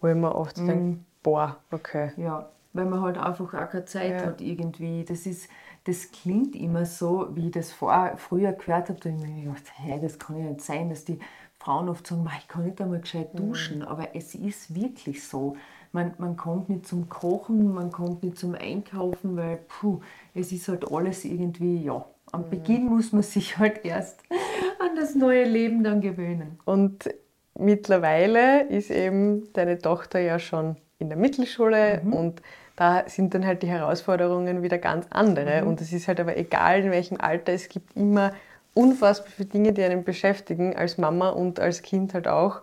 wo 0.00 0.08
ich 0.08 0.16
mir 0.16 0.34
oft 0.34 0.58
denke, 0.58 0.98
boah, 1.22 1.58
okay. 1.70 2.10
Ja, 2.16 2.50
weil 2.74 2.84
man 2.84 3.00
halt 3.00 3.16
einfach 3.16 3.54
auch 3.54 3.70
keine 3.70 3.84
Zeit 3.86 4.20
Ja. 4.20 4.26
hat 4.26 4.40
irgendwie. 4.42 5.04
Das 5.04 5.26
ist, 5.26 5.48
das 5.84 6.10
klingt 6.12 6.54
immer 6.54 6.84
so, 6.84 7.28
wie 7.34 7.46
ich 7.46 7.52
das 7.52 7.72
vor, 7.72 8.12
früher 8.16 8.52
gehört 8.52 8.90
habe, 8.90 9.00
da 9.00 9.10
habe 9.10 9.18
ich 9.22 9.26
mir 9.28 9.42
gedacht, 9.44 9.72
hey, 9.76 9.98
das 10.00 10.18
kann 10.18 10.38
ja 10.38 10.44
nicht 10.50 10.60
sein, 10.60 10.90
dass 10.90 11.04
die 11.04 11.18
Frauen 11.58 11.88
oft 11.88 12.06
sagen, 12.06 12.24
"Mei, 12.24 12.32
ich 12.40 12.48
kann 12.48 12.64
nicht 12.64 12.80
einmal 12.82 13.00
gescheit 13.00 13.38
duschen. 13.38 13.82
Aber 13.82 14.08
es 14.14 14.34
ist 14.34 14.74
wirklich 14.74 15.26
so. 15.26 15.56
Man, 15.92 16.12
man 16.18 16.36
kommt 16.36 16.68
nicht 16.68 16.86
zum 16.86 17.08
Kochen, 17.08 17.72
man 17.72 17.90
kommt 17.92 18.22
nicht 18.24 18.36
zum 18.36 18.54
Einkaufen, 18.54 19.36
weil 19.36 19.58
puh, 19.68 20.00
es 20.34 20.50
ist 20.52 20.68
halt 20.68 20.90
alles 20.92 21.24
irgendwie, 21.24 21.82
ja. 21.84 22.04
Am 22.32 22.50
Beginn 22.50 22.86
muss 22.86 23.12
man 23.12 23.22
sich 23.22 23.56
halt 23.58 23.84
erst 23.84 24.20
an 24.80 24.96
das 24.96 25.14
neue 25.14 25.44
Leben 25.44 25.84
dann 25.84 26.00
gewöhnen. 26.00 26.58
Und 26.64 27.08
mittlerweile 27.56 28.64
ist 28.68 28.90
eben 28.90 29.52
deine 29.52 29.78
Tochter 29.78 30.18
ja 30.18 30.38
schon 30.38 30.76
in 30.98 31.08
der 31.08 31.18
Mittelschule 31.18 32.02
und 32.10 32.42
da 32.76 33.04
sind 33.06 33.34
dann 33.34 33.46
halt 33.46 33.62
die 33.62 33.68
Herausforderungen 33.68 34.62
wieder 34.62 34.78
ganz 34.78 35.06
andere. 35.10 35.64
Und 35.64 35.80
es 35.80 35.92
ist 35.92 36.08
halt 36.08 36.20
aber 36.20 36.36
egal, 36.36 36.80
in 36.80 36.90
welchem 36.90 37.20
Alter, 37.20 37.52
es 37.52 37.68
gibt 37.68 37.96
immer 37.96 38.32
unfassbar 38.74 39.30
viele 39.30 39.48
Dinge, 39.48 39.72
die 39.72 39.84
einen 39.84 40.04
beschäftigen, 40.04 40.76
als 40.76 40.98
Mama 40.98 41.30
und 41.30 41.60
als 41.60 41.82
Kind 41.82 42.14
halt 42.14 42.26
auch. 42.26 42.60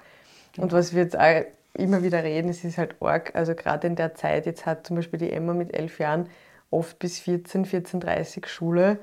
Und 0.58 0.74
was 0.74 0.94
wir 0.94 1.04
jetzt 1.04 1.18
auch 1.18 1.44
immer 1.74 2.04
wieder 2.04 2.24
reden, 2.24 2.50
es 2.50 2.64
ist 2.66 2.78
halt 2.78 2.96
arg, 3.02 3.34
also 3.36 3.56
gerade 3.56 3.88
in 3.88 3.96
der 3.96 4.14
Zeit, 4.16 4.46
jetzt 4.46 4.66
hat 4.66 4.86
zum 4.86 4.98
Beispiel 4.98 5.20
die 5.20 5.32
Emma 5.32 5.54
mit 5.54 5.74
elf 5.74 6.00
Jahren 6.00 6.28
oft 6.70 7.00
bis 7.00 7.20
14, 7.20 7.66
14.30 7.66 8.46
Schule, 8.48 9.00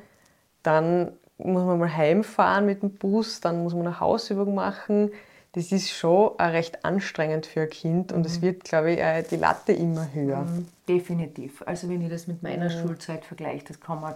dann 0.63 1.13
muss 1.39 1.65
man 1.65 1.79
mal 1.79 1.95
heimfahren 1.95 2.67
mit 2.67 2.83
dem 2.83 2.91
Bus, 2.91 3.41
dann 3.41 3.63
muss 3.63 3.75
man 3.75 3.87
eine 3.87 4.01
Hausübung 4.01 4.55
machen. 4.55 5.13
Das 5.53 5.73
ist 5.73 5.91
schon 5.91 6.37
recht 6.37 6.85
anstrengend 6.85 7.47
für 7.47 7.63
ein 7.63 7.71
Kind 7.71 8.13
und 8.13 8.27
es 8.27 8.43
wird, 8.43 8.65
glaube 8.65 8.93
ich, 8.93 9.29
die 9.29 9.37
Latte 9.37 9.73
immer 9.73 10.13
höher. 10.13 10.47
Definitiv. 10.87 11.63
Also 11.67 11.89
wenn 11.89 12.03
ich 12.03 12.11
das 12.11 12.27
mit 12.27 12.43
meiner 12.43 12.71
Schulzeit 12.71 13.25
vergleiche, 13.25 13.65
das 13.65 13.81
kann 13.81 14.01
man, 14.01 14.15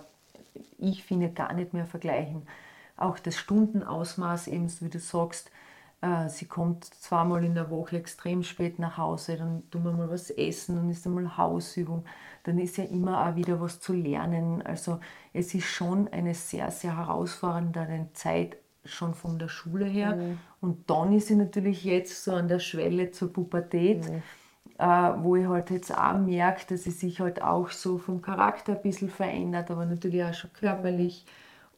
ich 0.78 1.03
finde, 1.05 1.30
gar 1.30 1.53
nicht 1.55 1.72
mehr 1.72 1.87
vergleichen. 1.87 2.43
Auch 2.97 3.18
das 3.18 3.37
Stundenausmaß, 3.37 4.49
eben 4.49 4.68
so 4.68 4.85
wie 4.85 4.91
du 4.91 4.99
sagst, 4.99 5.51
äh, 6.03 6.28
sie 6.28 6.45
kommt 6.45 6.85
zweimal 6.85 7.45
in 7.45 7.55
der 7.55 7.70
Woche 7.70 7.97
extrem 7.97 8.43
spät 8.43 8.78
nach 8.78 8.99
Hause, 8.99 9.37
dann 9.37 9.62
tun 9.70 9.85
wir 9.85 9.93
mal 9.93 10.11
was 10.11 10.30
essen, 10.30 10.76
dann 10.76 10.91
ist 10.91 11.07
einmal 11.07 11.37
Hausübung, 11.37 12.05
dann 12.45 12.59
ist 12.59 12.76
ja 12.76 12.85
immer 12.85 13.26
auch 13.26 13.37
wieder 13.37 13.61
was 13.61 13.80
zu 13.80 13.93
lernen. 13.93 14.62
Also 14.62 15.01
es 15.33 15.55
ist 15.55 15.64
schon 15.64 16.09
eine 16.09 16.35
sehr, 16.35 16.70
sehr 16.70 16.97
herausfordernde 16.97 18.09
Zeit 18.12 18.57
schon 18.85 19.14
von 19.14 19.39
der 19.39 19.49
Schule 19.49 19.85
her. 19.85 20.16
Mhm. 20.16 20.39
Und 20.61 20.91
dann 20.91 21.12
ist 21.12 21.28
sie 21.28 21.37
natürlich 21.37 21.85
jetzt 21.85 22.24
so 22.24 22.33
an 22.33 22.49
der 22.49 22.59
Schwelle 22.59 23.11
zur 23.11 23.33
Pubertät, 23.33 24.09
mhm. 24.09 24.22
äh, 24.78 25.12
wo 25.22 25.37
ich 25.37 25.47
halt 25.47 25.70
jetzt 25.70 25.97
auch 25.97 26.18
merke, 26.18 26.66
dass 26.68 26.85
sie 26.85 26.91
sich 26.91 27.20
halt 27.20 27.43
auch 27.43 27.70
so 27.70 27.99
vom 27.99 28.22
Charakter 28.22 28.74
ein 28.74 28.83
bisschen 28.83 29.11
verändert, 29.11 29.70
aber 29.70 29.87
natürlich 29.87 30.24
auch 30.24 30.35
schon 30.35 30.53
körperlich. 30.53 31.26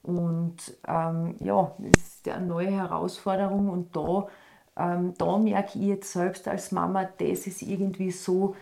Und 0.03 0.57
ähm, 0.87 1.37
ja, 1.41 1.75
das 1.79 2.03
ist 2.03 2.29
eine 2.29 2.47
neue 2.47 2.71
Herausforderung 2.71 3.71
und 3.71 3.97
da, 3.97 4.29
ähm, 4.77 5.15
da 5.17 5.39
merke 5.39 5.79
ich 5.79 5.87
jetzt 5.87 6.13
selbst 6.13 6.47
als 6.47 6.73
Mama, 6.73 7.05
das 7.05 7.47
ist 7.47 7.63
irgendwie 7.63 8.11
so 8.11 8.55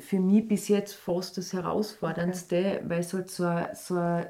für 0.00 0.20
mich 0.20 0.46
bis 0.46 0.68
jetzt 0.68 0.94
fast 0.94 1.38
das 1.38 1.52
Herausforderndste, 1.52 2.56
okay. 2.56 2.80
weil 2.84 3.00
es 3.00 3.14
halt 3.14 3.30
so 3.30 3.44
ein, 3.44 3.68
so 3.74 3.96
ein 3.96 4.26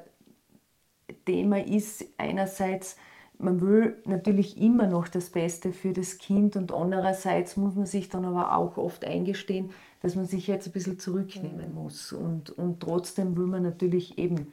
Thema 1.24 1.64
ist, 1.64 2.04
einerseits, 2.16 2.96
man 3.38 3.60
will 3.60 3.96
natürlich 4.04 4.60
immer 4.60 4.86
noch 4.86 5.08
das 5.08 5.30
Beste 5.30 5.72
für 5.72 5.92
das 5.92 6.18
Kind 6.18 6.56
und 6.56 6.72
andererseits 6.72 7.56
muss 7.56 7.74
man 7.74 7.86
sich 7.86 8.08
dann 8.08 8.24
aber 8.24 8.56
auch 8.56 8.76
oft 8.76 9.04
eingestehen, 9.04 9.70
dass 10.02 10.16
man 10.16 10.26
sich 10.26 10.46
jetzt 10.46 10.66
ein 10.66 10.72
bisschen 10.72 10.98
zurücknehmen 10.98 11.70
mhm. 11.70 11.74
muss. 11.74 12.12
Und, 12.12 12.50
und 12.50 12.80
trotzdem 12.80 13.36
will 13.36 13.46
man 13.46 13.62
natürlich 13.62 14.18
eben 14.18 14.52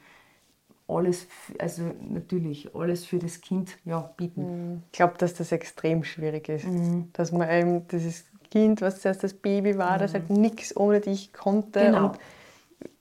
alles, 0.88 1.27
also 1.59 1.81
natürlich 2.07 2.75
alles 2.75 3.05
für 3.05 3.17
das 3.17 3.41
Kind 3.41 3.77
ja, 3.86 4.01
bieten. 4.17 4.73
Mhm. 4.73 4.83
Ich 4.91 4.97
glaube, 4.97 5.15
dass 5.17 5.33
das 5.33 5.51
extrem 5.51 6.03
schwierig 6.03 6.47
ist. 6.49 6.67
Mhm. 6.67 7.09
Dass 7.13 7.31
man 7.31 7.49
eben 7.49 7.88
dieses 7.88 8.25
Kind, 8.51 8.81
was 8.81 9.01
zuerst 9.01 9.23
das 9.23 9.33
Baby 9.33 9.77
war, 9.77 9.95
mhm. 9.95 9.99
das 9.99 10.13
halt 10.13 10.29
nichts 10.29 10.77
ohne 10.77 11.01
dich 11.01 11.33
konnte 11.33 11.79
genau. 11.79 12.07
und 12.07 12.19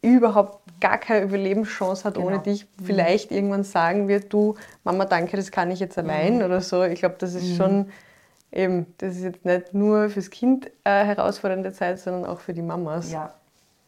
überhaupt 0.00 0.63
gar 0.84 0.98
keine 0.98 1.24
Überlebenschance 1.24 2.04
hat 2.04 2.16
genau. 2.16 2.26
ohne 2.26 2.40
dich, 2.40 2.66
mhm. 2.78 2.84
vielleicht 2.84 3.30
mhm. 3.30 3.36
irgendwann 3.38 3.64
sagen 3.64 4.06
wird, 4.06 4.30
du, 4.30 4.54
Mama, 4.84 5.06
danke, 5.06 5.34
das 5.38 5.50
kann 5.50 5.70
ich 5.70 5.80
jetzt 5.80 5.96
allein 5.96 6.36
mhm. 6.36 6.42
oder 6.42 6.60
so. 6.60 6.82
Ich 6.82 6.98
glaube, 6.98 7.14
das 7.18 7.32
ist 7.32 7.52
mhm. 7.52 7.56
schon 7.56 7.86
eben, 8.52 8.86
das 8.98 9.16
ist 9.16 9.22
jetzt 9.22 9.46
nicht 9.46 9.72
nur 9.72 10.10
fürs 10.10 10.28
Kind 10.28 10.70
eine 10.84 11.06
herausfordernde 11.06 11.72
Zeit, 11.72 12.00
sondern 12.00 12.26
auch 12.26 12.38
für 12.38 12.52
die 12.52 12.60
Mamas. 12.60 13.10
Ja, 13.10 13.32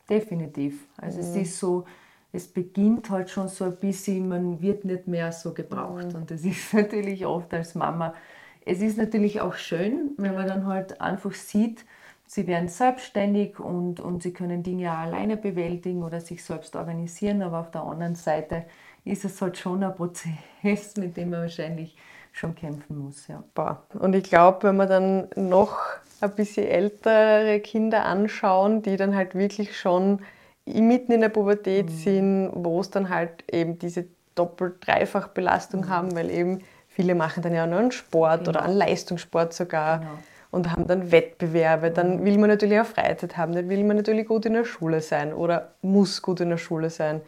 definitiv. 0.09 0.87
Also 0.97 1.21
es 1.21 1.35
mhm. 1.35 1.43
ist 1.43 1.59
so, 1.59 1.85
es 2.33 2.49
beginnt 2.49 3.11
halt 3.11 3.29
schon 3.29 3.49
so 3.49 3.67
ein 3.67 3.77
bisschen, 3.77 4.27
man 4.27 4.63
wird 4.63 4.87
nicht 4.87 5.07
mehr 5.07 5.33
so 5.33 5.53
gebraucht. 5.53 6.15
Und 6.15 6.31
das 6.31 6.45
ist 6.45 6.73
natürlich 6.73 7.27
oft 7.27 7.53
als 7.53 7.75
Mama, 7.75 8.15
es 8.65 8.81
ist 8.81 8.97
natürlich 8.97 9.43
auch 9.43 9.55
schön, 9.55 10.13
wenn 10.17 10.35
man 10.35 10.47
dann 10.49 10.67
halt 10.67 10.99
einfach 10.99 11.35
sieht, 11.35 11.85
Sie 12.27 12.47
werden 12.47 12.69
selbstständig 12.69 13.61
und, 13.61 14.01
und 14.01 14.23
sie 14.23 14.33
können 14.33 14.63
Dinge 14.63 14.93
auch 14.93 14.99
alleine 14.99 15.37
bewältigen 15.37 16.03
oder 16.03 16.21
sich 16.21 16.45
selbst 16.45 16.75
organisieren, 16.75 17.41
aber 17.41 17.61
auf 17.61 17.71
der 17.71 17.83
anderen 17.83 18.17
Seite 18.17 18.65
ist 19.05 19.25
es 19.25 19.41
halt 19.41 19.57
schon 19.57 19.85
ein 19.85 19.95
Prozess, 19.95 20.97
mit 20.97 21.17
dem 21.17 21.31
man 21.31 21.43
wahrscheinlich 21.43 21.97
schon 22.33 22.55
kämpfen 22.55 22.99
muss. 22.99 23.29
Ja. 23.29 23.45
Und 23.99 24.15
ich 24.15 24.25
glaube, 24.25 24.65
wenn 24.65 24.77
man 24.77 24.89
dann 24.89 25.29
noch 25.37 25.79
ein 26.21 26.35
bisschen 26.35 26.67
ältere 26.67 27.61
Kinder 27.61 28.05
anschauen, 28.05 28.83
die 28.83 28.97
dann 28.97 29.15
halt 29.15 29.35
wirklich 29.35 29.79
schon 29.79 30.21
mitten 30.67 31.13
in 31.13 31.21
der 31.21 31.29
Pubertät 31.29 31.87
mhm. 31.87 31.97
sind, 31.97 32.51
wo 32.55 32.81
es 32.81 32.91
dann 32.91 33.09
halt 33.09 33.45
eben 33.51 33.79
diese 33.79 34.07
Doppel-Dreifach-Belastung 34.35 35.83
mhm. 35.83 35.89
haben, 35.89 36.17
weil 36.17 36.31
eben 36.31 36.63
viele 36.89 37.15
machen 37.15 37.43
dann 37.43 37.55
ja 37.55 37.67
noch 37.67 37.79
einen 37.79 37.93
Sport 37.93 38.41
genau. 38.41 38.51
oder 38.51 38.63
einen 38.63 38.77
Leistungssport 38.77 39.55
sogar. 39.55 40.01
Genau 40.01 40.11
und 40.57 40.73
haben 40.73 40.87
dann 40.87 41.13
Wettbewerbe. 41.13 41.91
Dann 41.91 42.25
will 42.25 42.39
man 42.39 42.49
natürlich 42.49 42.81
auch 42.81 42.87
Freizeit 42.87 43.37
haben, 43.37 43.53
dann 43.53 43.69
will 43.69 43.85
man 43.85 43.97
natürlich 43.97 44.27
gut 44.27 44.47
in 44.47 44.55
der 44.55 44.65
Schule 44.65 45.01
sein 45.01 45.33
oder 45.33 45.75
muss 45.83 46.23
gut 46.23 46.41
in 46.41 46.51
der 46.51 46.57
Schule 46.57 46.91
sein. 46.91 47.21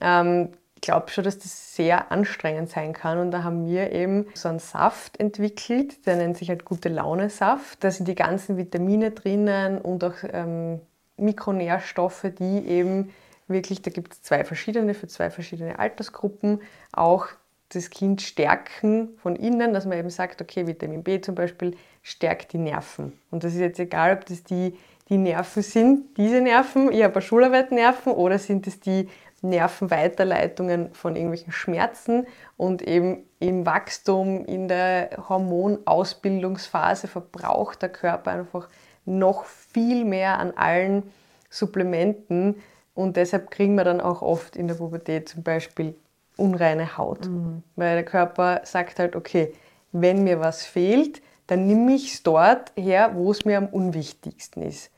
Ähm, 0.00 0.50
ich 0.74 0.82
glaube 0.82 1.08
schon, 1.08 1.24
dass 1.24 1.38
das 1.38 1.74
sehr 1.74 2.12
anstrengend 2.12 2.70
sein 2.70 2.92
kann 2.92 3.18
und 3.18 3.30
da 3.30 3.42
haben 3.42 3.66
wir 3.66 3.92
eben 3.92 4.26
so 4.34 4.48
einen 4.48 4.58
Saft 4.58 5.18
entwickelt, 5.18 6.06
der 6.06 6.16
nennt 6.16 6.36
sich 6.36 6.50
halt 6.50 6.64
gute 6.64 6.88
Laune 6.88 7.30
Saft. 7.30 7.82
Da 7.82 7.90
sind 7.90 8.06
die 8.06 8.14
ganzen 8.14 8.56
Vitamine 8.56 9.10
drinnen 9.10 9.80
und 9.80 10.04
auch 10.04 10.14
ähm, 10.32 10.80
Mikronährstoffe, 11.16 12.26
die 12.38 12.66
eben 12.66 13.10
wirklich, 13.48 13.82
da 13.82 13.90
gibt 13.90 14.12
es 14.12 14.22
zwei 14.22 14.44
verschiedene 14.44 14.94
für 14.94 15.08
zwei 15.08 15.30
verschiedene 15.30 15.78
Altersgruppen, 15.78 16.60
auch 16.92 17.26
das 17.70 17.90
Kind 17.90 18.22
stärken 18.22 19.10
von 19.22 19.36
innen, 19.36 19.74
dass 19.74 19.84
man 19.84 19.98
eben 19.98 20.10
sagt, 20.10 20.40
okay, 20.40 20.66
Vitamin 20.66 21.02
B 21.02 21.20
zum 21.20 21.34
Beispiel 21.34 21.76
stärkt 22.08 22.54
die 22.54 22.58
Nerven. 22.58 23.12
Und 23.30 23.44
das 23.44 23.52
ist 23.52 23.60
jetzt 23.60 23.78
egal, 23.78 24.16
ob 24.16 24.24
das 24.24 24.42
die, 24.42 24.74
die 25.10 25.18
Nerven 25.18 25.62
sind, 25.62 26.16
diese 26.16 26.40
Nerven, 26.40 26.90
ich 26.90 27.02
habe 27.02 27.14
eine 27.14 27.22
Schularbeitnerven, 27.22 28.12
oder 28.12 28.38
sind 28.38 28.66
es 28.66 28.80
die 28.80 29.08
Nervenweiterleitungen 29.42 30.94
von 30.94 31.16
irgendwelchen 31.16 31.52
Schmerzen 31.52 32.26
und 32.56 32.80
eben 32.82 33.24
im 33.40 33.66
Wachstum, 33.66 34.46
in 34.46 34.68
der 34.68 35.10
Hormonausbildungsphase 35.28 37.08
verbraucht 37.08 37.82
der 37.82 37.90
Körper 37.90 38.30
einfach 38.32 38.68
noch 39.04 39.44
viel 39.44 40.06
mehr 40.06 40.38
an 40.38 40.54
allen 40.56 41.02
Supplementen 41.50 42.56
und 42.94 43.16
deshalb 43.16 43.50
kriegen 43.50 43.74
wir 43.74 43.84
dann 43.84 44.00
auch 44.00 44.22
oft 44.22 44.56
in 44.56 44.66
der 44.66 44.76
Pubertät 44.76 45.28
zum 45.28 45.42
Beispiel 45.42 45.94
unreine 46.36 46.96
Haut. 46.96 47.26
Mhm. 47.26 47.62
Weil 47.76 47.96
der 47.96 48.04
Körper 48.04 48.62
sagt 48.64 48.98
halt, 48.98 49.14
okay, 49.14 49.52
wenn 49.92 50.24
mir 50.24 50.40
was 50.40 50.64
fehlt, 50.64 51.22
dann 51.48 51.66
nehme 51.66 51.94
ich 51.94 52.14
es 52.14 52.22
dort 52.22 52.72
her, 52.76 53.10
wo 53.14 53.32
es 53.32 53.44
mir 53.44 53.58
am 53.58 53.66
unwichtigsten 53.66 54.62
ist. 54.62 54.90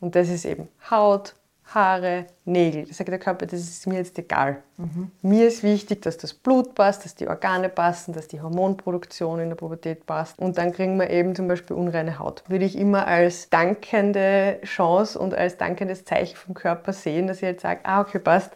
Und 0.00 0.14
das 0.14 0.28
ist 0.28 0.44
eben 0.44 0.68
Haut, 0.90 1.34
Haare, 1.64 2.26
Nägel. 2.44 2.84
Da 2.84 2.92
sagt 2.92 3.08
der 3.08 3.18
Körper, 3.18 3.46
das 3.46 3.60
ist 3.60 3.86
mir 3.86 3.96
jetzt 3.96 4.18
egal. 4.18 4.62
Mhm. 4.76 5.10
Mir 5.22 5.48
ist 5.48 5.62
wichtig, 5.62 6.02
dass 6.02 6.18
das 6.18 6.34
Blut 6.34 6.74
passt, 6.74 7.06
dass 7.06 7.14
die 7.14 7.26
Organe 7.26 7.70
passen, 7.70 8.12
dass 8.12 8.28
die 8.28 8.42
Hormonproduktion 8.42 9.40
in 9.40 9.48
der 9.48 9.56
Pubertät 9.56 10.04
passt. 10.04 10.38
Und 10.38 10.58
dann 10.58 10.72
kriegen 10.72 10.98
wir 10.98 11.08
eben 11.08 11.34
zum 11.34 11.48
Beispiel 11.48 11.74
unreine 11.74 12.18
Haut. 12.18 12.44
Würde 12.48 12.66
ich 12.66 12.76
immer 12.76 13.06
als 13.06 13.48
dankende 13.48 14.60
Chance 14.64 15.18
und 15.18 15.34
als 15.34 15.56
dankendes 15.56 16.04
Zeichen 16.04 16.36
vom 16.36 16.54
Körper 16.54 16.92
sehen, 16.92 17.26
dass 17.26 17.38
ich 17.38 17.44
jetzt 17.44 17.62
sage, 17.62 17.80
ah, 17.84 18.02
okay, 18.02 18.18
passt 18.18 18.52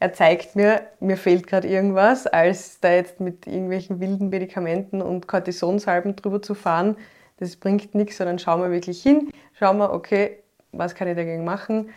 er 0.00 0.12
zeigt 0.12 0.54
mir, 0.54 0.82
mir 1.00 1.16
fehlt 1.16 1.46
gerade 1.46 1.68
irgendwas, 1.68 2.26
als 2.26 2.80
da 2.80 2.92
jetzt 2.92 3.20
mit 3.20 3.46
irgendwelchen 3.46 4.00
wilden 4.00 4.28
Medikamenten 4.28 5.02
und 5.02 5.26
Cortisonsalben 5.26 6.14
drüber 6.14 6.40
zu 6.40 6.54
fahren. 6.54 6.96
Das 7.38 7.56
bringt 7.56 7.94
nichts, 7.94 8.18
sondern 8.18 8.38
schauen 8.38 8.62
wir 8.62 8.70
wirklich 8.70 9.02
hin, 9.02 9.30
schauen 9.54 9.78
wir, 9.78 9.92
okay, 9.92 10.38
was 10.72 10.94
kann 10.94 11.08
ich 11.08 11.16
dagegen 11.16 11.44
machen? 11.44 11.90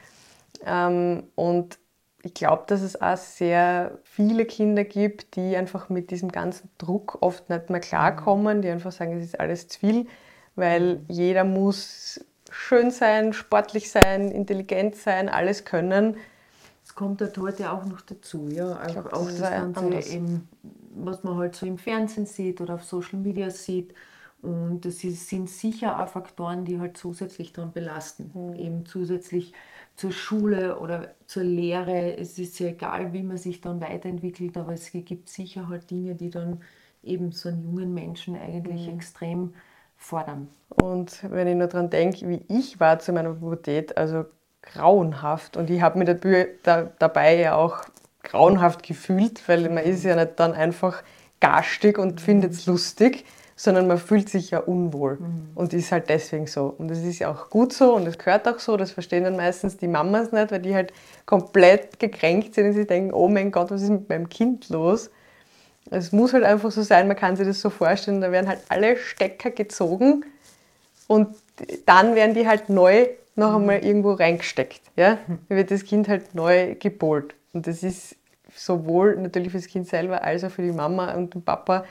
Ähm, 0.66 1.24
und 1.36 1.78
ich 2.24 2.34
glaube, 2.34 2.64
dass 2.68 2.82
es 2.82 3.02
auch 3.02 3.18
sehr 3.18 3.97
viele 4.04 4.45
Kinder 4.45 4.84
gibt, 4.84 5.36
die 5.36 5.56
einfach 5.56 5.89
mit 5.89 6.12
diesem 6.12 6.32
ganzen 6.32 6.70
Druck 6.78 7.18
oft 7.22 7.49
nicht 7.49 7.70
mehr 7.70 7.80
klarkommen, 7.80 8.62
die 8.62 8.70
einfach 8.70 8.91
sagen, 8.91 9.18
es 9.18 9.26
ist 9.26 9.39
alles 9.39 9.68
zu 9.68 9.80
viel, 9.80 10.08
weil 10.56 11.02
jeder 11.08 11.43
muss 11.43 12.24
schön 12.52 12.91
sein, 12.91 13.34
sportlich 13.34 13.89
sein, 13.89 14.30
intelligent 14.30 14.95
sein, 14.95 15.30
alles 15.30 15.66
können. 15.66 16.18
Es 16.92 16.96
kommt 16.96 17.22
dort 17.22 17.38
heute 17.38 17.72
auch 17.72 17.86
noch 17.86 18.02
dazu, 18.02 18.50
ja. 18.50 18.74
Auch, 18.74 18.92
glaub, 18.92 19.14
auch 19.14 19.26
das, 19.28 19.39
das 19.39 19.50
Ganze, 19.50 20.14
eben, 20.14 20.50
was 20.94 21.24
man 21.24 21.38
halt 21.38 21.56
so 21.56 21.66
im 21.66 21.78
Fernsehen 21.78 22.26
sieht 22.26 22.60
oder 22.60 22.74
auf 22.74 22.84
Social 22.84 23.18
Media 23.18 23.50
sieht. 23.50 23.94
Und 24.42 24.84
das 24.84 25.02
ist, 25.06 25.30
sind 25.30 25.50
sicher 25.50 26.04
auch 26.04 26.10
Faktoren, 26.10 26.66
die 26.66 26.82
halt 26.82 26.98
zusätzlich 26.98 27.54
dann 27.54 27.72
belasten. 27.72 28.32
Mhm. 28.34 28.56
Eben 28.56 28.86
zusätzlich 28.86 29.54
zur 29.96 30.12
Schule 30.12 30.80
oder 30.80 31.16
zur 31.28 31.44
Lehre. 31.44 32.18
Es 32.18 32.38
ist 32.38 32.60
ja 32.60 32.68
egal, 32.68 33.14
wie 33.14 33.24
man 33.24 33.38
sich 33.38 33.62
dann 33.62 33.80
weiterentwickelt, 33.80 34.58
aber 34.58 34.74
es 34.74 34.92
gibt 34.92 35.30
sicher 35.30 35.70
halt 35.70 35.89
Dinge, 35.92 36.16
die 36.16 36.30
dann 36.30 36.60
eben 37.04 37.32
so 37.32 37.48
einen 37.48 37.64
jungen 37.64 37.94
Menschen 37.94 38.36
eigentlich 38.36 38.89
mhm. 38.89 38.96
extrem 38.96 39.54
fordern. 39.96 40.50
Und 40.84 41.24
wenn 41.32 41.48
ich 41.48 41.56
nur 41.56 41.68
daran 41.68 41.89
denke, 41.89 42.28
wie 42.28 42.44
ich 42.50 42.82
war 42.82 43.00
zu 43.00 43.14
meiner 43.14 43.32
Pubertät, 43.32 43.96
also 43.96 44.26
grauenhaft. 44.62 45.57
Und 45.57 45.70
ich 45.70 45.82
habe 45.82 45.99
mich 45.99 46.07
da, 46.07 46.45
da, 46.64 46.91
dabei 46.99 47.36
ja 47.36 47.55
auch 47.55 47.80
grauenhaft 48.24 48.84
gefühlt, 48.84 49.47
weil 49.47 49.70
man 49.70 49.84
ist 49.84 50.03
ja 50.03 50.16
nicht 50.16 50.39
dann 50.39 50.53
einfach 50.53 51.03
garstig 51.39 51.97
und 51.97 52.16
mhm. 52.16 52.18
findet 52.20 52.53
es 52.53 52.66
lustig, 52.66 53.26
sondern 53.55 53.88
man 53.88 53.97
fühlt 53.97 54.30
sich 54.30 54.51
ja 54.51 54.59
unwohl 54.59 55.18
mhm. 55.18 55.49
und 55.55 55.74
ist 55.74 55.91
halt 55.91 56.09
deswegen 56.09 56.47
so. 56.47 56.74
Und 56.78 56.88
das 56.88 56.99
ist 56.99 57.20
ja 57.20 57.32
auch 57.32 57.49
gut 57.49 57.74
so 57.74 57.95
und 57.95 58.07
es 58.07 58.18
gehört 58.18 58.47
auch 58.47 58.59
so, 58.59 58.78
das 58.78 58.91
verstehen 58.91 59.24
dann 59.24 59.36
meistens 59.36 59.78
die 59.78 59.88
Mamas 59.88 60.32
nicht, 60.32 60.51
weil 60.51 60.62
die 60.62 60.74
halt 60.74 60.93
komplett 61.26 61.99
gekränkt 61.99 62.55
sind 62.55 62.68
und 62.68 62.74
sich 62.74 62.88
denken, 62.88 63.14
oh 63.14 63.28
mein 63.28 63.51
Gott, 63.51 63.72
was 63.72 63.82
ist 63.82 63.89
mit 63.89 64.09
meinem 64.09 64.30
Kind 64.30 64.70
los? 64.70 65.12
Es 65.89 66.12
muss 66.12 66.34
halt 66.34 66.43
einfach 66.43 66.72
so 66.72 66.84
sein, 66.84 67.07
man 67.07 67.18
kann 67.18 67.36
sich 67.36 67.45
das 67.45 67.59
so 67.59 67.70
vorstellen, 67.70 68.22
da 68.22 68.32
werden 68.32 68.47
halt 68.47 68.62
alle 68.70 68.97
Stecker 68.97 69.51
gezogen 69.51 70.26
und 71.07 71.36
dann 71.86 72.16
werden 72.16 72.34
die 72.34 72.47
halt 72.47 72.70
neu 72.70 73.09
noch 73.36 73.56
einmal 73.56 73.84
irgendwo 73.84 74.14
reingesteckt. 74.14 74.82
Ja? 74.96 75.18
Dann 75.28 75.58
wird 75.58 75.72
das 75.72 75.84
Kind 75.84 76.08
halt 76.08 76.36
neu 76.36 76.76
gebohrt. 76.76 77.36
Und 77.54 77.68
das 77.68 77.84
ist 77.84 78.16
sowohl 78.56 79.16
natürlich 79.18 79.52
für 79.52 79.58
das 79.58 79.68
Kind 79.68 79.88
selber 79.88 80.24
als 80.24 80.44
auch 80.44 80.52
für 80.52 80.62
die 80.62 80.72
Mama 80.72 81.14
und 81.14 81.34
den 81.34 81.44
Papa 81.44 81.86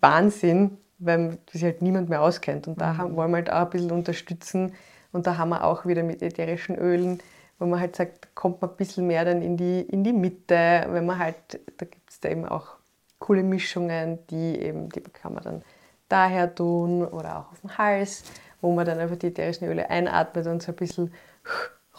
Wahnsinn, 0.00 0.78
weil 0.98 1.38
sich 1.50 1.64
halt 1.64 1.82
niemand 1.82 2.08
mehr 2.08 2.22
auskennt. 2.22 2.68
Und 2.68 2.80
da 2.80 2.92
mhm. 2.92 3.16
wollen 3.16 3.30
wir 3.30 3.36
halt 3.36 3.50
auch 3.50 3.62
ein 3.62 3.70
bisschen 3.70 3.90
unterstützen. 3.90 4.72
Und 5.12 5.26
da 5.26 5.36
haben 5.36 5.50
wir 5.50 5.64
auch 5.64 5.86
wieder 5.86 6.02
mit 6.02 6.22
ätherischen 6.22 6.76
Ölen, 6.76 7.20
wo 7.58 7.66
man 7.66 7.80
halt 7.80 7.96
sagt, 7.96 8.34
kommt 8.34 8.60
man 8.60 8.70
ein 8.70 8.76
bisschen 8.76 9.06
mehr 9.06 9.24
dann 9.24 9.42
in 9.42 9.56
die, 9.56 9.80
in 9.80 10.04
die 10.04 10.12
Mitte, 10.12 10.86
wenn 10.88 11.06
man 11.06 11.18
halt, 11.18 11.60
da 11.78 11.86
gibt 11.86 12.10
es 12.10 12.20
da 12.20 12.28
eben 12.28 12.44
auch 12.44 12.76
coole 13.18 13.42
Mischungen, 13.42 14.18
die 14.28 14.60
eben, 14.60 14.90
die 14.90 15.00
kann 15.00 15.34
man 15.34 15.42
dann 15.42 15.62
daher 16.08 16.54
tun 16.54 17.04
oder 17.04 17.38
auch 17.38 17.52
auf 17.52 17.60
dem 17.60 17.76
Hals, 17.78 18.24
wo 18.66 18.72
man 18.74 18.84
dann 18.84 18.98
einfach 18.98 19.16
die 19.16 19.28
ätherischen 19.28 19.68
Öle 19.68 19.88
einatmet 19.88 20.46
und 20.48 20.60
so 20.60 20.72
ein 20.72 20.76
bisschen 20.76 21.12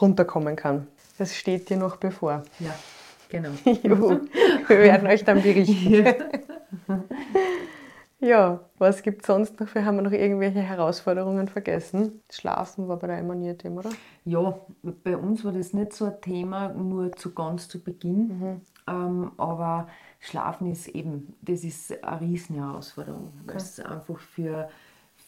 runterkommen 0.01 0.57
kann. 0.57 0.87
Das 1.17 1.33
steht 1.33 1.69
dir 1.69 1.77
noch 1.77 1.95
bevor. 1.95 2.43
Ja, 2.59 2.75
genau. 3.29 3.49
jo, 3.83 4.19
wir 4.67 4.79
werden 4.79 5.07
euch 5.07 5.23
dann 5.23 5.41
berichten. 5.41 6.05
ja, 8.19 8.59
was 8.77 9.01
gibt 9.01 9.21
es 9.21 9.27
sonst 9.27 9.59
noch? 9.61 9.73
Wir 9.73 9.85
haben 9.85 10.03
noch 10.03 10.11
irgendwelche 10.11 10.59
Herausforderungen 10.59 11.47
vergessen. 11.47 12.21
Schlafen 12.29 12.89
war 12.89 12.97
bei 12.97 13.07
der 13.07 13.17
ein 13.17 13.57
Thema, 13.57 13.79
oder? 13.79 13.91
Ja, 14.25 14.59
bei 15.05 15.15
uns 15.15 15.45
war 15.45 15.53
das 15.53 15.71
nicht 15.71 15.93
so 15.93 16.05
ein 16.05 16.19
Thema, 16.21 16.67
nur 16.73 17.13
zu 17.13 17.33
ganz 17.33 17.69
zu 17.69 17.81
Beginn. 17.81 18.27
Mhm. 18.27 18.61
Ähm, 18.89 19.31
aber 19.37 19.87
Schlafen 20.19 20.69
ist 20.69 20.89
eben, 20.89 21.33
das 21.41 21.63
ist 21.63 22.03
eine 22.03 22.21
riesen 22.21 22.57
Herausforderung, 22.57 23.31
okay. 23.43 23.53
weil 23.53 23.55
es 23.57 23.79
einfach 23.79 24.19
für, 24.19 24.69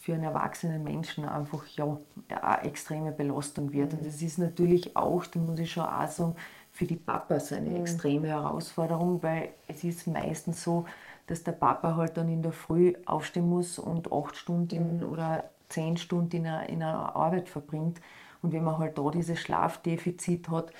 für 0.09 0.15
einen 0.15 0.23
erwachsenen 0.23 0.83
Menschen 0.83 1.29
einfach 1.29 1.67
ja, 1.67 1.97
eine 2.41 2.63
extreme 2.63 3.11
Belastung 3.11 3.71
wird. 3.71 3.93
Mhm. 3.93 3.99
Und 3.99 4.07
das 4.07 4.21
ist 4.23 4.39
natürlich 4.39 4.95
auch, 4.97 5.23
da 5.27 5.39
muss 5.39 5.59
ich 5.59 5.71
schon 5.71 5.85
auch 5.85 6.07
sagen, 6.07 6.35
für 6.71 6.85
die 6.85 6.95
Papas 6.95 7.53
eine 7.53 7.69
mhm. 7.69 7.75
extreme 7.81 8.27
Herausforderung, 8.27 9.21
weil 9.21 9.49
es 9.67 9.83
ist 9.83 10.07
meistens 10.07 10.63
so, 10.63 10.85
dass 11.27 11.43
der 11.43 11.51
Papa 11.51 11.95
halt 11.95 12.17
dann 12.17 12.27
in 12.27 12.41
der 12.41 12.53
Früh 12.53 12.93
aufstehen 13.05 13.47
muss 13.47 13.77
und 13.77 14.11
acht 14.11 14.35
Stunden 14.35 14.97
mhm. 14.97 15.03
oder 15.03 15.43
zehn 15.67 15.95
Stunden 15.95 16.37
in 16.37 16.47
einer, 16.47 16.69
in 16.69 16.81
einer 16.81 17.15
Arbeit 17.15 17.47
verbringt. 17.47 18.01
Und 18.41 18.51
wenn 18.51 18.63
man 18.63 18.79
halt 18.79 18.97
da 18.97 19.11
dieses 19.11 19.39
Schlafdefizit 19.39 20.49
hat, 20.49 20.73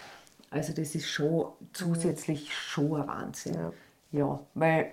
also 0.50 0.74
das 0.74 0.96
ist 0.96 1.08
schon 1.08 1.46
zusätzlich 1.74 2.52
schon 2.52 3.00
ein 3.00 3.08
Wahnsinn. 3.08 3.54
Ja, 3.54 3.72
ja 4.12 4.40
weil, 4.56 4.92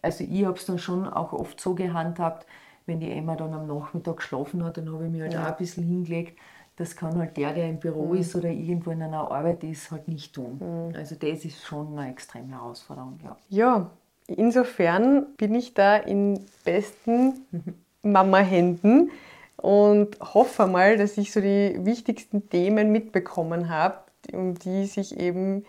also 0.00 0.24
ich 0.24 0.46
habe 0.46 0.56
es 0.56 0.64
dann 0.64 0.78
schon 0.78 1.06
auch 1.06 1.34
oft 1.34 1.60
so 1.60 1.74
gehandhabt, 1.74 2.46
wenn 2.88 3.00
die 3.00 3.12
Emma 3.12 3.36
dann 3.36 3.52
am 3.52 3.66
Nachmittag 3.66 4.16
geschlafen 4.16 4.64
hat, 4.64 4.78
dann 4.78 4.92
habe 4.92 5.04
ich 5.04 5.12
mich 5.12 5.20
halt 5.20 5.34
ja. 5.34 5.44
auch 5.44 5.50
ein 5.50 5.56
bisschen 5.56 5.84
hingelegt. 5.84 6.38
Das 6.76 6.96
kann 6.96 7.18
halt 7.18 7.36
der, 7.36 7.52
der 7.52 7.68
im 7.68 7.78
Büro 7.78 8.06
mhm. 8.06 8.20
ist 8.20 8.34
oder 8.34 8.48
irgendwo 8.48 8.90
in 8.90 9.02
einer 9.02 9.30
Arbeit 9.30 9.62
ist, 9.64 9.90
halt 9.90 10.08
nicht 10.08 10.34
tun. 10.34 10.60
Mhm. 10.60 10.94
Also 10.96 11.16
das 11.16 11.44
ist 11.44 11.64
schon 11.64 11.98
eine 11.98 12.10
extreme 12.10 12.52
Herausforderung, 12.52 13.18
ja. 13.22 13.36
Ja, 13.48 13.90
insofern 14.26 15.26
bin 15.36 15.54
ich 15.54 15.74
da 15.74 15.96
in 15.96 16.40
besten 16.64 17.46
mhm. 17.50 17.74
Mama-Händen 18.02 19.10
und 19.56 20.18
hoffe 20.20 20.66
mal, 20.66 20.96
dass 20.96 21.18
ich 21.18 21.32
so 21.32 21.40
die 21.40 21.76
wichtigsten 21.80 22.48
Themen 22.48 22.92
mitbekommen 22.92 23.68
habe, 23.68 23.98
um 24.32 24.54
die 24.54 24.86
sich 24.86 25.18
eben 25.18 25.64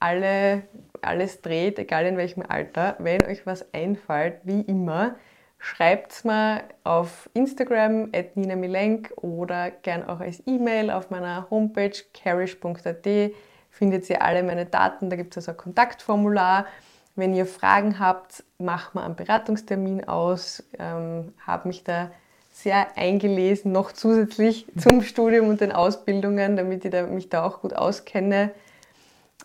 alle, 0.00 0.62
alles 1.02 1.42
dreht, 1.42 1.78
egal 1.78 2.06
in 2.06 2.16
welchem 2.16 2.42
Alter. 2.42 2.96
Wenn 2.98 3.22
euch 3.24 3.46
was 3.46 3.72
einfällt, 3.74 4.40
wie 4.44 4.62
immer, 4.62 5.16
schreibt 5.58 6.12
es 6.12 6.24
mir 6.24 6.62
auf 6.84 7.28
Instagram 7.34 8.10
at 8.14 8.36
Nina 8.36 8.56
Milenk 8.56 9.12
oder 9.16 9.70
gern 9.70 10.08
auch 10.08 10.20
als 10.20 10.42
E-Mail 10.46 10.90
auf 10.90 11.10
meiner 11.10 11.48
Homepage 11.50 11.92
carish.at 12.14 13.32
findet 13.70 14.10
ihr 14.10 14.22
alle 14.22 14.42
meine 14.42 14.66
Daten. 14.66 15.08
Da 15.08 15.16
gibt 15.16 15.36
es 15.36 15.48
also 15.48 15.52
ein 15.52 15.56
Kontaktformular. 15.56 16.66
Wenn 17.14 17.34
ihr 17.34 17.46
Fragen 17.46 17.98
habt, 17.98 18.44
macht 18.58 18.94
mal 18.94 19.04
einen 19.04 19.16
Beratungstermin 19.16 20.06
aus. 20.06 20.64
Ähm, 20.78 21.32
habe 21.46 21.68
mich 21.68 21.84
da 21.84 22.10
sehr 22.52 22.96
eingelesen, 22.96 23.70
noch 23.70 23.92
zusätzlich 23.92 24.66
zum 24.78 25.02
Studium 25.02 25.48
und 25.48 25.60
den 25.60 25.72
Ausbildungen, 25.72 26.56
damit 26.56 26.84
ich 26.84 26.92
mich 27.08 27.28
da 27.28 27.44
auch 27.44 27.60
gut 27.60 27.74
auskenne. 27.74 28.50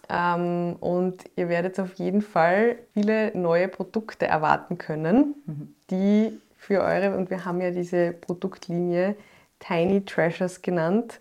Ähm, 0.10 0.76
und 0.80 1.24
ihr 1.36 1.50
werdet 1.50 1.80
auf 1.80 1.94
jeden 1.96 2.22
Fall 2.22 2.78
viele 2.94 3.36
neue 3.38 3.68
Produkte 3.68 4.28
erwarten 4.28 4.78
können, 4.78 5.36
mhm. 5.46 5.76
die 5.90 6.40
für 6.58 6.82
eure, 6.82 7.16
und 7.16 7.30
wir 7.30 7.46
haben 7.46 7.62
ja 7.62 7.72
diese 7.72 8.14
Produktlinie 8.14 9.16
Tiny 9.60 10.04
Treasures 10.04 10.62
genannt, 10.62 11.20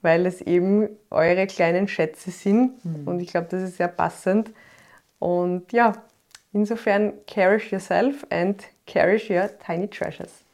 weil 0.00 0.26
es 0.26 0.40
eben 0.40 0.88
eure 1.10 1.46
kleinen 1.46 1.88
Schätze 1.88 2.30
sind. 2.30 2.84
Mhm. 2.84 3.06
Und 3.06 3.20
ich 3.20 3.28
glaube, 3.28 3.48
das 3.50 3.62
ist 3.62 3.76
sehr 3.76 3.88
passend. 3.88 4.50
Und 5.18 5.72
ja, 5.72 5.92
insofern 6.52 7.12
cherish 7.26 7.70
yourself 7.70 8.26
and 8.30 8.62
cherish 8.86 9.30
your 9.30 9.48
tiny 9.64 9.88
treasures. 9.88 10.44